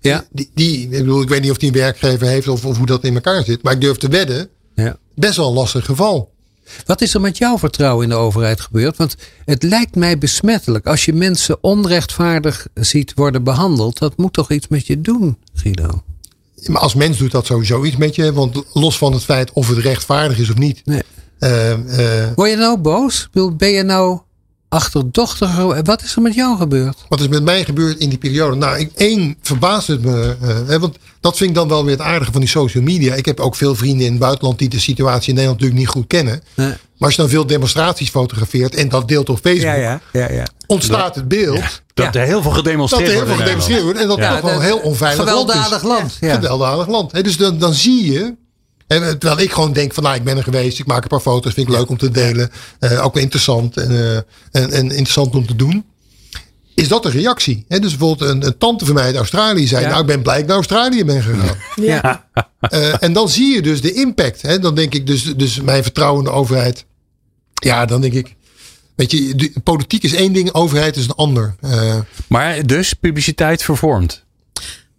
ja. 0.09 0.25
die, 0.31 0.51
die, 0.55 0.83
ik, 0.83 0.90
bedoel, 0.90 1.23
ik 1.23 1.29
weet 1.29 1.40
niet 1.40 1.51
of 1.51 1.57
die 1.57 1.69
een 1.69 1.79
werkgever 1.79 2.27
heeft 2.27 2.49
of, 2.49 2.64
of 2.64 2.77
hoe 2.77 2.87
dat 2.87 3.05
in 3.05 3.14
elkaar 3.14 3.45
zit. 3.45 3.62
Maar 3.62 3.73
ik 3.73 3.81
durf 3.81 3.97
te 3.97 4.09
wedden, 4.09 4.49
ja. 4.75 4.97
best 5.14 5.37
wel 5.37 5.49
een 5.49 5.55
lastig 5.55 5.85
geval. 5.85 6.33
Wat 6.87 7.01
is 7.01 7.14
er 7.14 7.21
met 7.21 7.38
jouw 7.38 7.59
vertrouwen 7.59 8.03
in 8.03 8.09
de 8.09 8.14
overheid 8.14 8.61
gebeurd? 8.61 8.97
Want 8.97 9.17
het 9.45 9.62
lijkt 9.62 9.95
mij 9.95 10.19
besmettelijk. 10.19 10.87
Als 10.87 11.05
je 11.05 11.12
mensen 11.12 11.59
onrechtvaardig 11.61 12.67
ziet 12.75 13.12
worden 13.14 13.45
behandeld, 13.45 13.99
dat 13.99 14.17
moet 14.17 14.33
toch 14.33 14.51
iets 14.51 14.69
met 14.69 14.87
je 14.87 15.01
doen, 15.01 15.38
Guido? 15.55 16.03
Maar 16.67 16.81
als 16.81 16.95
mens 16.95 17.19
doet 17.19 17.31
dat 17.31 17.47
sowieso 17.47 17.85
iets 17.85 17.97
met 17.97 18.14
je. 18.14 18.33
Want 18.33 18.62
los 18.73 18.99
van 18.99 19.12
het 19.12 19.23
feit 19.25 19.53
of 19.53 19.69
het 19.69 19.79
rechtvaardig 19.79 20.38
is 20.38 20.51
of 20.51 20.57
niet. 20.57 20.83
Nee. 20.85 21.03
Uh, 21.40 21.71
uh, 21.71 22.33
Word 22.35 22.51
je 22.51 22.57
nou 22.57 22.79
boos? 22.79 23.29
Ben 23.57 23.71
je 23.71 23.83
nou 23.83 24.21
achterdochtig? 24.75 25.57
Wat 25.83 26.03
is 26.03 26.17
er 26.17 26.23
met 26.23 26.35
jou 26.35 26.57
gebeurd? 26.57 27.05
Wat 27.09 27.21
is 27.21 27.29
met 27.29 27.43
mij 27.43 27.65
gebeurd 27.65 27.99
in 27.99 28.09
die 28.09 28.19
periode? 28.19 28.57
Nou, 28.57 28.79
ik, 28.79 28.91
één 28.97 29.37
verbaast 29.43 29.87
het 29.87 30.03
me. 30.03 30.37
Uh, 30.69 30.77
want 30.77 30.97
dat 31.21 31.37
vind 31.37 31.51
ik 31.51 31.57
dan 31.57 31.69
wel 31.69 31.85
weer 31.85 31.97
het 31.97 32.07
aardige 32.07 32.33
van 32.33 32.41
die 32.41 32.51
social 32.51 32.83
media. 32.83 33.15
Ik 33.15 33.25
heb 33.27 33.41
ook 33.41 33.55
veel 33.55 33.75
vrienden 33.75 34.07
in 34.07 34.13
het 34.13 34.21
buitenland 34.21 34.59
die 34.59 34.69
de 34.69 34.79
situatie 34.81 35.29
in 35.29 35.35
Nederland 35.35 35.61
natuurlijk 35.61 35.87
niet 35.87 35.97
goed 35.97 36.07
kennen. 36.07 36.43
Nee. 36.55 36.67
Maar 36.69 37.09
als 37.09 37.15
je 37.15 37.21
dan 37.21 37.31
veel 37.31 37.47
demonstraties 37.47 38.11
fotografeert 38.11 38.75
en 38.75 38.89
dat 38.89 39.09
deelt 39.09 39.29
op 39.29 39.39
Facebook, 39.43 39.63
ja, 39.63 39.75
ja, 39.75 40.01
ja, 40.13 40.33
ja. 40.33 40.47
ontstaat 40.67 41.15
het 41.15 41.29
beeld. 41.29 41.83
Dat 41.95 42.15
er 42.15 42.23
heel 42.23 42.43
veel 42.43 42.51
gedemonstreerd 42.51 43.07
dat 43.07 43.17
er 43.21 43.25
heel 43.25 43.27
wordt. 43.27 43.37
veel 43.37 43.45
gedemonstreerd 43.45 43.83
wordt 43.83 43.99
en 44.01 44.09
dat 44.09 44.19
Ja, 44.19 44.41
toch 44.41 44.51
wel 44.51 44.61
heel 44.61 44.79
onveilig 44.79 45.25
Gewelddadig 45.25 45.83
land. 45.83 46.07
is. 46.07 46.19
land, 46.21 46.33
ja. 46.33 46.35
Gewelddadig 46.35 46.87
land. 46.89 47.13
Hè, 47.13 47.23
dus 47.23 47.37
dan, 47.37 47.59
dan 47.59 47.75
zie 47.75 48.13
je. 48.13 48.35
En, 48.87 49.03
eh, 49.03 49.11
terwijl 49.11 49.40
ik 49.40 49.53
gewoon 49.53 49.73
denk 49.73 49.94
van 49.94 50.03
nou 50.03 50.16
ik 50.16 50.25
ben 50.25 50.37
er 50.37 50.42
geweest. 50.42 50.79
Ik 50.79 50.87
maak 50.87 51.03
een 51.03 51.09
paar 51.09 51.20
foto's. 51.20 51.55
Vind 51.55 51.68
ik 51.68 51.75
leuk 51.75 51.88
om 51.88 51.97
te 51.97 52.11
delen. 52.11 52.51
Eh, 52.79 53.05
ook 53.05 53.14
wel 53.14 53.23
interessant. 53.23 53.77
En, 53.77 53.90
eh, 53.90 54.16
en, 54.62 54.70
en 54.70 54.90
interessant 54.90 55.35
om 55.35 55.47
te 55.47 55.57
doen. 55.57 55.85
Is 56.75 56.88
dat 56.88 57.03
de 57.03 57.11
reactie? 57.11 57.64
Hè, 57.68 57.79
dus 57.79 57.97
bijvoorbeeld 57.97 58.31
een, 58.31 58.47
een 58.47 58.59
tante 58.59 58.85
van 58.85 58.94
mij 58.94 59.05
uit 59.05 59.16
Australië 59.16 59.66
zei. 59.66 59.83
Ja. 59.83 59.88
Nou 59.88 60.01
ik 60.01 60.07
ben 60.07 60.23
blij 60.23 60.35
dat 60.35 60.42
ik 60.42 60.49
naar 60.49 60.57
Australië 60.57 61.05
ben 61.05 61.23
gegaan. 61.23 61.57
Ja. 61.75 62.29
Eh, 62.61 63.03
en 63.03 63.12
dan 63.12 63.29
zie 63.29 63.55
je 63.55 63.62
dus 63.62 63.81
de 63.81 63.92
impact. 63.92 64.42
Hè? 64.42 64.59
Dan 64.59 64.75
denk 64.75 64.94
ik 64.94 65.07
dus, 65.07 65.23
dus 65.37 65.61
mijn 65.61 65.83
vertrouwen 65.83 66.25
in 66.25 66.31
de 66.31 66.37
overheid. 66.37 66.85
Ja, 67.55 67.85
dan 67.85 68.01
denk 68.01 68.12
ik. 68.12 68.35
Weet 68.94 69.11
je, 69.11 69.35
de, 69.35 69.53
politiek 69.64 70.03
is 70.03 70.14
één 70.14 70.33
ding, 70.33 70.53
overheid 70.53 70.97
is 70.97 71.05
een 71.05 71.14
ander. 71.14 71.55
Eh, 71.61 71.99
Maar 72.29 72.66
dus 72.66 72.92
publiciteit 72.92 73.62
vervormt. 73.62 74.24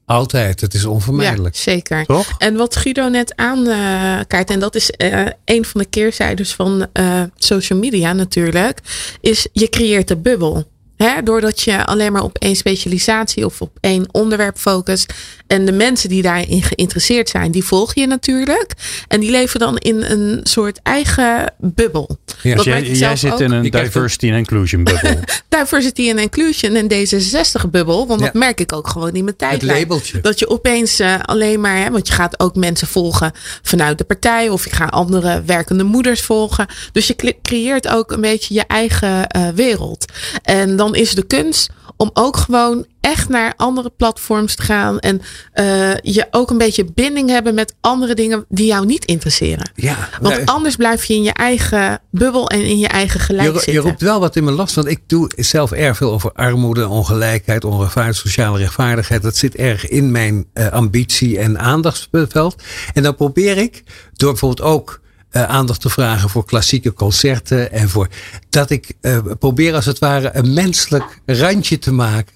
Altijd, 0.06 0.62
het 0.62 0.74
is 0.74 0.82
Ja, 0.82 0.90
onvermijdelijk. 0.90 1.56
zeker. 1.56 2.06
Toch? 2.06 2.36
En 2.38 2.56
wat 2.56 2.76
Guido 2.76 3.08
net 3.08 3.36
aankaart, 3.36 4.50
en 4.50 4.60
dat 4.60 4.76
is 4.76 4.92
eh, 4.92 5.26
een 5.46 5.66
van 5.66 5.82
de 5.82 5.88
keerzijdes 5.88 6.54
van 6.54 6.88
eh, 6.94 7.22
social 7.38 7.80
media 7.80 8.14
natuurlijk, 8.14 8.80
is 9.22 9.48
je 9.54 9.70
creëert 9.70 10.10
een 10.10 10.22
bubbel. 10.22 10.74
Hè, 10.98 11.24
doordat 11.24 11.62
je 11.62 11.86
alleen 11.86 12.12
maar 12.12 12.24
op 12.24 12.38
één 12.38 12.56
specialisatie 12.56 13.46
of 13.46 13.62
op 13.62 13.78
één 13.80 14.06
onderwerp 14.12 14.58
focust. 14.58 15.14
En 15.48 15.66
de 15.66 15.72
mensen 15.72 16.10
die 16.10 16.22
daarin 16.22 16.62
geïnteresseerd 16.64 17.30
zijn, 17.30 17.52
die 17.52 17.64
volg 17.64 17.96
je 17.96 18.08
natuurlijk. 18.08 18.72
En 19.08 19.20
die 19.20 19.32
leven 19.32 19.60
dan 19.60 19.78
in 19.78 20.02
een 20.04 20.40
soort 20.44 20.80
eigen 20.84 21.54
bubbel. 21.60 22.18
Ja. 22.42 22.56
Dat 22.56 22.66
Dus 22.66 23.00
jij, 23.00 23.16
zit 23.16 23.32
ook. 23.34 23.40
in 23.40 23.52
een 23.52 23.70
diversity 23.70 24.28
and 24.28 24.38
inclusion 24.38 24.84
bubbel. 24.94 25.20
Diversity 25.50 26.10
and 26.10 26.20
Inclusion 26.20 26.76
en 26.76 26.86
D66-bubbel. 26.92 28.08
Want 28.08 28.20
dat 28.22 28.34
merk 28.34 28.60
ik 28.60 28.74
ook 28.74 28.88
gewoon 28.88 29.08
in 29.08 29.14
mijn 29.14 29.26
Het 29.26 29.38
tijdlijn. 29.38 29.80
labeltje. 29.80 30.22
Dat 30.22 30.40
je 30.40 30.50
opeens 30.50 31.00
eh, 31.00 31.16
alleen 31.22 31.62
maar, 31.62 31.78
hè, 31.78 31.92
want 31.92 32.08
je 32.08 32.14
gaat 32.14 32.40
ook 32.40 32.56
mensen 32.56 32.88
volgen 32.88 33.32
vanuit 33.62 33.98
de 33.98 34.04
partij. 34.04 34.50
Of 34.50 34.64
je 34.64 34.76
gaat 34.76 34.92
andere 34.92 35.42
werkende 35.46 35.84
moeders 35.84 36.22
volgen. 36.22 36.66
Dus 36.92 37.08
je 37.08 37.16
cre- 37.16 37.38
creëert 37.42 37.88
ook 37.88 38.12
een 38.12 38.22
beetje 38.22 38.54
je 38.54 38.64
eigen 38.68 39.28
eh, 39.28 39.48
wereld. 39.56 40.06
En 40.44 40.76
dan 40.76 40.85
is 40.94 41.16
de 41.16 41.26
kunst 41.26 41.70
om 41.98 42.10
ook 42.14 42.38
gewoon 42.38 42.86
echt 43.02 43.30
naar 43.30 43.54
andere 43.58 43.92
platforms 43.98 44.56
te 44.56 44.62
gaan. 44.62 45.00
En 45.00 45.22
eh, 45.52 45.96
je 45.96 46.28
ook 46.32 46.50
een 46.50 46.58
beetje 46.58 46.86
binding 46.94 47.30
hebben 47.30 47.54
met 47.54 47.76
andere 47.82 48.14
dingen 48.14 48.46
die 48.50 48.66
jou 48.66 48.86
niet 48.86 49.06
interesseren. 49.06 49.72
Ja, 49.76 50.10
Want 50.22 50.34
nou, 50.34 50.46
anders 50.46 50.76
blijf 50.76 51.06
je 51.06 51.14
in 51.14 51.24
je 51.24 51.34
eigen 51.34 52.00
bubbel 52.12 52.50
en 52.50 52.62
in 52.62 52.78
je 52.78 52.88
eigen 52.88 53.20
gelijk 53.20 53.66
je, 53.66 53.72
je 53.72 53.80
roept 53.80 54.02
wel 54.02 54.20
wat 54.20 54.36
in 54.36 54.44
mijn 54.44 54.56
last, 54.56 54.76
want 54.76 54.88
ik 54.88 55.02
doe 55.08 55.32
zelf 55.36 55.72
erg 55.72 55.98
veel 55.98 56.12
over 56.12 56.32
armoede, 56.32 56.88
ongelijkheid, 56.88 57.66
onrechtvaardigheid, 57.66 58.28
sociale 58.28 58.58
rechtvaardigheid. 58.58 59.22
Dat 59.22 59.36
zit 59.36 59.56
erg 59.56 59.88
in 59.88 60.12
mijn 60.12 60.46
eh, 60.54 60.68
ambitie 60.68 61.40
en 61.40 61.60
aandachtsveld. 61.60 62.56
En 62.94 63.04
dan 63.04 63.16
probeer 63.16 63.58
ik, 63.58 63.84
door 64.14 64.32
bijvoorbeeld 64.32 64.68
ook 64.70 65.04
aandacht 65.44 65.82
te 65.82 65.90
vragen 65.90 66.30
voor 66.30 66.46
klassieke 66.46 66.94
concerten 66.94 67.72
en 67.72 67.90
voor 67.90 68.08
dat 68.50 68.70
ik 68.70 68.94
eh, 69.02 69.18
probeer 69.40 69.74
als 69.74 69.86
het 69.86 70.00
ware 70.00 70.30
een 70.34 70.54
menselijk 70.54 71.22
randje 71.26 71.80
te 71.80 71.92
maken. 71.92 72.34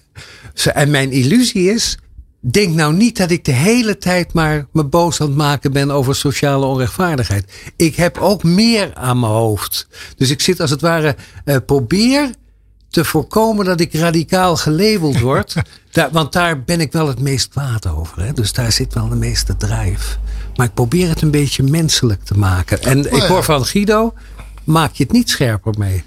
En 0.73 0.89
mijn 0.89 1.11
illusie 1.11 1.71
is, 1.71 1.97
denk 2.39 2.75
nou 2.75 2.93
niet 2.93 3.17
dat 3.17 3.31
ik 3.31 3.45
de 3.45 3.51
hele 3.51 3.97
tijd 3.97 4.33
maar 4.33 4.67
me 4.71 4.83
boos 4.83 5.21
aan 5.21 5.27
het 5.27 5.35
maken 5.35 5.71
ben 5.71 5.91
over 5.91 6.15
sociale 6.15 6.65
onrechtvaardigheid. 6.65 7.51
Ik 7.75 7.95
heb 7.95 8.17
ook 8.17 8.43
meer 8.43 8.93
aan 8.93 9.19
mijn 9.19 9.31
hoofd. 9.31 9.87
Dus 10.15 10.29
ik 10.29 10.41
zit 10.41 10.59
als 10.59 10.69
het 10.69 10.81
ware, 10.81 11.15
eh, 11.45 11.55
probeer 11.65 12.29
te 12.89 13.05
voorkomen 13.05 13.65
dat 13.65 13.79
ik 13.79 13.93
radicaal 13.93 14.57
gelabeld 14.57 15.19
word. 15.19 15.55
Daar, 15.91 16.11
want 16.11 16.33
daar 16.33 16.63
ben 16.63 16.81
ik 16.81 16.91
wel 16.91 17.07
het 17.07 17.19
meest 17.19 17.47
kwaad 17.47 17.87
over. 17.87 18.21
Hè? 18.21 18.33
Dus 18.33 18.53
daar 18.53 18.71
zit 18.71 18.93
wel 18.93 19.09
de 19.09 19.15
meeste 19.15 19.57
drive. 19.57 20.17
Maar 20.55 20.65
ik 20.67 20.73
probeer 20.73 21.09
het 21.09 21.21
een 21.21 21.31
beetje 21.31 21.63
menselijk 21.63 22.23
te 22.23 22.37
maken. 22.37 22.81
En 22.81 23.05
ik 23.05 23.21
ja. 23.21 23.27
hoor 23.27 23.43
van 23.43 23.65
Guido, 23.65 24.13
maak 24.63 24.93
je 24.93 25.03
het 25.03 25.11
niet 25.11 25.29
scherper 25.29 25.73
mee. 25.77 26.03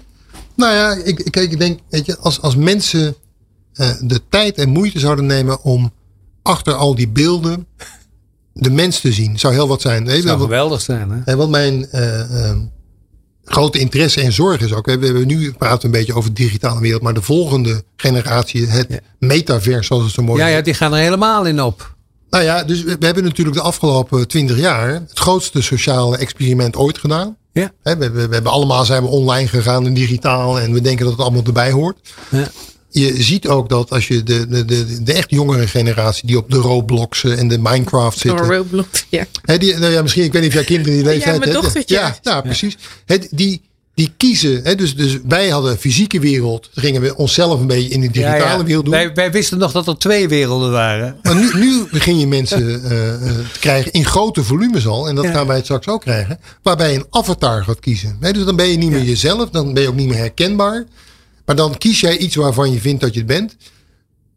nou 0.55 0.73
ja, 0.73 1.03
ik, 1.03 1.19
ik, 1.19 1.35
ik 1.35 1.59
denk, 1.59 1.79
weet 1.89 2.05
je, 2.05 2.17
als, 2.17 2.41
als 2.41 2.55
mensen 2.55 3.15
eh, 3.73 3.89
de 3.99 4.21
tijd 4.29 4.57
en 4.57 4.69
moeite 4.69 4.99
zouden 4.99 5.25
nemen 5.25 5.63
om 5.63 5.93
achter 6.41 6.73
al 6.73 6.95
die 6.95 7.07
beelden 7.07 7.67
de 8.53 8.69
mens 8.69 8.99
te 8.99 9.11
zien, 9.11 9.39
zou 9.39 9.53
heel 9.53 9.67
wat 9.67 9.81
zijn. 9.81 10.05
Je, 10.05 10.21
zou 10.21 10.39
geweldig 10.39 10.81
zijn. 10.81 11.11
Hè? 11.11 11.21
En 11.25 11.37
wat 11.37 11.49
mijn 11.49 11.89
eh, 11.89 12.49
eh, 12.49 12.57
grote 13.43 13.79
interesse 13.79 14.21
en 14.21 14.31
zorg 14.31 14.61
is 14.61 14.73
ook. 14.73 14.85
We 14.85 14.91
hebben 14.91 15.27
nu 15.27 15.53
praten 15.53 15.85
een 15.85 15.91
beetje 15.91 16.13
over 16.13 16.33
de 16.33 16.43
digitale 16.43 16.79
wereld, 16.79 17.01
maar 17.01 17.13
de 17.13 17.21
volgende 17.21 17.83
generatie, 17.95 18.67
het 18.67 18.87
Ja. 18.89 18.99
metaverse, 19.19 19.83
zoals 19.83 20.03
het 20.03 20.13
zo 20.13 20.23
mooi 20.23 20.41
Ja, 20.41 20.47
ja, 20.47 20.61
die 20.61 20.73
gaan 20.73 20.93
er 20.93 20.99
helemaal 20.99 21.45
in 21.45 21.61
op. 21.61 21.92
Nou 22.33 22.45
ja, 22.45 22.63
dus 22.63 22.83
we 22.83 22.95
we 22.99 23.05
hebben 23.05 23.23
natuurlijk 23.23 23.57
de 23.57 23.61
afgelopen 23.61 24.27
twintig 24.27 24.57
jaar 24.57 24.93
het 24.93 25.19
grootste 25.19 25.61
sociale 25.61 26.17
experiment 26.17 26.75
ooit 26.75 26.97
gedaan. 26.97 27.37
Ja. 27.51 27.71
Hè, 27.83 27.97
We, 27.97 28.11
we, 28.11 28.27
we 28.27 28.33
hebben 28.33 28.51
allemaal 28.51 28.85
zijn 28.85 29.03
we 29.03 29.09
online 29.09 29.47
gegaan 29.47 29.85
en 29.85 29.93
digitaal 29.93 30.59
en 30.59 30.73
we 30.73 30.81
denken 30.81 31.03
dat 31.05 31.13
het 31.13 31.21
allemaal 31.21 31.43
erbij 31.43 31.71
hoort. 31.71 31.97
Ja. 32.29 32.51
Je 32.89 33.23
ziet 33.23 33.47
ook 33.47 33.69
dat 33.69 33.91
als 33.91 34.07
je 34.07 34.23
de, 34.23 34.47
de, 34.47 34.65
de, 34.65 35.03
de 35.03 35.13
echt 35.13 35.29
jongere 35.29 35.67
generatie 35.67 36.27
die 36.27 36.37
op 36.37 36.51
de 36.51 36.57
Roblox 36.57 37.23
en 37.23 37.47
de 37.47 37.57
Minecraft 37.57 38.17
zitten. 38.17 38.45
Door 38.45 38.55
Roblox, 38.55 39.05
ja. 39.09 39.25
Hè, 39.41 39.57
die, 39.57 39.77
nou 39.77 39.91
ja, 39.91 40.01
misschien, 40.01 40.23
ik 40.23 40.31
weet 40.31 40.41
niet 40.41 40.51
of 40.51 40.57
jij 40.57 40.65
kinderen 40.65 40.93
die 40.93 41.03
leeftijd 41.03 41.39
mijn 41.39 41.51
hebt. 41.51 41.63
dochtertje. 41.63 41.95
Ja, 41.95 42.17
ja, 42.21 42.41
precies. 42.41 42.77
Die, 43.29 43.61
die 43.93 44.13
kiezen. 44.17 44.63
Hè, 44.63 44.75
dus, 44.75 44.95
dus 44.95 45.17
wij 45.27 45.49
hadden 45.49 45.77
fysieke 45.77 46.19
wereld. 46.19 46.69
Gingen 46.73 47.01
we 47.01 47.15
onszelf 47.15 47.59
een 47.59 47.67
beetje 47.67 47.89
in 47.89 48.01
de 48.01 48.09
digitale 48.11 48.37
Ja, 48.43 48.57
ja. 48.57 48.63
wereld 48.63 48.85
doen. 48.85 48.93
Wij, 48.93 49.13
wij 49.13 49.31
wisten 49.31 49.57
nog 49.57 49.71
dat 49.71 49.87
er 49.87 49.97
twee 49.97 50.27
werelden 50.27 50.71
waren. 50.71 51.17
Maar 51.21 51.35
nu, 51.35 51.51
nu 51.53 51.83
begin 51.91 52.19
je 52.19 52.27
mensen 52.27 52.83
eh, 52.83 53.13
eh, 53.13 53.19
te 53.53 53.59
krijgen 53.59 53.91
in 53.91 54.05
grote 54.05 54.43
volumes 54.43 54.87
al. 54.87 55.07
En 55.07 55.15
dat 55.15 55.23
Ja. 55.25 55.31
gaan 55.31 55.47
wij 55.47 55.55
het 55.55 55.65
straks 55.65 55.87
ook 55.87 56.01
krijgen. 56.01 56.39
Waarbij 56.61 56.91
je 56.91 56.97
een 56.97 57.05
avatar 57.09 57.63
gaat 57.63 57.79
kiezen. 57.79 58.17
Hè, 58.19 58.31
dus 58.31 58.45
dan 58.45 58.55
ben 58.55 58.67
je 58.67 58.77
niet 58.77 58.89
meer 58.91 59.03
jezelf. 59.03 59.49
Dan 59.49 59.73
ben 59.73 59.83
je 59.83 59.89
ook 59.89 59.95
niet 59.95 60.07
meer 60.07 60.17
herkenbaar. 60.17 60.85
Maar 61.45 61.55
dan 61.55 61.77
kies 61.77 61.99
jij 61.99 62.17
iets 62.17 62.35
waarvan 62.35 62.71
je 62.71 62.79
vindt 62.79 63.01
dat 63.01 63.13
je 63.13 63.19
het 63.19 63.27
bent. 63.27 63.55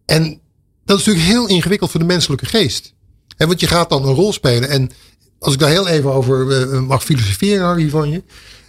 En 0.07 0.41
dat 0.85 0.99
is 0.99 1.05
natuurlijk 1.05 1.33
heel 1.35 1.47
ingewikkeld 1.49 1.91
voor 1.91 2.01
de 2.01 2.07
menselijke 2.07 2.47
geest. 2.47 2.95
Hè, 3.37 3.47
want 3.47 3.61
je 3.61 3.67
gaat 3.67 3.89
dan 3.89 4.07
een 4.07 4.15
rol 4.15 4.33
spelen. 4.33 4.69
En 4.69 4.91
als 5.39 5.53
ik 5.55 5.61
daar 5.61 5.71
heel 5.71 5.89
even 5.89 6.13
over 6.13 6.61
eh, 6.73 6.81
mag 6.81 7.05
filosoferen, 7.05 7.65
Harry, 7.67 7.89
van 7.89 8.11
je. 8.11 8.23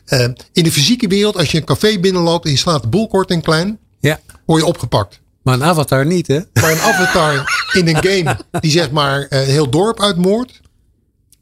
Eh, 0.07 0.19
in 0.53 0.63
de 0.63 0.71
fysieke 0.71 1.07
wereld, 1.07 1.35
als 1.37 1.51
je 1.51 1.57
een 1.57 1.63
café 1.65 1.99
binnenloopt 1.99 2.45
en 2.45 2.51
je 2.51 2.57
slaat 2.57 2.81
de 2.81 2.87
boel 2.87 3.07
kort 3.07 3.29
en 3.31 3.41
klein, 3.41 3.79
Ja. 3.99 4.19
word 4.45 4.61
je 4.61 4.67
opgepakt. 4.67 5.19
Maar 5.41 5.53
een 5.53 5.63
avatar 5.63 6.05
niet, 6.05 6.27
hè? 6.27 6.39
Maar 6.53 6.71
een 6.71 6.79
avatar 6.79 7.65
in 7.73 7.87
een 7.87 8.03
game 8.03 8.37
die 8.59 8.71
zeg 8.71 8.91
maar 8.91 9.21
eh, 9.29 9.39
een 9.41 9.45
heel 9.53 9.69
dorp 9.69 10.01
uitmoordt, 10.01 10.59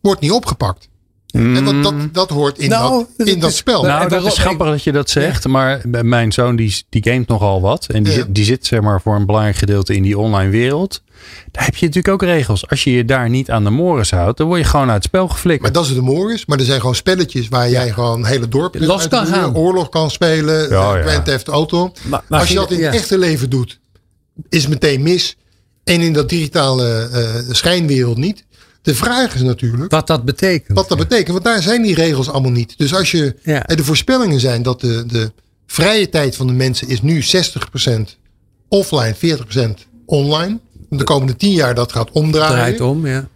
wordt 0.01 0.21
niet 0.21 0.31
opgepakt. 0.31 0.87
En 1.35 1.63
want 1.63 1.83
dat, 1.83 1.93
dat 2.11 2.29
hoort 2.29 2.57
in, 2.57 2.69
Nou, 2.69 3.05
dat, 3.17 3.27
in 3.27 3.39
dat 3.39 3.53
spel. 3.53 3.81
Nou, 3.81 3.87
Nou, 3.87 4.03
en 4.03 4.09
dat 4.09 4.31
is 4.31 4.37
grappig 4.37 4.67
dat 4.67 4.83
je 4.83 4.91
dat 4.91 5.09
zegt. 5.09 5.47
Maar 5.47 5.81
bij 5.85 6.03
mijn 6.03 6.31
zoon 6.31 6.55
die, 6.55 6.83
die 6.89 7.03
gamet 7.03 7.27
nogal 7.27 7.61
wat. 7.61 7.85
En 7.87 8.03
die, 8.03 8.13
Ja. 8.13 8.19
zit, 8.19 8.35
die 8.35 8.43
zit 8.45 8.65
zeg 8.65 8.81
maar 8.81 9.01
voor 9.01 9.15
een 9.15 9.25
belangrijk 9.25 9.57
gedeelte 9.57 9.95
in 9.95 10.03
die 10.03 10.17
online 10.17 10.49
wereld. 10.51 11.03
Daar 11.51 11.65
heb 11.65 11.75
je 11.75 11.85
natuurlijk 11.85 12.13
ook 12.13 12.29
regels. 12.29 12.69
Als 12.69 12.83
je 12.83 12.91
je 12.91 13.05
daar 13.05 13.29
niet 13.29 13.51
aan 13.51 13.63
de 13.63 13.69
mores 13.69 14.11
houdt, 14.11 14.37
dan 14.37 14.47
word 14.47 14.59
je 14.59 14.65
gewoon 14.65 14.85
uit 14.87 14.95
het 14.95 15.03
spel 15.03 15.27
geflikkerd. 15.27 15.61
maar 15.73 15.81
dat 15.81 15.89
is 15.91 15.95
de 15.95 16.01
Morris. 16.01 16.45
Maar 16.45 16.59
er 16.59 16.65
zijn 16.65 16.79
gewoon 16.79 16.95
spelletjes 16.95 17.47
waar 17.49 17.69
jij 17.69 17.91
gewoon 17.91 18.25
hele 18.25 18.47
dorp 18.47 18.75
Los 18.79 19.01
uit 19.01 19.09
kan 19.09 19.25
gaan. 19.25 19.55
Oorlog 19.55 19.89
kan 19.89 20.11
spelen. 20.11 20.69
Ja, 20.69 20.93
eh, 20.95 21.01
ja. 21.03 21.09
Grand 21.09 21.25
Theft 21.25 21.47
Auto. 21.47 21.91
Maar- 22.03 22.23
maar 22.27 22.39
Als 22.39 22.49
je 22.49 22.55
dat 22.55 22.71
in 22.71 22.79
ja. 22.79 22.85
het 22.85 22.95
echte 22.95 23.17
leven 23.17 23.49
doet, 23.49 23.79
is 24.49 24.61
het 24.61 24.69
meteen 24.69 25.01
mis. 25.01 25.35
En 25.83 26.01
in 26.01 26.13
dat 26.13 26.29
digitale 26.29 27.09
eh, 27.11 27.53
schijnwereld 27.53 28.17
niet. 28.17 28.44
De 28.85 28.95
vraag 28.95 29.35
is 29.35 29.41
natuurlijk 29.41 29.91
Wat 29.91 30.07
dat 30.07 30.25
betekent. 30.25 30.77
wat 30.77 30.89
dat 30.89 30.97
betekent. 30.97 31.27
Want 31.31 31.43
daar 31.43 31.61
zijn 31.61 31.81
die 31.81 31.95
regels 31.95 32.29
allemaal 32.29 32.51
niet. 32.51 32.77
Dus 32.77 32.95
als 32.95 33.11
je. 33.11 33.35
Ja. 33.43 33.59
De 33.75 33.83
voorspellingen 33.83 34.39
zijn 34.39 34.63
dat 34.63 34.81
de, 34.81 35.03
de 35.05 35.31
vrije 35.67 36.09
tijd 36.09 36.35
van 36.35 36.47
de 36.47 36.53
mensen 36.53 36.87
is 36.87 37.01
nu 37.01 37.23
60% 37.23 37.25
offline, 38.69 39.15
40% 39.15 39.19
online. 40.05 40.59
De 40.89 41.03
komende 41.03 41.35
10 41.35 41.51
jaar 41.51 41.75
dat 41.75 41.91
gaat 41.91 42.11
omdraaien. 42.11 42.53
draait 42.53 42.81
om, 42.81 43.07
ja. 43.07 43.27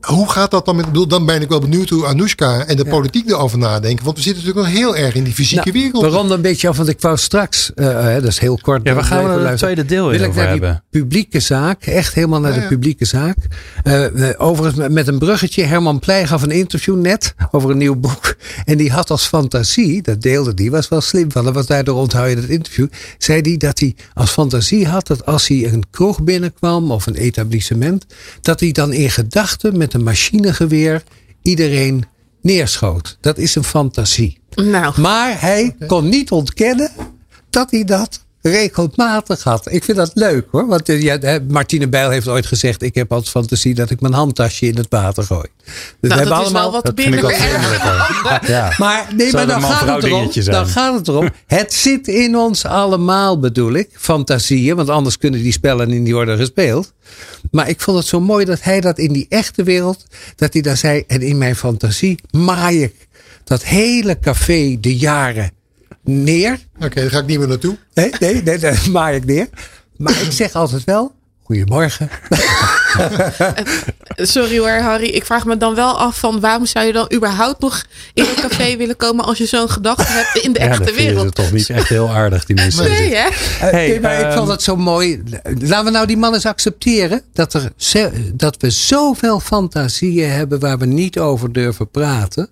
Hoe 0.00 0.30
gaat 0.30 0.50
dat 0.50 0.64
dan 0.64 0.76
met. 0.76 0.84
bedoel, 0.84 1.06
Dan 1.06 1.26
ben 1.26 1.42
ik 1.42 1.48
wel 1.48 1.58
benieuwd 1.60 1.88
hoe 1.88 2.06
Anoushka 2.06 2.64
en 2.66 2.76
de 2.76 2.84
politiek 2.84 3.28
erover 3.30 3.58
nadenken. 3.58 4.04
Want 4.04 4.16
we 4.16 4.22
zitten 4.22 4.42
natuurlijk 4.44 4.72
nog 4.72 4.78
heel 4.82 4.96
erg 5.04 5.14
in 5.14 5.24
die 5.24 5.32
fysieke 5.34 5.68
Nou, 5.70 5.82
wereld. 5.82 6.02
We 6.04 6.08
ronden 6.10 6.36
een 6.36 6.42
beetje 6.42 6.68
af, 6.68 6.76
want 6.76 6.88
ik 6.88 7.00
wou 7.00 7.16
straks, 7.16 7.70
eh, 7.74 8.16
eh, 8.16 8.22
dat 8.22 8.30
is 8.30 8.38
heel 8.38 8.58
kort. 8.62 8.80
Ja, 8.84 8.94
we 8.94 9.02
gaan 9.02 9.22
blijven 9.22 9.42
er 9.44 9.48
het 9.48 9.58
tweede 9.58 9.84
deel 9.84 10.04
Wil 10.08 10.14
ik 10.14 10.20
naar 10.20 10.32
die 10.32 10.42
hebben. 10.44 10.82
publieke 10.90 11.40
zaak, 11.40 11.84
echt 11.86 12.14
helemaal 12.14 12.40
naar 12.40 12.50
Ja, 12.50 12.56
de 12.56 12.62
ja. 12.62 12.68
publieke 12.68 13.04
zaak. 13.04 13.36
Eh, 13.82 14.28
eh, 14.30 14.34
overigens 14.40 14.88
met- 14.88 15.08
een 15.08 15.18
bruggetje, 15.18 15.64
Herman 15.64 15.98
Pleij 15.98 16.26
gaf 16.26 16.42
een 16.42 16.50
interview 16.50 16.96
net 17.00 17.34
over 17.50 17.70
een 17.70 17.78
nieuw 17.78 17.96
boek. 17.96 18.34
En 18.64 18.76
die 18.76 18.90
had 18.92 19.10
als 19.10 19.26
fantasie, 19.26 20.02
dat 20.02 20.22
deelde 20.22 20.54
die, 20.54 20.70
was 20.70 20.88
wel 20.88 21.00
slim 21.00 21.32
van 21.32 21.44
hem, 21.44 21.54
want 21.54 21.66
daardoor 21.66 21.96
onthoud 21.98 22.28
je 22.28 22.34
dat 22.34 22.44
interview. 22.44 22.86
Zei 23.18 23.40
hij 23.40 23.56
dat 23.56 23.78
hij 23.78 23.94
als 24.14 24.30
fantasie 24.30 24.86
had 24.86 25.06
dat 25.06 25.26
als 25.26 25.48
hij 25.48 25.72
een 25.72 25.84
kroeg 25.90 26.22
binnenkwam 26.22 26.90
of 26.90 27.06
een 27.06 27.14
etablissement, 27.14 28.06
dat 28.42 28.60
hij 28.60 28.72
dan 28.72 28.92
in 28.92 29.10
gedachten 29.10 29.76
met 29.78 29.89
een 29.94 30.02
machinegeweer 30.02 31.02
iedereen 31.42 32.04
neerschoot. 32.42 33.18
Dat 33.20 33.38
is 33.38 33.54
een 33.54 33.64
fantasie. 33.64 34.40
Nou, 34.54 35.00
Maar 35.00 35.40
hij 35.40 35.76
kon 35.86 36.08
niet 36.08 36.30
ontkennen 36.30 36.90
dat 37.50 37.70
hij 37.70 37.84
dat 37.84 38.24
regelmatig 38.42 39.42
had. 39.42 39.72
Ik 39.72 39.84
vind 39.84 39.96
dat 39.96 40.10
leuk 40.14 40.46
hoor. 40.50 40.66
Want 40.66 40.88
eh, 40.88 41.02
ja, 41.02 41.40
Martine 41.48 41.88
Bijl 41.88 42.10
heeft 42.10 42.28
ooit 42.28 42.46
gezegd: 42.46 42.82
Ik 42.82 42.94
heb 42.94 43.12
altijd 43.12 43.30
fantasie 43.30 43.74
dat 43.74 43.90
ik 43.90 44.00
mijn 44.00 44.12
handtasje 44.12 44.66
in 44.66 44.76
het 44.76 44.86
water 44.88 45.22
gooi. 45.24 45.46
Dus 45.64 46.10
nou 46.10 46.14
hebben 46.20 46.38
dat 46.38 46.46
is 46.46 46.52
wel 46.52 46.72
wat 46.72 46.84
dat 46.84 46.92
vind 46.96 47.14
ik 47.14 47.20
binnen. 47.20 47.38
Ja. 48.46 48.74
Maar, 48.78 49.08
nee, 49.16 49.30
Zou 49.30 49.46
maar 49.46 49.60
dan, 49.60 49.70
gaat 49.70 49.94
het 49.96 50.04
erom, 50.04 50.32
zijn. 50.32 50.44
dan 50.44 50.66
gaat 50.66 50.94
het 50.94 51.08
erom. 51.08 51.28
Het 51.46 51.72
zit 51.72 52.08
in 52.08 52.36
ons 52.36 52.64
allemaal, 52.64 53.38
bedoel 53.38 53.72
ik. 53.72 53.88
Fantasieën, 53.92 54.76
want 54.76 54.88
anders 54.88 55.18
kunnen 55.18 55.42
die 55.42 55.52
spellen 55.52 56.02
niet 56.02 56.12
worden 56.12 56.38
gespeeld. 56.38 56.92
Maar 57.50 57.68
ik 57.68 57.80
vond 57.80 57.96
het 57.96 58.06
zo 58.06 58.20
mooi 58.20 58.44
dat 58.44 58.62
hij 58.62 58.80
dat 58.80 58.98
in 58.98 59.12
die 59.12 59.26
echte 59.28 59.62
wereld, 59.62 60.04
dat 60.36 60.52
hij 60.52 60.62
daar 60.62 60.76
zei. 60.76 61.04
En 61.06 61.22
in 61.22 61.38
mijn 61.38 61.56
fantasie 61.56 62.18
maai 62.30 62.82
ik 62.82 63.08
dat 63.44 63.64
hele 63.64 64.18
café 64.18 64.76
de 64.80 64.96
jaren 64.96 65.50
neer. 66.04 66.58
Oké, 66.84 67.00
daar 67.00 67.10
ga 67.10 67.18
ik 67.18 67.26
niet 67.26 67.38
meer 67.38 67.48
naartoe. 67.48 67.76
Nee, 67.94 68.10
nee, 68.18 68.42
nee, 68.42 68.58
daar 68.58 68.82
maai 68.92 69.16
ik 69.16 69.24
neer. 69.24 69.48
Maar 69.96 70.20
ik 70.22 70.32
zeg 70.32 70.54
altijd 70.54 70.84
wel, 70.84 71.12
goedemorgen. 71.42 72.08
Sorry 74.16 74.58
hoor, 74.58 74.68
Harry. 74.70 75.06
Ik 75.08 75.24
vraag 75.24 75.44
me 75.44 75.56
dan 75.56 75.74
wel 75.74 75.98
af 75.98 76.18
van 76.18 76.40
waarom 76.40 76.66
zou 76.66 76.86
je 76.86 76.92
dan 76.92 77.12
überhaupt 77.14 77.60
nog 77.60 77.84
in 78.14 78.24
een 78.24 78.48
café 78.48 78.76
willen 78.76 78.96
komen 78.96 79.24
als 79.24 79.38
je 79.38 79.46
zo'n 79.46 79.70
gedachte 79.70 80.04
hebt 80.12 80.44
in 80.44 80.52
de 80.52 80.58
Ja, 80.60 80.66
echte 80.68 80.84
vind 80.84 80.96
je 80.96 81.02
ze 81.02 81.08
wereld? 81.14 81.34
toch 81.34 81.52
niet 81.52 81.70
echt 81.70 81.88
heel 81.88 82.08
aardig, 82.10 82.44
die 82.44 82.56
mensen. 82.56 82.88
Nee, 82.88 83.14
hè? 83.14 83.26
Eh, 83.26 83.32
Hey, 83.58 83.88
nee, 83.88 84.00
maar 84.00 84.18
ik 84.18 84.24
ehm, 84.26 84.36
vond 84.36 84.48
het 84.48 84.62
zo 84.62 84.76
mooi. 84.76 85.22
Laten 85.58 85.84
we 85.84 85.90
nou 85.90 86.06
die 86.06 86.16
man 86.16 86.34
eens 86.34 86.46
accepteren. 86.46 87.22
Dat, 87.32 87.54
er, 87.54 87.72
dat 88.34 88.56
we 88.58 88.70
zoveel 88.70 89.40
fantasieën 89.40 90.30
hebben 90.30 90.60
waar 90.60 90.78
we 90.78 90.86
niet 90.86 91.18
over 91.18 91.52
durven 91.52 91.90
praten. 91.90 92.48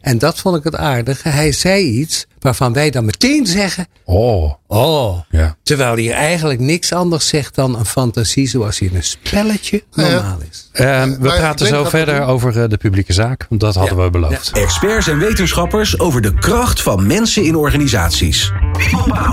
En 0.00 0.18
dat 0.18 0.38
vond 0.38 0.56
ik 0.56 0.64
het 0.64 0.76
aardige. 0.76 1.28
Hij 1.28 1.52
zei 1.52 1.84
iets 1.84 2.26
waarvan 2.38 2.72
wij 2.72 2.90
dan 2.90 3.04
meteen 3.04 3.46
zeggen. 3.46 3.86
Oh, 4.04 4.52
Oh. 4.66 5.18
ja. 5.30 5.56
Terwijl 5.62 5.94
hij 5.94 6.12
eigenlijk 6.12 6.60
niks 6.60 6.92
anders 6.92 7.28
zegt 7.28 7.54
dan 7.54 7.78
een 7.78 7.84
fantasie 7.84 8.48
zoals 8.48 8.80
in 8.80 8.90
een 8.94 9.02
spelletje 9.02 9.82
Ja. 9.92 10.02
normaal 10.10 10.38
is. 10.50 10.68
Ehm, 10.72 11.10
we 11.10 11.16
maar 11.20 11.32
ik 11.34 11.38
praten 11.40 11.66
zo 11.66 11.84
verder 11.84 12.22
over 12.22 12.62
eh, 12.62 12.68
de 12.68 12.76
publieke 12.76 13.12
zaak. 13.12 13.46
Want 13.48 13.60
dat 13.60 13.74
hadden 13.74 13.96
Ja. 13.98 14.04
we 14.04 14.10
beloofd. 14.10 14.50
Experts 14.52 15.08
en 15.08 15.18
wetenschappers 15.18 15.98
over 15.98 16.20
de 16.20 16.34
kracht 16.34 16.82
van 16.82 17.06
mensen 17.06 17.44
in 17.44 17.56
organisaties. 17.56 18.52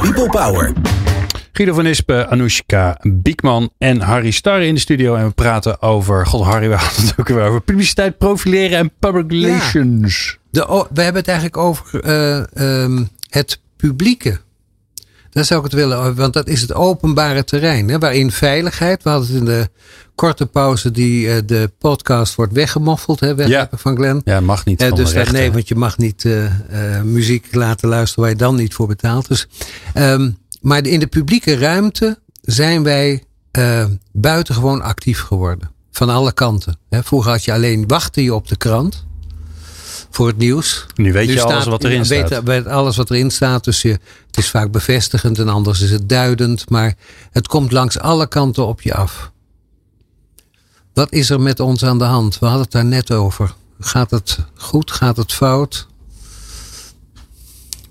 People 0.02 0.30
Power. 0.30 0.74
Guido 1.56 1.74
van 1.74 1.86
Ispen, 1.86 2.30
Anoushka 2.30 2.98
Biekman 3.02 3.70
en 3.78 4.02
Harry 4.02 4.32
Starre 4.32 4.66
in 4.66 4.74
de 4.74 4.80
studio. 4.80 5.16
En 5.16 5.26
we 5.28 5.32
praten 5.34 5.82
over, 5.82 6.28
god 6.28 6.44
Harry, 6.46 6.70
we 6.70 6.76
hadden 6.76 7.06
het 7.06 7.20
ook 7.20 7.28
weer 7.28 7.44
over 7.44 7.62
publiciteit, 7.62 8.18
profileren 8.18 8.78
en 8.78 8.92
public 9.00 9.32
relations. 9.32 10.38
De, 10.50 10.86
we 10.94 11.02
hebben 11.02 11.22
het 11.22 11.28
eigenlijk 11.32 11.58
over 11.58 12.04
eh, 12.04 12.84
ehm, 12.84 13.04
het 13.30 13.60
publieke. 13.76 14.40
Daar 15.30 15.46
zou 15.46 15.60
ik 15.60 15.66
het 15.66 15.76
willen 15.76 15.98
over, 15.98 16.14
want 16.14 16.34
dat 16.34 16.48
is 16.48 16.62
het 16.62 16.74
openbare 16.74 17.44
terrein. 17.44 17.90
Hè, 17.90 18.00
waarin 18.00 18.32
veiligheid, 18.32 19.04
we 19.04 19.10
hadden 19.10 19.28
het 19.28 19.38
in 19.38 19.46
de 19.46 19.70
korte 20.16 20.46
pauze 20.46 20.92
die 20.92 21.30
eh, 21.30 21.42
de 21.46 21.72
podcast 21.80 22.36
wordt 22.36 22.54
weggemoffeld, 22.54 23.20
hè, 23.20 23.36
wegwerpen 23.36 23.80
van 23.80 23.96
Glenn. 23.96 24.22
Ja, 24.26 24.40
mag 24.40 24.66
niet 24.66 24.82
Eh, 24.82 24.94
dus 24.94 25.14
rechten. 25.14 25.34
nee, 25.34 25.52
want 25.52 25.68
je 25.68 25.76
mag 25.76 25.98
niet 25.98 26.26
muziek 27.04 27.48
laten 27.52 27.90
luisteren 27.90 28.24
waar 28.24 28.34
je 28.34 28.40
dan 28.40 28.56
niet 28.56 28.74
voor 28.74 28.88
betaalt. 28.88 29.28
Dus, 29.28 29.48
maar 30.66 30.86
in 30.86 31.00
de 31.00 31.08
publieke 31.08 31.58
ruimte 31.58 32.20
zijn 32.42 32.84
wij 32.84 33.24
eh, 33.52 33.86
buitengewoon 34.12 34.82
actief 34.82 35.20
geworden. 35.22 35.72
Van 35.92 36.10
alle 36.10 36.32
kanten. 36.34 36.78
Hè. 36.90 37.04
Vroeger 37.04 37.32
had 37.32 37.44
je 37.44 37.54
alleen 37.54 37.88
wachten 37.88 38.24
je 38.24 38.34
op 38.34 38.48
de 38.48 38.56
krant 38.56 39.06
voor 40.10 40.28
het 40.28 40.38
nieuws. 40.38 40.86
Nu 40.96 41.14
weet 41.14 41.28
je 41.32 41.42
alles 41.42 41.54
staat- 41.62 41.66
wat 41.72 41.84
erin 41.84 42.04
je 42.04 42.08
weet- 42.08 42.26
staat. 42.28 42.44
weet 42.44 42.68
alles 42.68 42.98
wat 42.98 43.10
erin 43.10 43.32
staat. 43.32 43.64
Dus 43.64 43.82
je, 43.82 43.92
het 44.28 44.38
is 44.38 44.50
vaak 44.50 44.72
bevestigend 44.72 45.40
en 45.40 45.48
anders 45.50 45.82
is 45.82 45.92
het 45.92 46.10
duidend. 46.10 46.70
Maar 46.70 46.94
het 47.32 47.48
komt 47.48 47.72
langs 47.72 48.00
alle 48.00 48.28
kanten 48.28 48.66
op 48.68 48.82
je 48.82 48.94
af. 48.94 49.32
Wat 50.94 51.12
is 51.12 51.30
er 51.30 51.42
met 51.42 51.60
ons 51.60 51.84
aan 51.84 51.98
de 51.98 52.04
hand? 52.04 52.40
We 52.40 52.46
hadden 52.46 52.64
het 52.64 52.72
daar 52.72 52.86
net 52.86 53.12
over. 53.12 53.54
Gaat 53.80 54.12
het 54.12 54.38
goed? 54.56 54.92
Gaat 54.92 55.18
het 55.18 55.34
fout? 55.34 55.88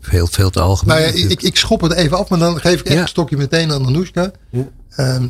Veel, 0.05 0.27
veel 0.27 0.51
te 0.51 0.61
algemeen. 0.61 0.97
Nou 0.97 1.17
ja, 1.17 1.29
ik, 1.29 1.43
ik 1.43 1.57
schop 1.57 1.81
het 1.81 1.93
even 1.93 2.19
af, 2.19 2.29
maar 2.29 2.39
dan 2.39 2.61
geef 2.61 2.81
ik 2.81 2.87
echt 2.87 2.95
Ja. 2.95 3.03
een 3.03 3.09
stokje 3.09 3.37
meteen 3.37 3.73
aan 3.73 3.87
Anoushka. 3.87 4.31
Ehm, 4.91 5.29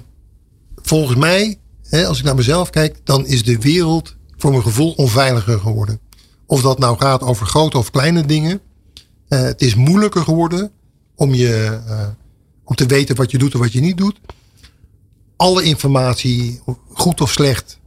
volgens 0.82 1.18
mij, 1.18 1.58
hè, 1.82 2.06
als 2.06 2.18
ik 2.18 2.24
naar 2.24 2.34
mezelf 2.34 2.70
kijk, 2.70 3.00
dan 3.04 3.26
is 3.26 3.42
de 3.44 3.58
wereld 3.58 4.16
voor 4.36 4.50
mijn 4.50 4.62
gevoel 4.62 4.92
onveiliger 4.92 5.58
geworden. 5.60 6.00
Of 6.46 6.62
dat 6.62 6.78
nou 6.78 6.98
gaat 6.98 7.22
over 7.22 7.46
grote 7.46 7.78
of 7.78 7.90
kleine 7.90 8.24
dingen. 8.26 8.60
Eh, 9.28 9.40
het 9.42 9.62
is 9.62 9.74
moeilijker 9.74 10.22
geworden 10.22 10.70
om, 11.14 11.34
je, 11.34 11.80
eh, 11.88 12.06
om 12.64 12.74
te 12.74 12.86
weten 12.86 13.16
wat 13.16 13.30
je 13.30 13.38
doet 13.38 13.52
en 13.54 13.58
wat 13.58 13.72
je 13.72 13.80
niet 13.80 13.96
doet. 13.96 14.20
Alle 15.36 15.62
informatie, 15.62 16.60
goed 16.92 17.20
of 17.20 17.32
slecht, 17.32 17.78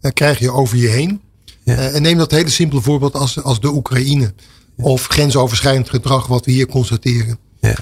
eh, 0.00 0.12
krijg 0.12 0.38
je 0.38 0.50
over 0.50 0.76
je 0.76 0.88
heen. 0.88 1.20
Ja. 1.64 1.74
Eh, 1.76 1.94
en 1.94 2.02
neem 2.02 2.18
dat 2.18 2.30
hele 2.30 2.50
simpele 2.50 2.80
voorbeeld 2.80 3.14
als, 3.14 3.42
als 3.42 3.60
de 3.60 3.72
Oekraïne. 3.72 4.34
Of 4.76 5.06
grensoverschrijdend 5.06 5.90
gedrag 5.90 6.26
wat 6.26 6.44
we 6.44 6.50
hier 6.52 6.66
constateren. 6.66 7.38
Ja. 7.60 7.76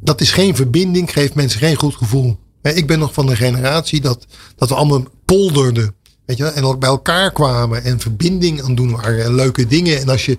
Dat 0.00 0.20
is 0.20 0.30
geen 0.32 0.56
verbinding, 0.56 1.12
geeft 1.12 1.34
mensen 1.34 1.58
geen 1.60 1.76
goed 1.76 1.94
gevoel. 1.94 2.38
Ik 2.62 2.86
ben 2.86 2.98
nog 2.98 3.12
van 3.12 3.26
de 3.26 3.36
generatie 3.36 4.00
dat, 4.00 4.26
dat 4.56 4.68
we 4.68 4.74
allemaal 4.74 5.04
polderden. 5.24 5.94
Weet 6.26 6.36
je, 6.36 6.44
en 6.46 6.64
ook 6.64 6.78
bij 6.80 6.88
elkaar 6.88 7.32
kwamen 7.32 7.84
en 7.84 8.00
verbinding 8.00 8.62
aan 8.62 8.74
doen 8.74 8.90
waren. 8.90 9.24
En 9.24 9.34
leuke 9.34 9.66
dingen. 9.66 10.00
En 10.00 10.08
als 10.08 10.24
je 10.24 10.38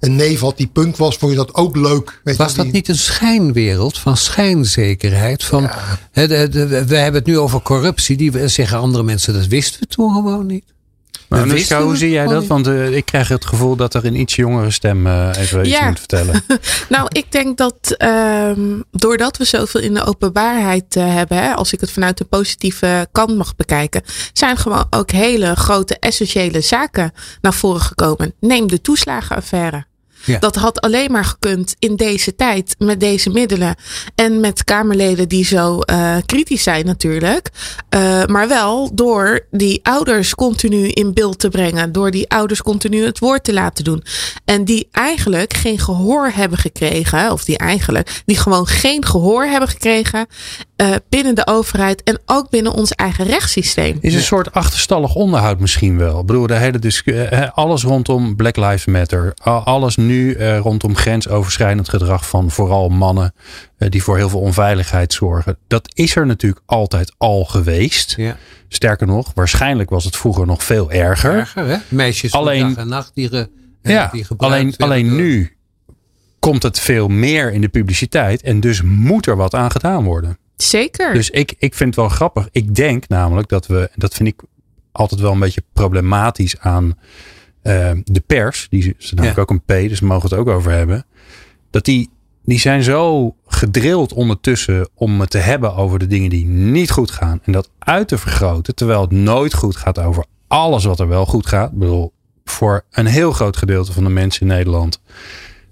een 0.00 0.16
neef 0.16 0.40
had 0.40 0.56
die 0.56 0.66
punk 0.66 0.96
was, 0.96 1.16
vond 1.16 1.30
je 1.32 1.36
dat 1.38 1.54
ook 1.54 1.76
leuk. 1.76 2.20
Weet 2.24 2.36
Was 2.36 2.54
dat 2.54 2.64
die- 2.64 2.74
niet 2.74 2.88
een 2.88 2.98
schijnwereld 2.98 3.98
van 3.98 4.16
schijnzekerheid? 4.16 5.44
Van, 5.44 5.68
hè, 6.12 6.28
de, 6.28 6.48
de- 6.48 6.84
we 6.86 6.96
hebben 6.96 7.20
het 7.20 7.26
nu 7.30 7.38
over 7.38 7.60
corruptie. 7.62 8.16
Die 8.16 8.32
we- 8.32 8.48
zeggen 8.48 8.78
andere 8.78 9.04
mensen, 9.04 9.34
dat 9.34 9.46
wisten 9.46 9.80
we 9.80 9.86
toen 9.86 10.12
gewoon 10.12 10.46
niet. 10.46 10.64
Maar 11.28 11.82
hoe 11.82 11.96
zie 11.96 12.10
jij 12.10 12.26
dat? 12.26 12.46
Want 12.46 12.66
eh, 12.66 12.96
ik 12.96 13.04
krijg 13.04 13.28
het 13.28 13.44
gevoel 13.44 13.76
dat 13.76 13.94
er 13.94 14.04
een 14.04 14.20
iets 14.20 14.36
jongere 14.36 14.70
stem 14.70 15.06
eh, 15.06 15.30
even 15.36 15.66
iets 15.66 15.80
moet 15.80 15.98
vertellen. 15.98 16.44
Nou, 16.88 17.08
ik 17.12 17.32
denk 17.32 17.56
dat 17.56 17.94
ehm, 17.96 18.80
doordat 18.90 19.36
we 19.36 19.44
zoveel 19.44 19.80
in 19.80 19.94
de 19.94 20.04
openbaarheid 20.04 20.96
eh, 20.96 21.14
hebben, 21.14 21.36
hè, 21.36 21.54
als 21.54 21.72
ik 21.72 21.80
het 21.80 21.90
vanuit 21.90 22.18
de 22.18 22.24
positieve 22.24 23.08
kant 23.12 23.36
mag 23.36 23.56
bekijken, 23.56 24.02
zijn 24.32 24.56
gewoon 24.56 24.86
ook 24.90 25.10
hele 25.10 25.56
grote 25.56 25.98
essentiële 25.98 26.60
zaken 26.60 27.12
naar 27.40 27.54
voren 27.54 27.80
gekomen. 27.80 28.34
Neem 28.40 28.66
de 28.66 28.80
toeslagenaffaire. 28.80 29.86
Ja. 30.26 30.38
Dat 30.38 30.56
had 30.56 30.80
alleen 30.80 31.12
maar 31.12 31.24
gekund 31.24 31.74
in 31.78 31.96
deze 31.96 32.34
tijd 32.34 32.74
met 32.78 33.00
deze 33.00 33.30
middelen. 33.30 33.74
En 34.14 34.40
met 34.40 34.64
Kamerleden 34.64 35.28
die 35.28 35.44
zo 35.44 35.80
eh, 35.80 36.16
kritisch 36.26 36.62
zijn 36.62 36.86
natuurlijk. 36.86 37.50
Eh, 37.88 38.24
maar 38.24 38.48
wel 38.48 38.90
door 38.94 39.46
die 39.50 39.80
ouders 39.82 40.34
continu 40.34 40.88
in 40.88 41.14
beeld 41.14 41.38
te 41.38 41.48
brengen. 41.48 41.92
Door 41.92 42.10
die 42.10 42.30
ouders 42.30 42.62
continu 42.62 43.04
het 43.04 43.18
woord 43.18 43.44
te 43.44 43.52
laten 43.52 43.84
doen. 43.84 44.02
En 44.44 44.64
die 44.64 44.88
eigenlijk 44.92 45.54
geen 45.54 45.78
gehoor 45.78 46.30
hebben 46.34 46.58
gekregen. 46.58 47.32
Of 47.32 47.44
die 47.44 47.58
eigenlijk, 47.58 48.22
die 48.24 48.36
gewoon 48.36 48.66
geen 48.66 49.04
gehoor 49.04 49.44
hebben 49.44 49.68
gekregen. 49.68 50.26
eh, 50.76 50.94
binnen 51.08 51.34
de 51.34 51.46
overheid 51.46 52.02
en 52.02 52.18
ook 52.26 52.50
binnen 52.50 52.72
ons 52.72 52.92
eigen 52.92 53.26
rechtssysteem. 53.26 53.98
Is 54.00 54.14
een 54.14 54.22
soort 54.22 54.52
achterstallig 54.52 55.14
onderhoud 55.14 55.60
misschien 55.60 55.98
wel. 55.98 56.20
Ik 56.20 56.26
bedoel, 56.26 56.46
de 56.46 56.54
hele 56.54 56.78
alles 57.54 57.82
rondom 57.82 58.36
Black 58.36 58.56
Lives 58.56 58.84
Matter. 58.84 59.34
Alles 59.42 59.96
nu 59.96 60.15
nu 60.16 60.32
eh, 60.34 60.58
rondom 60.58 60.96
grensoverschrijdend 60.96 61.88
gedrag 61.88 62.28
van 62.28 62.50
vooral 62.50 62.88
mannen 62.88 63.34
eh, 63.78 63.90
die 63.90 64.02
voor 64.02 64.16
heel 64.16 64.28
veel 64.28 64.40
onveiligheid 64.40 65.12
zorgen. 65.12 65.58
Dat 65.68 65.88
is 65.94 66.16
er 66.16 66.26
natuurlijk 66.26 66.62
altijd 66.66 67.14
al 67.16 67.44
geweest. 67.44 68.14
Ja. 68.16 68.36
Sterker 68.68 69.06
nog, 69.06 69.30
waarschijnlijk 69.34 69.90
was 69.90 70.04
het 70.04 70.16
vroeger 70.16 70.46
nog 70.46 70.64
veel 70.64 70.90
erger. 70.90 71.34
Erger, 71.34 71.66
hè? 71.66 71.76
Meisjes 71.88 72.30
van 72.30 72.40
Alleen- 72.40 72.68
dag 72.68 72.76
en 72.76 72.88
nacht 72.88 73.10
die, 73.14 73.28
ge- 73.28 73.48
eh, 73.82 73.92
Ja, 73.92 74.08
die 74.12 74.24
gebruikt 74.24 74.54
alleen, 74.54 74.74
alleen 74.78 75.08
door- 75.08 75.16
nu 75.20 75.56
komt 76.38 76.62
het 76.62 76.80
veel 76.80 77.08
meer 77.08 77.52
in 77.52 77.60
de 77.60 77.68
publiciteit 77.68 78.42
en 78.42 78.60
dus 78.60 78.82
moet 78.82 79.26
er 79.26 79.36
wat 79.36 79.54
aan 79.54 79.70
gedaan 79.70 80.04
worden. 80.04 80.38
Zeker. 80.56 81.12
Dus 81.12 81.30
ik, 81.30 81.54
ik 81.58 81.74
vind 81.74 81.88
het 81.94 81.98
wel 82.04 82.08
grappig. 82.08 82.48
Ik 82.50 82.74
denk 82.74 83.08
namelijk 83.08 83.48
dat 83.48 83.66
we, 83.66 83.90
dat 83.94 84.14
vind 84.14 84.28
ik 84.28 84.40
altijd 84.92 85.20
wel 85.20 85.32
een 85.32 85.38
beetje 85.38 85.62
problematisch 85.72 86.58
aan 86.58 86.98
eh, 87.66 87.90
de 88.04 88.20
pers. 88.26 88.66
Die 88.70 88.94
is 88.98 89.10
namelijk 89.10 89.36
Ja. 89.36 89.42
ook 89.42 89.50
een 89.50 89.62
P, 89.62 89.88
dus 89.88 90.00
we 90.00 90.06
mogen 90.06 90.28
het 90.28 90.38
ook 90.38 90.48
over 90.48 90.72
hebben. 90.72 91.04
Dat 91.70 91.84
die, 91.84 92.10
die 92.44 92.58
zijn 92.58 92.82
zo 92.82 93.34
gedrild 93.46 94.12
ondertussen 94.12 94.88
om 94.94 95.20
het 95.20 95.30
te 95.30 95.38
hebben 95.38 95.74
over 95.74 95.98
de 95.98 96.06
dingen 96.06 96.30
die 96.30 96.46
niet 96.46 96.90
goed 96.90 97.10
gaan. 97.10 97.40
En 97.44 97.52
dat 97.52 97.70
uit 97.78 98.08
te 98.08 98.18
vergroten, 98.18 98.74
terwijl 98.74 99.00
het 99.00 99.10
nooit 99.10 99.54
goed 99.54 99.76
gaat 99.76 99.98
over 99.98 100.24
alles 100.46 100.84
wat 100.84 101.00
er 101.00 101.08
wel 101.08 101.26
goed 101.26 101.46
gaat. 101.46 101.72
Ik 101.72 101.78
bedoel, 101.78 102.12
voor 102.44 102.84
een 102.90 103.06
heel 103.06 103.32
groot 103.32 103.56
gedeelte 103.56 103.92
van 103.92 104.04
de 104.04 104.10
mensen 104.10 104.40
in 104.40 104.46
Nederland 104.46 105.00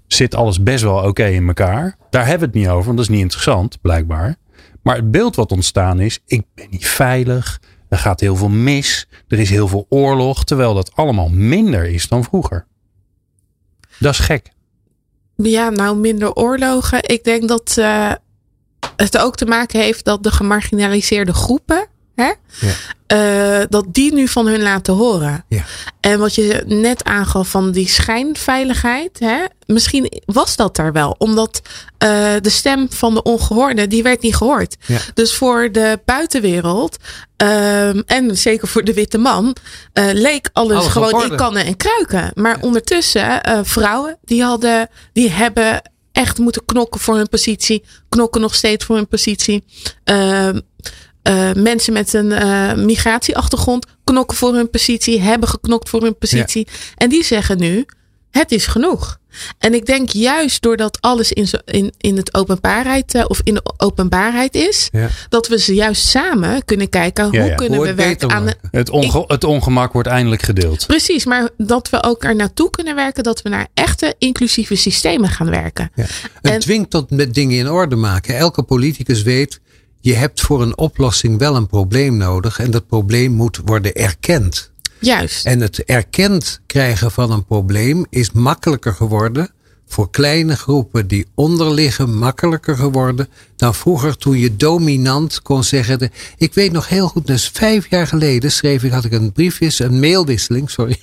zit 0.07 0.35
alles 0.35 0.63
best 0.63 0.83
wel 0.83 0.97
oké 1.03 1.25
in 1.25 1.47
elkaar. 1.47 1.95
Daar 2.09 2.27
hebben 2.27 2.49
we 2.51 2.57
het 2.57 2.63
niet 2.65 2.73
over, 2.73 2.85
want 2.85 2.97
dat 2.97 3.05
is 3.05 3.11
niet 3.13 3.21
interessant, 3.21 3.81
blijkbaar. 3.81 4.35
Maar 4.83 4.95
het 4.95 5.11
beeld 5.11 5.35
wat 5.35 5.51
ontstaan 5.51 5.99
is, 5.99 6.19
ik 6.25 6.41
ben 6.53 6.67
niet 6.69 6.87
veilig. 6.87 7.59
Er 7.95 8.01
gaat 8.01 8.19
heel 8.19 8.35
veel 8.35 8.49
mis. 8.49 9.07
Er 9.27 9.39
is 9.39 9.49
heel 9.49 9.67
veel 9.67 9.85
oorlog. 9.89 10.43
Terwijl 10.43 10.73
dat 10.73 10.91
allemaal 10.95 11.29
minder 11.29 11.85
is 11.85 12.07
dan 12.07 12.23
vroeger. 12.23 12.65
Dat 13.99 14.13
is 14.13 14.19
gek. 14.19 14.51
Ja, 15.35 15.69
nou 15.69 15.97
minder 15.97 16.33
oorlogen. 16.33 17.03
Ik 17.03 17.23
denk 17.23 17.47
dat 17.47 17.77
eh, 17.77 18.11
het 18.95 19.17
ook 19.17 19.35
te 19.35 19.45
maken 19.45 19.79
heeft 19.79 20.05
dat 20.05 20.23
de 20.23 20.31
gemarginaliseerde 20.31 21.33
groepen, 21.33 21.87
hè, 22.15 22.31
Ja. 22.59 22.73
eh, 23.07 23.65
dat 23.69 23.85
die 23.91 24.13
nu 24.13 24.27
van 24.27 24.47
hun 24.47 24.61
laten 24.61 24.93
horen. 24.93 25.45
Ja. 25.47 25.63
En 25.99 26.19
wat 26.19 26.35
je 26.35 26.63
net 26.65 27.03
aangaf 27.03 27.47
van 27.49 27.71
die 27.71 27.87
schijnveiligheid, 27.89 29.19
hè, 29.19 29.37
misschien 29.65 30.21
was 30.25 30.55
dat 30.55 30.75
daar 30.75 30.91
wel, 30.91 31.15
omdat 31.17 31.61
eh, 31.97 32.33
de 32.41 32.49
stem 32.49 32.87
van 32.91 33.13
de 33.13 33.23
ongehoorde 33.23 33.87
die 33.87 34.03
werd 34.03 34.21
niet 34.21 34.35
gehoord. 34.35 34.75
Ja. 34.85 34.99
Dus 35.13 35.33
voor 35.33 35.71
de 35.71 35.99
buitenwereld 36.05 36.97
ehm, 37.37 38.01
en 38.05 38.37
zeker 38.37 38.67
voor 38.67 38.83
de 38.83 38.93
witte 38.93 39.17
man 39.17 39.55
eh, 39.93 40.05
leek 40.13 40.49
alles 40.53 40.77
Alles 40.77 40.91
gewoon 40.91 41.23
in 41.31 41.35
kannen 41.35 41.65
en 41.65 41.77
kruiken. 41.77 42.31
Maar 42.33 42.57
ondertussen 42.61 43.43
eh, 43.43 43.59
vrouwen 43.63 44.17
die 44.23 44.43
hadden, 44.43 44.89
die 45.13 45.29
hebben 45.31 45.91
echt 46.11 46.37
moeten 46.37 46.65
knokken 46.65 46.99
voor 46.99 47.15
hun 47.15 47.29
positie, 47.29 47.83
knokken 48.09 48.41
nog 48.41 48.55
steeds 48.55 48.85
voor 48.85 48.95
hun 48.95 49.07
positie. 49.07 49.63
Eh, 51.25 51.51
mensen 51.53 51.93
met 51.93 52.13
een 52.13 52.31
eh, 52.31 52.73
migratieachtergrond 52.73 53.85
knokken 54.03 54.37
voor 54.37 54.53
hun 54.55 54.69
positie, 54.69 55.21
hebben 55.21 55.49
geknokt 55.49 55.89
voor 55.89 56.01
hun 56.01 56.17
positie. 56.17 56.67
En 56.95 57.09
die 57.09 57.23
zeggen 57.23 57.57
nu: 57.59 57.85
het 58.31 58.51
is 58.51 58.65
genoeg. 58.65 59.17
En 59.59 59.73
ik 59.73 59.85
denk 59.85 60.09
juist 60.09 60.61
doordat 60.61 60.97
alles 61.01 61.31
in, 61.31 61.47
zo- 61.47 61.57
in, 61.65 61.93
in 61.97 62.17
het 62.17 62.33
openbaarheid 62.33 63.13
eh, 63.15 63.23
of 63.27 63.41
in 63.43 63.53
de 63.53 63.61
openbaarheid 63.77 64.55
is, 64.55 64.89
Ja. 64.91 65.07
dat 65.29 65.47
we 65.47 65.59
ze 65.59 65.73
juist 65.73 66.05
samen 66.07 66.65
kunnen 66.65 66.89
kijken 66.89 67.31
Ja, 67.31 67.39
hoe 67.39 67.49
ja. 67.49 67.55
kunnen 67.55 67.77
Hoe 67.77 67.87
we 67.87 67.93
werken 67.93 68.29
aan 68.31 68.45
de. 68.45 68.55
Het, 68.71 68.89
onge- 68.89 69.23
het 69.27 69.43
ongemak 69.43 69.93
wordt 69.93 70.07
eindelijk 70.07 70.41
gedeeld. 70.41 70.85
Precies, 70.87 71.25
maar 71.25 71.49
dat 71.57 71.89
we 71.89 72.03
ook 72.03 72.23
er 72.23 72.35
naartoe 72.35 72.69
kunnen 72.69 72.95
werken 72.95 73.23
dat 73.23 73.41
we 73.41 73.49
naar 73.49 73.67
echte 73.73 74.15
inclusieve 74.17 74.75
systemen 74.75 75.29
gaan 75.29 75.49
werken. 75.49 75.91
Ja. 75.95 76.03
Het 76.41 76.51
En- 76.53 76.59
dwingt 76.59 76.89
tot 76.89 77.09
met 77.11 77.33
dingen 77.33 77.57
in 77.57 77.69
orde 77.69 77.95
maken. 77.95 78.37
Elke 78.37 78.63
politicus 78.63 79.21
weet, 79.21 79.59
je 80.05 80.13
hebt 80.15 80.41
voor 80.41 80.61
een 80.61 80.77
oplossing 80.77 81.37
wel 81.39 81.55
een 81.55 81.67
probleem 81.67 82.17
nodig. 82.17 82.59
En 82.59 82.71
dat 82.71 82.87
probleem 82.87 83.31
moet 83.31 83.59
worden 83.65 83.93
erkend. 83.93 84.71
Juist. 84.99 85.45
En 85.45 85.59
het 85.61 85.83
erkend 85.83 86.59
krijgen 86.65 87.11
van 87.11 87.31
een 87.31 87.45
probleem 87.45 88.05
is 88.09 88.31
makkelijker 88.31 88.93
geworden. 88.93 89.49
Voor 89.87 90.09
kleine 90.09 90.55
groepen 90.55 91.07
die 91.07 91.25
onderliggen, 91.35 92.17
makkelijker 92.17 92.75
geworden 92.77 93.27
dan 93.55 93.75
vroeger 93.75 94.17
toen 94.17 94.37
je 94.37 94.55
dominant 94.55 95.41
kon 95.41 95.63
zeggen. 95.63 95.99
de- 95.99 96.11
ik 96.37 96.53
weet 96.53 96.71
nog 96.71 96.87
heel 96.89 97.07
goed, 97.07 97.27
dus 97.27 97.49
vijf 97.53 97.89
jaar 97.89 98.07
geleden 98.07 98.51
schreef 98.51 98.83
ik, 98.83 98.91
had 98.91 99.05
ik 99.05 99.11
een 99.11 99.31
briefjes, 99.31 99.79
een 99.79 99.99
mailwisseling, 99.99 100.69
sorry. 100.69 100.97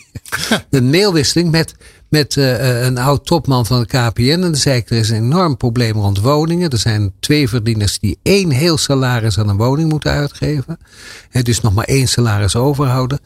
Een 0.70 0.90
mailwisseling 0.90 1.50
met, 1.50 1.74
met 2.08 2.36
eh, 2.36 2.84
een 2.84 2.98
oud 2.98 3.26
topman 3.26 3.66
van 3.66 3.80
de 3.80 3.86
KPN. 3.86 4.30
En 4.30 4.40
dan 4.40 4.56
zei 4.56 4.76
ik, 4.76 4.90
er 4.90 4.96
is 4.96 5.10
een 5.10 5.16
enorm 5.16 5.56
probleem 5.56 5.92
rond 5.92 6.20
woningen. 6.20 6.70
Er 6.70 6.78
zijn 6.78 7.12
twee 7.20 7.48
verdieners 7.48 7.98
die 7.98 8.18
één 8.22 8.50
heel 8.50 8.78
salaris 8.78 9.38
aan 9.38 9.48
een 9.48 9.56
woning 9.56 9.88
moeten 9.88 10.10
uitgeven. 10.10 10.78
En 11.30 11.44
dus 11.44 11.60
nog 11.60 11.74
maar 11.74 11.84
één 11.84 12.08
salaris 12.08 12.56
overhouden. 12.56 13.20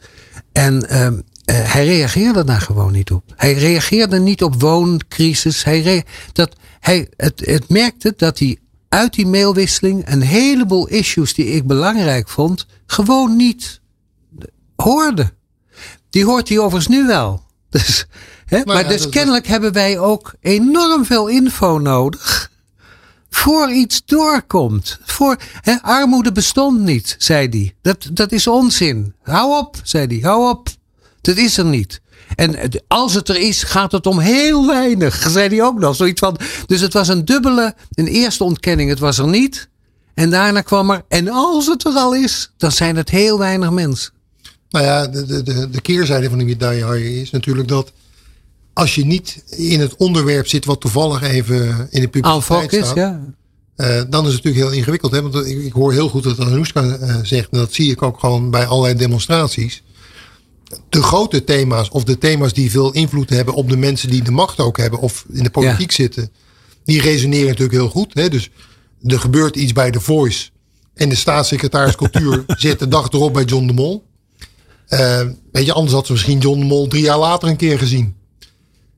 En 0.51 0.89
ehm, 0.89 1.19
eh, 1.45 1.55
hij 1.73 1.85
reageerde 1.85 2.43
daar 2.43 2.61
gewoon 2.61 2.91
niet 2.91 3.11
op. 3.11 3.23
Hij 3.35 3.53
reageerde 3.53 4.19
niet 4.19 4.43
op 4.43 4.61
wooncrisis. 4.61 5.63
Hij, 5.63 6.05
dat, 6.33 6.55
hij, 6.79 7.07
het, 7.15 7.41
het 7.45 7.69
merkte 7.69 8.13
dat 8.17 8.39
hij 8.39 8.57
uit 8.89 9.13
die 9.13 9.27
mailwisseling 9.27 10.09
een 10.09 10.21
heleboel 10.21 10.87
issues 10.87 11.33
die 11.33 11.45
ik 11.45 11.67
belangrijk 11.67 12.29
vond, 12.29 12.65
gewoon 12.85 13.35
niet 13.35 13.81
hoorde. 14.75 15.33
Die 16.17 16.25
hoort 16.25 16.49
hij 16.49 16.59
overigens 16.59 16.87
nu 16.87 17.05
wel. 17.05 17.41
Dus, 17.69 18.05
hè, 18.45 18.61
maar 18.65 18.81
ja, 18.83 18.87
dus 18.87 19.09
kennelijk 19.09 19.47
hebben 19.47 19.73
wij 19.73 19.99
ook 19.99 20.33
enorm 20.41 21.05
veel 21.05 21.27
info 21.27 21.77
nodig. 21.77 22.51
Voor 23.29 23.71
iets 23.71 24.01
doorkomt. 24.05 24.99
Voor, 25.05 25.37
hè, 25.61 25.75
armoede 25.81 26.31
bestond 26.31 26.79
niet, 26.79 27.15
zei 27.17 27.47
hij. 27.49 27.75
Dat, 27.81 28.09
dat 28.13 28.31
is 28.31 28.47
onzin. 28.47 29.13
Hou 29.23 29.57
op, 29.57 29.75
zei 29.83 30.07
hij. 30.07 30.29
Hou 30.29 30.49
op. 30.49 30.69
Dat 31.21 31.37
is 31.37 31.57
er 31.57 31.65
niet. 31.65 32.01
En 32.35 32.71
als 32.87 33.13
het 33.13 33.29
er 33.29 33.37
is, 33.39 33.63
gaat 33.63 33.91
het 33.91 34.07
om 34.07 34.19
heel 34.19 34.67
weinig. 34.67 35.15
Zei 35.29 35.47
hij 35.47 35.63
ook 35.63 35.79
nog. 35.79 35.95
Zoiets 35.95 36.19
van. 36.19 36.37
Dus 36.65 36.81
het 36.81 36.93
was 36.93 37.07
een 37.07 37.25
dubbele. 37.25 37.75
Een 37.91 38.07
eerste 38.07 38.43
ontkenning. 38.43 38.89
Het 38.89 38.99
was 38.99 39.17
er 39.17 39.27
niet. 39.27 39.69
En 40.13 40.29
daarna 40.29 40.61
kwam 40.61 40.89
er. 40.89 41.01
En 41.07 41.29
als 41.29 41.67
het 41.67 41.85
er 41.85 41.93
al 41.93 42.15
is, 42.15 42.53
dan 42.57 42.71
zijn 42.71 42.95
het 42.95 43.09
heel 43.09 43.39
weinig 43.39 43.71
mensen. 43.71 44.15
Nou 44.69 44.85
ja, 44.85 45.07
de, 45.07 45.25
de, 45.25 45.43
de, 45.43 45.69
de 45.69 45.81
keerzijde 45.81 46.29
van 46.29 46.37
die 46.37 46.47
medaille 46.47 47.21
is 47.21 47.31
natuurlijk 47.31 47.67
dat 47.67 47.91
als 48.77 48.95
je 48.95 49.05
niet 49.05 49.43
in 49.49 49.79
het 49.79 49.95
onderwerp 49.95 50.47
zit 50.47 50.65
wat 50.65 50.81
toevallig 50.81 51.21
even 51.21 51.87
in 51.89 52.01
de 52.01 52.07
publiciteit 52.07 52.73
staat, 52.73 52.95
ja. 52.95 53.33
eh, 53.75 54.01
dan 54.09 54.27
is 54.27 54.33
het 54.33 54.43
natuurlijk 54.43 54.55
heel 54.55 54.71
ingewikkeld. 54.71 55.11
Hè? 55.11 55.21
Want 55.21 55.35
ik, 55.47 55.63
ik 55.63 55.73
hoor 55.73 55.91
heel 55.91 56.09
goed 56.09 56.23
dat 56.23 56.39
Anoushka 56.39 56.83
eh, 56.83 57.15
zegt, 57.23 57.49
en 57.51 57.57
dat 57.57 57.73
zie 57.73 57.91
ik 57.91 58.01
ook 58.01 58.19
gewoon 58.19 58.49
bij 58.49 58.65
allerlei 58.65 58.95
demonstraties. 58.95 59.83
De 60.89 61.01
grote 61.01 61.43
thema's, 61.43 61.89
of 61.89 62.03
de 62.03 62.17
thema's 62.17 62.53
die 62.53 62.71
veel 62.71 62.91
invloed 62.91 63.29
hebben 63.29 63.53
op 63.53 63.69
de 63.69 63.77
mensen 63.77 64.09
die 64.09 64.23
de 64.23 64.31
macht 64.31 64.59
ook 64.59 64.77
hebben, 64.77 64.99
of 64.99 65.25
in 65.31 65.43
de 65.43 65.49
politiek 65.49 65.91
zitten, 65.91 66.31
die 66.85 67.01
resoneren 67.01 67.47
natuurlijk 67.47 67.77
heel 67.77 67.89
goed. 67.89 68.13
Hè? 68.13 68.29
Dus 68.29 68.49
er 69.03 69.19
gebeurt 69.19 69.55
iets 69.55 69.73
bij 69.73 69.91
The 69.91 69.99
Voice. 69.99 70.49
En 70.93 71.09
de 71.09 71.15
staatssecretaris 71.15 71.95
cultuur 71.95 72.43
zit 72.57 72.79
de 72.79 72.87
dag 72.87 73.11
erop 73.11 73.33
bij 73.33 73.43
John 73.43 73.67
de 73.67 73.73
Mol. 73.73 74.06
Eh, 74.87 75.21
weet 75.51 75.65
je, 75.65 75.73
anders 75.73 75.93
had 75.93 76.05
ze 76.05 76.11
misschien 76.11 76.39
John 76.39 76.59
de 76.59 76.65
Mol 76.65 76.87
drie 76.87 77.03
jaar 77.03 77.17
later 77.17 77.47
een 77.49 77.55
keer 77.55 77.77
gezien. 77.79 78.15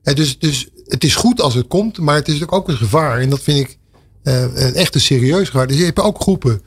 Hè, 0.02 0.14
dus, 0.14 0.38
dus 0.38 0.68
het 0.86 1.04
is 1.04 1.14
goed 1.14 1.40
als 1.40 1.54
het 1.54 1.66
komt, 1.66 1.98
maar 1.98 2.14
het 2.14 2.28
is 2.28 2.32
natuurlijk 2.32 2.58
ook 2.62 2.68
een 2.68 2.76
gevaar. 2.76 3.20
En 3.20 3.30
dat 3.30 3.40
vind 3.40 3.58
ik 3.58 3.78
eh, 4.22 4.42
een 4.42 4.74
echte 4.74 4.98
serieus 5.00 5.48
gevaar. 5.48 5.66
Dus 5.66 5.76
je 5.78 5.84
hebt 5.84 5.98
ook 6.00 6.20
groepen 6.20 6.62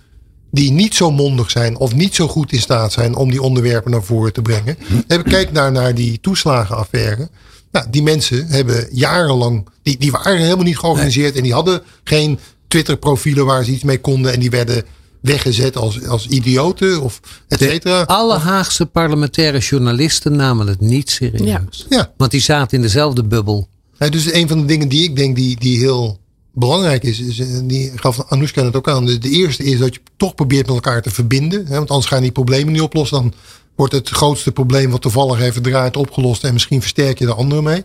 die 0.51 0.71
niet 0.71 0.95
zo 0.95 1.11
mondig 1.11 1.51
zijn 1.51 1.77
of 1.77 1.95
niet 1.95 2.15
zo 2.15 2.27
goed 2.27 2.51
in 2.51 2.61
staat 2.61 2.91
zijn 2.93 3.15
om 3.15 3.29
die 3.31 3.41
onderwerpen 3.41 3.91
naar 3.91 4.03
voren 4.03 4.33
te 4.33 4.41
brengen. 4.41 4.77
Heb- 5.07 5.23
Kijk 5.23 5.51
naar, 5.51 5.71
naar 5.71 5.95
die 5.95 6.19
toeslagenaffaire. 6.21 7.29
Nou, 7.71 7.85
die 7.89 8.03
mensen 8.03 8.47
hebben 8.47 8.87
jarenlang, 8.91 9.67
die, 9.83 9.97
die 9.97 10.11
waren 10.11 10.37
helemaal 10.41 10.63
niet 10.65 10.77
georganiseerd 10.77 11.35
en 11.35 11.43
die 11.43 11.53
hadden 11.53 11.81
geen 12.03 12.39
Twitter-profielen 12.67 13.45
waar 13.45 13.63
ze 13.63 13.71
iets 13.71 13.83
mee 13.83 13.99
konden 14.01 14.33
en 14.33 14.39
die 14.39 14.49
werden 14.49 14.83
weggezet 15.23 15.77
als, 15.77 16.07
als 16.07 16.27
idioten 16.27 17.01
of 17.01 17.19
et 17.47 17.59
cetera. 17.59 18.01
Alle 18.01 18.37
Haagse 18.37 18.85
parlementaire 18.85 19.59
journalisten 19.59 20.35
namen 20.35 20.67
het 20.67 20.79
niet 20.79 21.09
serieus. 21.09 21.85
Ja, 21.89 22.13
Want 22.17 22.31
die 22.31 22.41
zaten 22.41 22.77
in 22.77 22.83
dezelfde 22.83 23.23
bubbel. 23.23 23.67
Ja, 23.99 24.09
dus 24.09 24.33
een 24.33 24.47
van 24.47 24.59
de 24.59 24.65
dingen 24.65 24.87
die 24.89 25.03
ik 25.03 25.15
denk 25.15 25.35
die, 25.35 25.59
die 25.59 25.79
heel 25.79 26.19
belangrijk 26.53 27.03
is, 27.03 27.19
is 27.19 27.39
eh, 27.39 27.47
die 27.63 27.91
gaf 27.95 28.23
Anoushka 28.27 28.65
het 28.65 28.75
ook 28.75 28.89
aan. 28.89 29.05
De, 29.05 29.17
de 29.17 29.29
eerste 29.29 29.63
is 29.63 29.79
dat 29.79 29.93
je 29.93 30.01
toch 30.17 30.35
probeert 30.35 30.65
met 30.65 30.75
elkaar 30.75 31.01
te 31.01 31.11
verbinden. 31.11 31.65
Hè, 31.67 31.75
want 31.75 31.89
anders 31.89 32.07
gaan 32.07 32.21
die 32.21 32.31
problemen 32.31 32.73
niet 32.73 32.81
oplossen. 32.81 33.17
Dan 33.17 33.33
wordt 33.75 33.93
het 33.93 34.09
grootste 34.09 34.51
probleem 34.51 34.91
wat 34.91 35.01
toevallig 35.01 35.39
even 35.39 35.61
draait 35.61 35.97
opgelost. 35.97 36.43
En 36.43 36.53
misschien 36.53 36.81
versterk 36.81 37.19
je 37.19 37.25
de 37.25 37.33
andere 37.33 37.61
mee. 37.61 37.83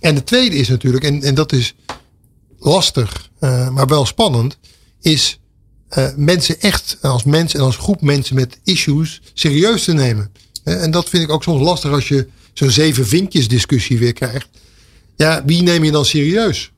En 0.00 0.14
de 0.14 0.24
tweede 0.24 0.56
is 0.56 0.68
natuurlijk, 0.68 1.04
en, 1.04 1.22
en 1.22 1.34
dat 1.34 1.52
is 1.52 1.74
lastig, 2.58 3.30
eh, 3.38 3.68
maar 3.68 3.86
wel 3.86 4.06
spannend, 4.06 4.58
is 5.00 5.38
eh, 5.94 6.08
mensen 6.16 6.60
echt 6.60 6.96
als 7.00 7.24
mens 7.24 7.54
en 7.54 7.60
als 7.60 7.76
groep 7.76 8.00
mensen 8.00 8.34
met 8.34 8.58
issues 8.64 9.20
serieus 9.34 9.84
te 9.84 9.92
nemen. 9.92 10.32
Eh, 10.64 10.82
en 10.82 10.90
dat 10.90 11.08
vind 11.08 11.22
ik 11.22 11.30
ook 11.30 11.42
soms 11.42 11.62
lastig 11.62 11.90
als 11.90 12.08
je 12.08 12.28
zo'n 12.52 12.70
zeven 12.70 13.06
vinkjes 13.06 13.48
discussie 13.48 13.98
weer 13.98 14.12
krijgt. 14.12 14.48
Ja, 15.16 15.42
wie 15.46 15.62
neem 15.62 15.84
je 15.84 15.90
dan 15.90 16.04
serieus? 16.04 16.72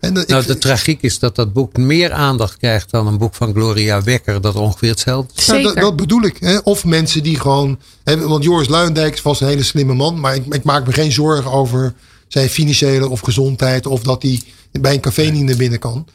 En 0.00 0.14
de, 0.14 0.24
nou, 0.26 0.46
de 0.46 0.58
tragiek 0.58 1.02
is 1.02 1.18
dat 1.18 1.36
dat 1.36 1.52
boek 1.52 1.76
meer 1.76 2.12
aandacht 2.12 2.56
krijgt 2.56 2.90
dan 2.90 3.06
een 3.06 3.18
boek 3.18 3.34
van 3.34 3.52
Gloria 3.52 4.02
Wekker, 4.02 4.40
dat 4.40 4.54
ongeveer 4.54 4.90
hetzelfde 4.90 5.32
is. 5.36 5.46
Nou, 5.46 5.62
dat, 5.62 5.76
dat, 5.76 5.96
bedoel 5.96 6.22
ik. 6.22 6.36
Hè? 6.40 6.58
Of 6.58 6.84
mensen 6.84 7.22
die 7.22 7.40
gewoon. 7.40 7.78
Hè, 8.04 8.18
want 8.18 8.44
Joris 8.44 8.68
Luijendijk 8.68 9.20
was 9.20 9.40
een 9.40 9.48
hele 9.48 9.62
slimme 9.62 9.94
man, 9.94 10.20
maar 10.20 10.34
ik, 10.34 10.54
ik, 10.54 10.62
maak 10.62 10.86
me 10.86 10.92
geen 10.92 11.12
zorgen 11.12 11.50
over 11.50 11.94
zijn 12.28 12.48
financiële 12.48 13.08
of 13.08 13.20
gezondheid, 13.20 13.86
of 13.86 14.02
dat 14.02 14.22
hij 14.22 14.42
bij 14.72 14.94
een 14.94 15.00
café 15.00 15.22
niet 15.22 15.44
naar 15.44 15.56
binnen 15.56 15.78
kan. 15.78 16.06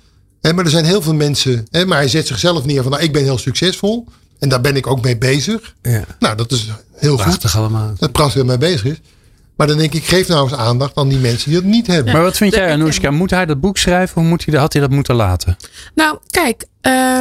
Maar 0.54 0.66
er 0.66 0.72
zijn 0.72 0.86
heel 0.86 1.02
veel 1.02 1.14
mensen, 1.14 1.68
hè, 1.72 1.86
maar 1.86 1.98
hij 1.98 2.08
zet 2.08 2.28
zichzelf 2.28 2.66
neer 2.66 2.82
van 2.82 2.92
nou, 2.92 3.04
ik 3.04 3.14
ben 3.14 3.24
heel 3.24 3.38
succesvol. 3.38 4.08
En 4.40 4.50
daar 4.50 4.62
ben 4.62 4.76
ik 4.76 4.88
ook 4.88 5.04
mee 5.04 5.18
bezig. 5.18 5.74
Ja. 5.82 6.04
Nou, 6.20 6.36
dat 6.38 6.52
is 6.52 6.70
heel 6.96 7.16
Prachtig 7.16 7.52
goed. 7.52 7.60
allemaal. 7.60 7.94
Dat 7.98 8.12
prachtig 8.12 8.44
mee 8.44 8.58
bezig 8.58 8.86
is. 8.86 9.02
Maar 9.56 9.68
dan 9.68 9.78
denk 9.78 9.94
ik, 9.94 10.06
geef 10.06 10.28
nou 10.28 10.44
eens 10.44 10.58
aandacht 10.58 10.96
aan 10.96 11.08
die 11.08 11.18
mensen 11.18 11.50
die 11.52 11.62
dat 11.62 11.70
niet 11.70 11.88
hebben. 11.88 12.14
Maar 12.14 12.22
wat 12.22 12.38
vind 12.38 12.54
jij, 12.54 12.72
Anoushka? 12.72 13.12
Moet 13.12 13.30
hij 13.30 13.46
dat 13.46 13.60
boek 13.60 13.78
schrijven 13.78 14.22
of 14.22 14.28
moet 14.28 14.46
hij, 14.46 14.60
had 14.60 14.74
hij 14.74 14.82
dat 14.82 14.92
moeten 14.92 15.16
laten? 15.16 15.58
Nou, 15.96 16.18
kijk. 16.30 16.66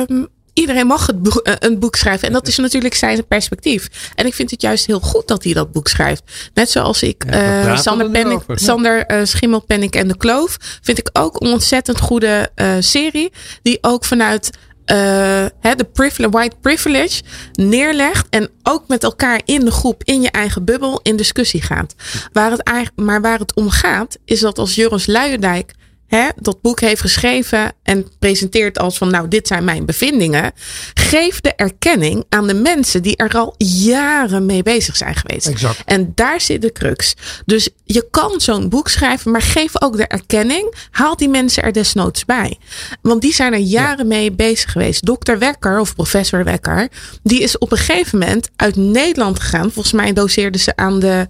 Um, 0.08 0.28
iedereen 0.54 0.86
mag 0.86 1.06
het 1.06 1.22
boek, 1.22 1.36
eh, 1.36 1.54
een 1.58 1.78
boek 1.78 1.96
schrijven. 1.96 2.28
En 2.28 2.32
dat 2.32 2.48
is 2.48 2.56
natuurlijk 2.56 2.94
zijn 2.94 3.26
perspectief. 3.26 4.12
En 4.14 4.26
ik 4.26 4.34
vind 4.34 4.50
het 4.50 4.62
juist 4.62 4.86
heel 4.86 5.00
goed 5.00 5.28
dat 5.28 5.44
hij 5.44 5.52
dat 5.52 5.72
boek 5.72 5.88
schrijft. 5.88 6.22
Net 6.54 6.70
zoals 6.70 7.02
ik 7.02 7.24
ja, 7.28 7.66
uh, 7.66 7.78
Sander, 7.78 8.10
Penning, 8.10 8.42
Sander 8.48 9.12
uh, 9.12 9.24
Schimmelpenning 9.24 9.92
en 9.92 10.08
de 10.08 10.16
Kloof. 10.16 10.56
Vind 10.82 10.98
ik 10.98 11.10
ook 11.12 11.40
een 11.40 11.52
ontzettend 11.52 12.00
goede 12.00 12.50
uh, 12.56 12.76
serie. 12.78 13.32
Die 13.62 13.78
ook 13.80 14.04
vanuit 14.04 14.50
uh, 14.86 15.46
de 15.60 15.88
privilege, 15.92 16.30
white 16.30 16.56
privilege 16.60 17.22
neerlegt. 17.52 18.26
En 18.30 18.48
ook 18.62 18.88
met 18.88 19.04
elkaar 19.04 19.40
in 19.44 19.64
de 19.64 19.70
groep, 19.70 20.02
in 20.04 20.22
je 20.22 20.30
eigen 20.30 20.64
bubbel, 20.64 21.00
in 21.02 21.16
discussie 21.16 21.62
gaat. 21.62 21.94
Waar 22.32 22.50
het 22.50 22.62
eigenlijk, 22.62 23.06
maar 23.06 23.20
waar 23.20 23.38
het 23.38 23.54
om 23.54 23.70
gaat, 23.70 24.18
is 24.24 24.40
dat 24.40 24.58
als 24.58 24.74
Joris 24.74 25.06
Luijendijk 25.06 25.74
hè, 26.06 26.28
dat 26.36 26.60
boek 26.60 26.80
heeft 26.80 27.00
geschreven 27.00 27.72
en 27.82 28.08
presenteert 28.18 28.78
als 28.78 28.98
van 28.98 29.10
nou 29.10 29.28
dit 29.28 29.46
zijn 29.46 29.64
mijn 29.64 29.86
bevindingen. 29.86 30.52
Geef 30.94 31.40
de 31.40 31.54
erkenning 31.54 32.24
aan 32.28 32.46
de 32.46 32.54
mensen 32.54 33.02
die 33.02 33.16
er 33.16 33.36
al 33.36 33.54
jaren 33.58 34.46
mee 34.46 34.62
bezig 34.62 34.96
zijn 34.96 35.14
geweest. 35.14 35.46
Exact. 35.46 35.82
En 35.84 36.12
daar 36.14 36.40
zit 36.40 36.62
de 36.62 36.72
crux. 36.72 37.14
Dus 37.46 37.68
je 37.84 38.08
kan 38.10 38.40
zo'n 38.40 38.68
boek 38.68 38.88
schrijven, 38.88 39.30
maar 39.30 39.42
geef 39.42 39.82
ook 39.82 39.96
de 39.96 40.06
erkenning. 40.06 40.74
Haal 40.90 41.16
die 41.16 41.28
mensen 41.28 41.62
er 41.62 41.72
desnoods 41.72 42.24
bij. 42.24 42.58
Want 43.02 43.22
die 43.22 43.34
zijn 43.34 43.52
er 43.52 43.58
jaren 43.58 44.06
mee 44.06 44.32
bezig 44.32 44.72
geweest. 44.72 45.06
Dokter 45.06 45.38
Wekker 45.38 45.80
of 45.80 45.94
professor 45.94 46.44
Wekker, 46.44 46.88
die 47.22 47.40
is 47.40 47.58
op 47.58 47.72
een 47.72 47.78
gegeven 47.78 48.18
moment 48.18 48.48
uit 48.56 48.76
Nederland 48.76 49.40
gegaan. 49.40 49.72
Volgens 49.72 49.94
mij 49.94 50.12
doseerde 50.12 50.58
ze 50.58 50.76
aan 50.76 51.00
de 51.00 51.26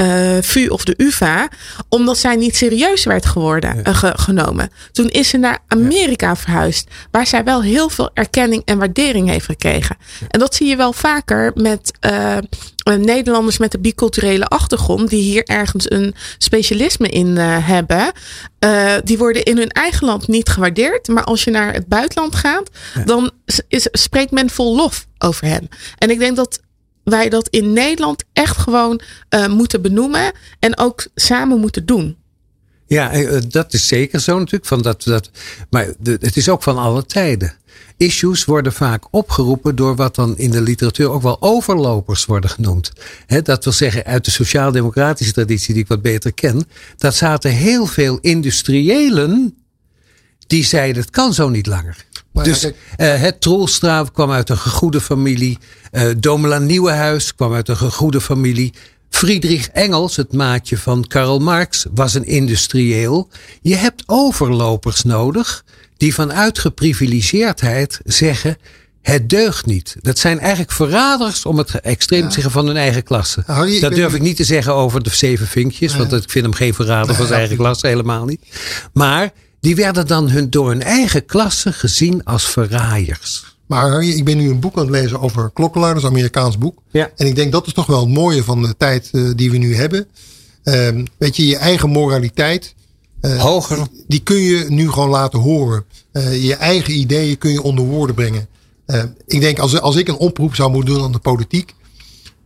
uh, 0.00 0.36
VU 0.40 0.66
of 0.66 0.84
de 0.84 0.94
UVA, 0.96 1.48
omdat 1.88 2.18
zij 2.18 2.36
niet 2.36 2.56
serieus 2.56 3.04
werd 3.04 3.26
geworden, 3.26 3.82
uh, 3.88 4.02
genomen. 4.02 4.70
Toen 4.92 5.08
is 5.08 5.28
ze 5.28 5.36
naar 5.36 5.58
Amerika 5.68 6.36
verhuisd, 6.36 6.90
waar 7.10 7.26
zij 7.26 7.44
wel 7.44 7.62
heel 7.62 7.88
veel 7.88 8.10
erkenning 8.14 8.62
en 8.64 8.78
waardering 8.78 9.28
heeft 9.28 9.44
gekregen. 9.44 9.96
En 10.28 10.40
dat 10.40 10.54
zie 10.54 10.66
je 10.66 10.76
wel 10.76 10.92
vaker 10.92 11.52
met 11.54 11.92
uh, 12.00 12.36
Nederlanders 12.98 13.58
met 13.58 13.74
een 13.74 13.80
biculturele 13.80 14.46
achtergrond, 14.46 15.10
die 15.10 15.22
hier 15.22 15.44
ergens 15.44 15.90
een 15.90 16.14
specialisme 16.38 17.08
in 17.08 17.36
hebben. 17.36 18.12
die 19.04 19.18
worden 19.18 19.42
in 19.42 19.56
hun 19.56 19.70
eigen 19.70 20.06
land 20.06 20.28
niet 20.28 20.48
gewaardeerd, 20.48 21.08
maar 21.08 21.24
als 21.24 21.44
je 21.44 21.50
naar 21.50 21.72
het 21.72 21.86
buitenland 21.86 22.34
gaat, 22.34 22.70
dan 23.04 23.30
is, 23.68 23.88
spreekt 23.92 24.30
men 24.30 24.50
vol 24.50 24.76
lof 24.76 25.06
over 25.18 25.46
hen. 25.46 25.68
En 25.98 26.10
ik 26.10 26.18
denk 26.18 26.36
dat 26.36 26.60
wij 27.10 27.28
dat 27.28 27.48
in 27.48 27.72
Nederland 27.72 28.24
echt 28.32 28.56
gewoon 28.56 29.00
uh, 29.30 29.46
moeten 29.46 29.82
benoemen 29.82 30.32
en 30.58 30.78
ook 30.78 31.06
samen 31.14 31.60
moeten 31.60 31.86
doen. 31.86 32.16
Ja, 32.86 33.12
eh, 33.12 33.40
dat 33.48 33.72
is 33.72 33.86
zeker 33.86 34.20
zo 34.20 34.38
natuurlijk. 34.38 34.66
Van 34.66 34.82
dat, 34.82 35.02
dat, 35.02 35.30
maar 35.70 35.86
het 36.02 36.36
is 36.36 36.48
ook 36.48 36.62
van 36.62 36.78
alle 36.78 37.06
tijden. 37.06 37.54
Issues 37.96 38.44
worden 38.44 38.72
vaak 38.72 39.04
opgeroepen 39.10 39.76
door 39.76 39.96
wat 39.96 40.14
dan 40.14 40.38
in 40.38 40.50
de 40.50 40.60
literatuur 40.60 41.10
ook 41.10 41.22
wel 41.22 41.42
overlopers 41.42 42.24
worden 42.24 42.50
genoemd. 42.50 42.92
dat 43.42 43.64
wil 43.64 43.72
zeggen, 43.72 44.04
uit 44.04 44.24
de 44.24 44.30
sociaal-democratische 44.30 45.32
traditie 45.32 45.74
die 45.74 45.82
ik 45.82 45.88
wat 45.88 46.02
beter 46.02 46.32
ken, 46.32 46.64
dat 46.96 47.14
zaten 47.14 47.50
heel 47.50 47.86
veel 47.86 48.18
industriëlen 48.20 49.56
die 50.46 50.64
zeiden 50.64 51.02
het 51.02 51.10
kan 51.10 51.34
zo 51.34 51.48
niet 51.48 51.66
langer 51.66 52.06
dus 52.44 52.64
uh, 52.64 52.72
het 52.96 53.40
Troelstra 53.40 54.04
kwam 54.12 54.30
uit 54.30 54.50
een 54.50 54.58
gegoede 54.58 55.00
familie. 55.00 55.58
Uh, 55.92 56.10
Domela 56.18 56.58
Nieuwenhuis 56.58 57.34
kwam 57.34 57.52
uit 57.52 57.68
een 57.68 57.76
gegoede 57.76 58.20
familie. 58.20 58.72
Friedrich 59.10 59.68
Engels, 59.68 60.16
het 60.16 60.32
maatje 60.32 60.78
van 60.78 61.06
Karl 61.06 61.38
Marx, 61.38 61.86
was 61.94 62.14
een 62.14 62.26
industrieel. 62.26 63.28
Je 63.62 63.74
hebt 63.74 64.02
overlopers 64.06 65.02
nodig 65.02 65.64
die 65.96 66.14
vanuit 66.14 66.58
geprivilegeerdheid 66.58 68.00
zeggen: 68.04 68.56
het 69.02 69.28
deugt 69.28 69.66
niet. 69.66 69.96
Dat 70.00 70.18
zijn 70.18 70.38
eigenlijk 70.38 70.72
verraders, 70.72 71.46
om 71.46 71.58
het 71.58 71.80
extreem 71.80 72.28
te 72.28 72.34
zeggen, 72.34 72.52
van 72.52 72.66
hun 72.66 72.76
eigen 72.76 73.02
klasse. 73.02 73.42
dat 73.80 73.94
durf 73.94 74.14
ik 74.14 74.22
niet 74.22 74.36
te 74.36 74.44
zeggen 74.44 74.74
over 74.74 75.02
de 75.02 75.10
zeven 75.10 75.46
vinkjes, 75.46 75.96
want 75.96 76.12
ik 76.12 76.30
vind 76.30 76.44
hem 76.44 76.54
geen 76.54 76.74
verrader 76.74 77.14
van 77.14 77.26
zijn 77.26 77.38
eigen 77.38 77.56
klasse, 77.64 77.86
helemaal 77.86 78.24
niet. 78.24 78.40
Maar 78.92 79.32
die 79.66 79.76
werden 79.76 80.06
dan 80.06 80.30
hun, 80.30 80.50
door 80.50 80.68
hun 80.68 80.82
eigen 80.82 81.24
klasse 81.24 81.72
gezien 81.72 82.24
als 82.24 82.44
verraaiers. 82.44 83.56
Maar 83.66 84.02
ik 84.02 84.24
ben 84.24 84.36
nu 84.36 84.50
een 84.50 84.60
boek 84.60 84.76
aan 84.76 84.82
het 84.82 84.90
lezen 84.90 85.20
over 85.20 85.50
klokkenluiders, 85.50 86.04
Amerikaans 86.04 86.58
boek. 86.58 86.78
Ja. 86.90 87.10
En 87.16 87.26
ik 87.26 87.36
denk 87.36 87.52
dat 87.52 87.66
is 87.66 87.72
toch 87.72 87.86
wel 87.86 88.00
het 88.00 88.08
mooie 88.08 88.44
van 88.44 88.62
de 88.62 88.76
tijd 88.76 89.08
uh, 89.12 89.30
die 89.36 89.50
we 89.50 89.56
nu 89.56 89.74
hebben. 89.74 90.06
Uh, 90.64 90.88
weet 91.18 91.36
je, 91.36 91.46
je 91.46 91.56
eigen 91.56 91.90
moraliteit. 91.90 92.74
Uh, 93.20 93.42
Hoger. 93.42 93.86
Die 94.06 94.20
kun 94.20 94.36
je 94.36 94.64
nu 94.68 94.90
gewoon 94.90 95.08
laten 95.08 95.38
horen. 95.38 95.84
Uh, 96.12 96.44
je 96.44 96.54
eigen 96.54 96.98
ideeën 96.98 97.38
kun 97.38 97.52
je 97.52 97.62
onder 97.62 97.84
woorden 97.84 98.14
brengen. 98.14 98.48
ik 99.26 99.40
denk 99.40 99.58
als, 99.58 99.80
als 99.80 99.96
ik 99.96 100.08
een 100.08 100.16
oproep 100.16 100.54
zou 100.54 100.70
moeten 100.70 100.94
doen 100.94 101.04
aan 101.04 101.12
de 101.12 101.18
politiek. 101.18 101.74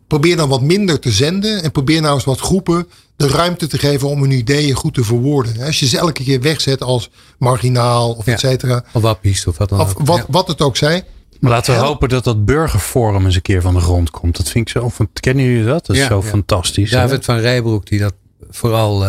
Probeer 0.06 0.36
dan 0.36 0.48
wat 0.48 0.62
minder 0.62 0.98
te 0.98 1.10
zenden. 1.10 1.62
En 1.62 1.70
probeer 1.70 2.00
nou 2.00 2.14
eens 2.14 2.24
wat 2.24 2.40
groepen 2.40 2.86
de 3.20 3.28
ruimte 3.28 3.66
te 3.66 3.78
geven 3.78 4.08
om 4.08 4.20
hun 4.20 4.30
ideeën 4.30 4.74
goed 4.74 4.94
te 4.94 5.04
verwoorden. 5.04 5.60
Als 5.60 5.80
je 5.80 5.86
ze 5.86 5.98
elke 5.98 6.24
keer 6.24 6.40
wegzet 6.40 6.82
als 6.82 7.10
marginaal 7.38 8.12
of 8.12 8.26
et 8.26 8.40
cetera. 8.40 8.84
Of 8.92 9.02
wappies 9.02 9.46
of 9.46 9.58
wat 9.58 9.68
dan 9.68 9.80
of 9.80 9.94
Wat, 9.98 10.24
wat 10.28 10.48
het 10.48 10.60
ook 10.60 10.76
zij. 10.76 11.04
Maar 11.40 11.50
laten 11.50 11.74
we 11.74 11.80
hopen 11.80 12.08
dat 12.08 12.24
dat 12.24 12.44
burgerforum 12.44 13.24
eens 13.24 13.34
een 13.34 13.42
keer 13.42 13.62
van 13.62 13.74
de 13.74 13.80
grond 13.80 14.10
komt. 14.10 14.36
Dat 14.36 14.48
vind 14.48 14.68
ik 14.68 14.72
zo. 14.72 14.90
Kennen 15.12 15.44
jullie 15.44 15.64
dat? 15.64 15.86
Dat 15.86 15.96
is 15.96 16.06
zo 16.06 16.22
fantastisch. 16.22 16.90
David 16.90 17.24
van 17.24 17.38
Rijbroek 17.38 17.86
die 17.86 17.98
dat 17.98 18.14
vooral. 18.50 19.06
Uh, 19.06 19.08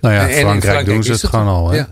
nou 0.00 0.14
ja, 0.14 0.20
Frankrijk, 0.20 0.46
Frankrijk 0.46 0.86
doen 0.86 1.02
ze 1.02 1.12
het, 1.12 1.24
gewoon 1.24 1.46
al. 1.46 1.70
Hè? 1.70 1.82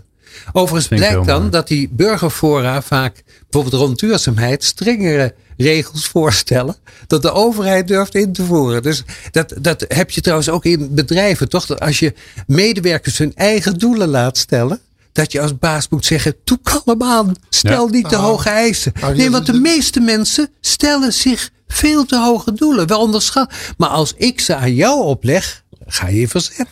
Overigens 0.51 0.87
blijkt 0.87 1.25
dan 1.25 1.49
dat 1.49 1.67
die 1.67 1.89
burgerfora 1.91 2.81
vaak 2.81 3.23
bijvoorbeeld 3.49 3.81
rond 3.81 3.99
duurzaamheid 3.99 4.63
strengere 4.63 5.33
regels 5.57 6.07
voorstellen 6.15 6.75
dat 7.07 7.21
de 7.21 7.31
overheid 7.31 7.87
durft 7.87 8.15
in 8.15 8.33
te 8.33 8.43
voeren. 8.43 8.81
Dus 8.81 9.03
dat, 9.31 9.53
dat 9.61 9.85
heb 9.87 10.11
je 10.11 10.21
trouwens 10.21 10.49
ook 10.49 10.65
in 10.65 10.93
bedrijven, 10.93 11.49
toch? 11.49 11.65
Dat 11.65 11.79
als 11.79 11.99
je 11.99 12.13
medewerkers 12.47 13.17
hun 13.17 13.35
eigen 13.35 13.77
doelen 13.77 14.07
laat 14.07 14.37
stellen, 14.37 14.79
dat 15.11 15.31
je 15.31 15.41
als 15.41 15.57
baas 15.57 15.89
moet 15.89 16.05
zeggen: 16.05 16.35
toe 16.43 16.59
kalm 16.63 17.03
aan, 17.03 17.33
stel 17.49 17.87
niet 17.87 18.09
te 18.09 18.15
hoge 18.15 18.49
eisen. 18.49 18.93
Nee, 19.15 19.31
want 19.31 19.45
de 19.45 19.53
meeste 19.53 19.99
mensen 19.99 20.49
stellen 20.61 21.13
zich 21.13 21.49
veel 21.67 22.05
te 22.05 22.19
hoge 22.19 22.53
doelen. 22.53 22.87
Wel 22.87 22.99
onderschat. 22.99 23.53
Maar 23.77 23.89
als 23.89 24.13
ik 24.17 24.39
ze 24.39 24.55
aan 24.55 24.73
jou 24.73 25.03
opleg, 25.03 25.63
ga 25.85 26.07
je 26.07 26.19
in 26.19 26.29
verzet. 26.29 26.67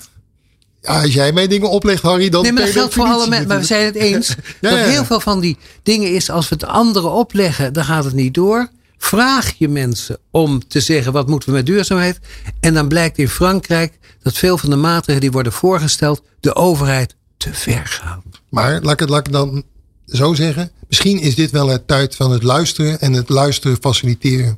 Ja, 0.82 1.02
als 1.02 1.14
jij 1.14 1.32
mij 1.32 1.48
dingen 1.48 1.70
oplegt, 1.70 2.02
Harry, 2.02 2.30
dan. 2.30 2.42
Nee, 2.42 2.52
maar 2.52 2.64
dat 2.64 2.72
geldt 2.72 2.94
voor 2.94 3.06
alle 3.06 3.28
mensen. 3.28 3.48
Maar 3.48 3.60
we 3.60 3.66
zijn 3.66 3.86
het 3.86 3.96
eens. 3.96 4.28
ja, 4.62 4.70
dat 4.70 4.80
heel 4.80 5.06
veel 5.06 5.20
van 5.20 5.40
die 5.40 5.58
dingen 5.84 6.14
is, 6.14 6.30
als 6.30 6.50
we 6.50 6.56
het 6.56 6.66
anderen 6.66 7.12
opleggen, 7.12 7.74
dan 7.74 7.84
gaat 7.84 8.04
het 8.04 8.14
niet 8.14 8.34
door. 8.34 8.70
Vraag 8.98 9.54
je 9.58 9.68
mensen 9.68 10.18
om 10.32 10.68
te 10.68 10.80
zeggen 10.80 11.12
wat 11.12 11.28
moeten 11.28 11.50
we 11.50 11.56
met 11.56 11.66
duurzaamheid. 11.66 12.20
En 12.60 12.74
dan 12.74 12.88
blijkt 12.88 13.18
in 13.18 13.30
Frankrijk 13.30 14.00
dat 14.24 14.34
veel 14.34 14.58
van 14.58 14.70
de 14.70 14.76
maatregelen 14.76 15.22
die 15.22 15.32
worden 15.32 15.52
voorgesteld, 15.52 16.22
de 16.40 16.56
overheid 16.56 17.16
te 17.38 17.54
ver 17.54 17.86
gaan. 17.86 18.24
Maar 18.50 18.82
laat 18.82 18.94
ik 18.94 19.00
het, 19.00 19.10
laat 19.10 19.28
ik 19.28 19.34
dan 19.34 19.64
zo 20.06 20.34
zeggen. 20.34 20.72
Misschien 20.88 21.20
is 21.20 21.36
dit 21.36 21.52
wel 21.52 21.68
het 21.68 21.88
tijd 21.88 22.16
van 22.16 22.32
het 22.32 22.44
luisteren 22.44 23.02
en 23.02 23.14
het 23.14 23.30
luisteren 23.30 23.78
faciliteren. 23.82 24.58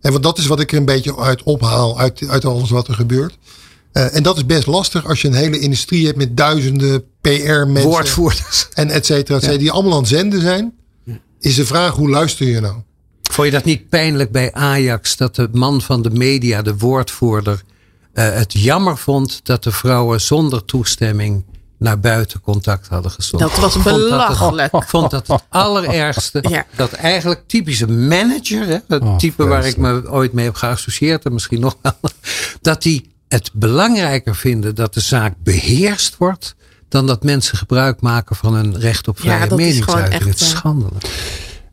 En 0.00 0.10
want 0.10 0.22
dat 0.22 0.38
is 0.38 0.46
wat 0.46 0.60
ik 0.60 0.72
er 0.72 0.78
een 0.78 0.84
beetje 0.84 1.18
uit 1.18 1.42
ophaal, 1.42 1.98
uit, 1.98 2.28
uit 2.28 2.44
alles 2.44 2.70
wat 2.70 2.88
er 2.88 2.94
gebeurt. 2.94 3.38
Uh, 3.92 4.16
en 4.16 4.22
dat 4.22 4.36
is 4.36 4.46
best 4.46 4.66
lastig 4.66 5.06
als 5.06 5.20
je 5.20 5.28
een 5.28 5.34
hele 5.34 5.58
industrie 5.58 6.06
hebt 6.06 6.18
met 6.18 6.36
duizenden 6.36 7.04
PR-mensen. 7.20 7.90
Woordvoerders. 7.90 8.68
En 8.74 8.90
et 8.90 9.06
cetera, 9.06 9.36
et 9.36 9.42
cetera 9.42 9.58
die 9.58 9.70
allemaal 9.70 9.92
aan 9.92 9.98
het 9.98 10.08
zenden 10.08 10.40
zijn. 10.40 10.72
Is 11.40 11.54
de 11.54 11.66
vraag, 11.66 11.94
hoe 11.94 12.08
luister 12.08 12.46
je 12.46 12.60
nou? 12.60 12.74
Vond 13.30 13.46
je 13.46 13.52
dat 13.52 13.64
niet 13.64 13.88
pijnlijk 13.88 14.32
bij 14.32 14.52
Ajax 14.52 15.16
dat 15.16 15.34
de 15.34 15.48
man 15.52 15.80
van 15.80 16.02
de 16.02 16.10
media, 16.10 16.62
de 16.62 16.76
woordvoerder, 16.76 17.62
uh, 18.14 18.34
het 18.34 18.52
jammer 18.52 18.96
vond 18.96 19.40
dat 19.42 19.62
de 19.62 19.72
vrouwen 19.72 20.20
zonder 20.20 20.64
toestemming 20.64 21.44
naar 21.78 22.00
buiten 22.00 22.40
contact 22.40 22.88
hadden 22.88 23.10
gezocht? 23.10 23.42
Dat 23.42 23.56
was 23.56 23.82
belachelijk. 23.82 24.72
Ik 24.72 24.82
vond 24.82 25.10
dat 25.10 25.26
het 25.26 25.42
allerergste. 25.48 26.44
ja. 26.48 26.66
Dat 26.76 26.92
eigenlijk 26.92 27.42
typische 27.46 27.86
manager, 27.86 28.66
hè, 28.66 28.78
het 28.88 29.02
oh, 29.02 29.16
type 29.16 29.46
waar 29.46 29.66
ik 29.66 29.76
me 29.76 30.10
ooit 30.10 30.32
mee 30.32 30.44
heb 30.44 30.54
geassocieerd 30.54 31.24
en 31.24 31.32
misschien 31.32 31.60
nog 31.60 31.76
wel, 31.82 31.96
dat 32.60 32.82
die 32.82 33.16
het 33.28 33.50
belangrijker 33.52 34.36
vinden 34.36 34.74
dat 34.74 34.94
de 34.94 35.00
zaak 35.00 35.34
beheerst 35.42 36.16
wordt 36.16 36.54
dan 36.88 37.06
dat 37.06 37.22
mensen 37.22 37.58
gebruik 37.58 38.00
maken 38.00 38.36
van 38.36 38.54
hun 38.54 38.78
recht 38.78 39.08
op 39.08 39.18
vrije 39.20 39.38
Ja, 39.38 39.46
dat 39.46 39.58
is 39.58 39.80
gewoon 39.80 39.96
meningsuiting. 40.00 40.14
echt, 40.14 40.24
Het 40.30 40.40
is 40.40 40.52
eh, 40.52 40.58
schandelijk. 40.58 41.04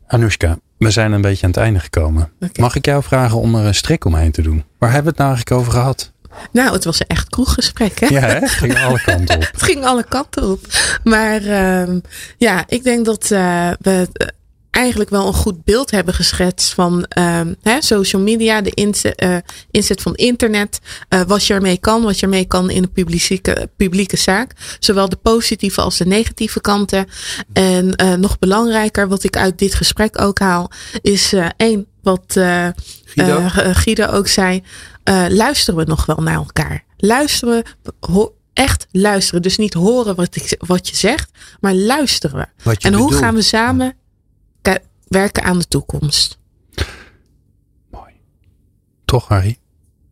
Anoushka, 0.06 0.58
we 0.78 0.90
zijn 0.90 1.12
een 1.12 1.20
beetje 1.20 1.42
aan 1.44 1.50
het 1.50 1.58
einde 1.60 1.80
gekomen. 1.80 2.30
Mag 2.60 2.74
ik 2.74 2.84
jou 2.84 3.02
vragen 3.02 3.38
om 3.38 3.54
er 3.54 3.64
een 3.66 3.74
strik 3.74 4.04
omheen 4.04 4.32
te 4.32 4.42
doen? 4.42 4.64
Waar 4.78 4.92
hebben 4.92 5.12
we 5.12 5.18
het 5.18 5.18
nou 5.18 5.30
eigenlijk 5.34 5.60
over 5.60 5.72
gehad? 5.72 6.12
Nou, 6.52 6.72
het 6.72 6.84
was 6.84 7.00
een 7.00 7.06
echt 7.06 7.28
kroeggesprek, 7.28 8.00
hè? 8.00 8.06
Ja, 8.06 8.20
hè? 8.20 8.46
Ging 8.46 8.78
alle 8.78 9.00
kanten 9.00 9.36
op. 9.36 9.42
Het 9.52 9.62
ging 9.62 9.84
alle 9.84 10.04
kanten 10.04 10.50
op. 10.50 10.60
Maar 11.04 11.42
ehm, 11.42 11.98
ja, 12.38 12.64
ik 12.68 12.84
denk 12.84 13.04
dat 13.04 13.30
eh, 13.30 13.70
we 13.80 14.08
eigenlijk 14.76 15.10
wel 15.10 15.26
een 15.26 15.32
goed 15.34 15.64
beeld 15.64 15.90
hebben 15.90 16.14
geschetst 16.14 16.74
van 16.74 17.04
ehm, 17.04 17.54
hè, 17.62 17.82
social 17.82 18.22
media, 18.22 18.60
de 18.60 18.70
inzet, 18.70 19.14
eh, 19.14 19.36
inzet 19.70 20.02
van 20.02 20.14
internet, 20.14 20.80
eh, 21.08 21.20
wat 21.26 21.44
je 21.44 21.54
ermee 21.54 21.78
kan, 21.78 22.02
wat 22.02 22.18
je 22.18 22.22
ermee 22.22 22.44
kan 22.44 22.70
in 22.70 22.82
een 22.82 22.92
publieke, 22.92 23.70
publieke 23.76 24.16
zaak. 24.16 24.52
Zowel 24.78 25.08
de 25.08 25.16
positieve 25.16 25.80
als 25.80 25.96
de 25.96 26.06
negatieve 26.06 26.60
kanten. 26.60 27.06
En 27.52 27.94
eh, 27.94 28.12
nog 28.12 28.38
belangrijker, 28.38 29.08
wat 29.08 29.24
ik 29.24 29.36
uit 29.36 29.58
dit 29.58 29.74
gesprek 29.74 30.20
ook 30.20 30.38
haal, 30.38 30.70
is 31.00 31.34
één, 31.56 31.86
wat 32.02 32.38
Guido? 33.04 33.40
Guido 33.82 34.06
ook 34.06 34.28
zei, 34.28 34.62
luisteren 35.28 35.80
we 35.80 35.86
nog 35.86 36.06
wel 36.06 36.22
naar 36.22 36.34
elkaar? 36.34 36.84
Luisteren 36.96 37.64
we, 38.00 38.32
echt 38.52 38.86
luisteren. 38.92 39.42
Dus 39.42 39.56
niet 39.56 39.74
horen 39.74 40.14
wat, 40.14 40.36
ik, 40.36 40.56
wat 40.58 40.88
je 40.88 40.96
zegt, 40.96 41.30
maar 41.60 41.74
luisteren 41.74 42.48
we. 42.62 42.74
En 42.78 42.94
hoe 42.94 43.12
gaan 43.12 43.34
we 43.34 43.42
samen 43.42 43.96
werken 45.08 45.42
aan 45.42 45.58
de 45.58 45.68
toekomst? 45.68 46.38
Toch, 49.04 49.28
Harry? 49.28 49.58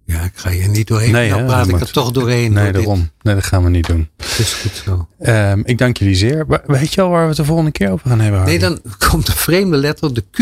Ja, 0.05 0.20
ik 0.22 0.32
ga 0.34 0.51
je 0.51 0.68
niet 0.68 0.86
doorheen. 0.88 1.12
Nee, 1.12 1.28
nou 1.28 1.40
hè, 1.40 1.47
praat 1.47 1.70
dat 1.70 1.80
ik 1.80 1.86
er 1.86 1.92
toch 1.92 2.11
doorheen. 2.11 2.53
Nee, 2.53 2.64
door 2.64 2.72
dit. 2.72 2.82
daarom. 2.82 3.11
Nee, 3.22 3.34
dat 3.34 3.45
gaan 3.45 3.64
we 3.64 3.70
niet 3.70 3.86
doen. 3.86 4.09
Het 4.16 4.38
is 4.38 4.53
goed 4.53 4.82
zo. 4.84 5.09
Ehm, 5.18 5.61
ik 5.64 5.78
dank 5.78 5.97
jullie 5.97 6.14
zeer. 6.14 6.47
Weet 6.66 6.95
je 6.95 7.01
al 7.01 7.09
waar 7.09 7.22
we 7.22 7.28
het 7.28 7.36
de 7.36 7.45
volgende 7.45 7.70
keer 7.70 7.90
over 7.90 8.09
gaan 8.09 8.20
hebben, 8.20 8.40
Harry? 8.40 8.53
Nee, 8.53 8.68
dan 8.68 8.80
komt 9.09 9.28
een 9.28 9.34
vreemde 9.34 9.76
letter, 9.76 10.14
de 10.14 10.24
Q. 10.30 10.38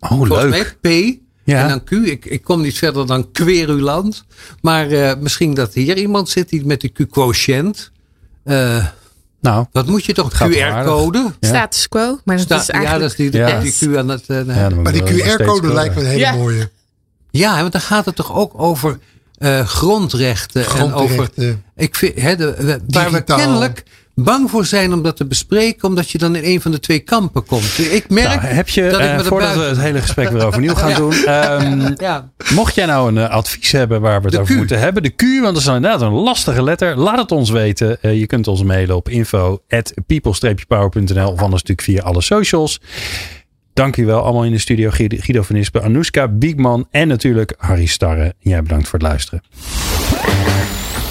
Oh, 0.00 0.08
Volgens 0.10 0.42
leuk. 0.42 0.76
mij 0.80 1.12
P. 1.14 1.18
Ja. 1.44 1.62
En 1.62 1.68
dan 1.68 1.84
Q. 1.84 1.90
Ik, 1.90 2.24
ik 2.24 2.42
kom 2.42 2.60
niet 2.60 2.78
verder 2.78 3.06
dan 3.06 3.30
querulant. 3.32 4.24
Maar 4.60 4.90
eh, 4.90 5.16
misschien 5.18 5.54
dat 5.54 5.74
hier 5.74 5.96
iemand 5.96 6.28
zit 6.28 6.48
die 6.48 6.66
met 6.66 6.80
de 6.80 6.88
Q-quotient. 6.88 7.90
Eh, 8.44 8.86
Nou, 9.42 9.66
wat 9.72 9.86
moet 9.86 10.04
je 10.04 10.12
toch? 10.12 10.32
QR-code? 10.32 11.18
Ja. 11.40 11.48
Status 11.48 11.88
quo, 11.88 12.18
maar 12.24 12.36
dat 12.36 12.44
Sta- 12.44 12.56
is 12.60 12.66
ja, 12.66 12.72
eigenlijk... 12.72 13.02
dat 13.02 13.10
is 13.20 13.30
die, 13.30 13.40
Ja. 13.40 13.60
die 13.60 13.72
Q 13.94 13.96
aan 13.96 14.08
het. 14.08 14.24
eh, 14.26 14.46
ja, 14.56 14.68
Maar 14.68 14.92
die 14.92 15.02
QR-code 15.02 15.72
lijkt 15.72 15.94
me 15.94 16.00
een 16.00 16.06
hele 16.06 16.18
Ja. 16.20 16.32
mooie. 16.32 16.70
Ja, 17.30 17.60
want 17.60 17.72
dan 17.72 17.80
gaat 17.80 18.04
het 18.04 18.16
toch 18.16 18.34
ook 18.34 18.52
over 18.56 18.98
eh, 19.38 19.66
grondrechten. 19.66 20.66
En 20.76 20.92
over, 20.94 21.28
ik 21.76 21.94
vind, 21.94 22.20
hè, 22.20 22.36
de, 22.36 22.54
de- 22.58 22.64
waar 22.86 23.04
we 23.04 23.10
Digitaal. 23.10 23.36
kennelijk 23.38 23.82
bang 24.14 24.50
voor 24.50 24.64
zijn 24.64 24.92
om 24.92 25.02
dat 25.02 25.16
te 25.16 25.26
bespreken, 25.26 25.88
omdat 25.88 26.10
je 26.10 26.18
dan 26.18 26.36
in 26.36 26.44
een 26.44 26.60
van 26.60 26.70
de 26.70 26.80
twee 26.80 26.98
kampen 26.98 27.44
komt. 27.44 27.78
Ik 27.78 28.08
merk 28.08 28.28
Nou, 28.28 28.40
heb 28.40 28.68
je, 28.68 28.82
dat 28.90 29.00
ik 29.00 29.06
eh, 29.06 29.16
me 29.16 29.24
voordat 29.24 29.54
we 29.54 29.60
het 29.62 29.78
hele 29.80 30.00
gesprek 30.00 30.28
weer 30.30 30.46
overnieuw 30.46 30.74
gaan 30.74 30.90
Ja. 30.90 30.96
doen. 30.96 31.12
ehm, 31.14 31.94
Ja, 32.06 32.30
mocht 32.54 32.74
jij 32.74 32.86
nou 32.86 33.08
een 33.08 33.18
eh, 33.18 33.30
advies 33.30 33.72
hebben 33.72 34.00
waar 34.00 34.18
we 34.18 34.24
het 34.24 34.34
De 34.34 34.40
over 34.40 34.54
Q. 34.54 34.58
moeten 34.58 34.78
hebben. 34.78 35.02
De 35.02 35.10
Q, 35.10 35.22
want 35.22 35.42
dat 35.54 35.56
is 35.56 35.66
inderdaad 35.66 36.00
een 36.00 36.12
lastige 36.12 36.62
letter. 36.62 36.96
Laat 36.98 37.18
het 37.18 37.32
ons 37.32 37.50
weten. 37.50 38.02
Eh, 38.02 38.18
je 38.18 38.26
kunt 38.26 38.48
ons 38.48 38.62
mailen 38.62 38.96
op 38.96 39.08
info.people-power.nl 39.08 41.30
of 41.30 41.40
anders 41.42 41.62
natuurlijk 41.62 41.82
via 41.82 42.02
alle 42.02 42.22
socials. 42.22 42.80
Dank 43.74 43.96
u 43.96 44.06
wel 44.06 44.22
allemaal 44.22 44.44
in 44.44 44.52
de 44.52 44.58
studio. 44.58 44.90
Guido 44.90 45.42
van 45.42 45.56
Ispen, 45.56 45.82
Anoushka 45.82 46.28
Biekman 46.28 46.86
en 46.90 47.08
natuurlijk 47.08 47.54
Harry 47.58 47.86
Starre. 47.86 48.34
Jij 48.38 48.62
bedankt 48.62 48.88
voor 48.88 48.98
het 48.98 49.08
luisteren. 49.08 49.42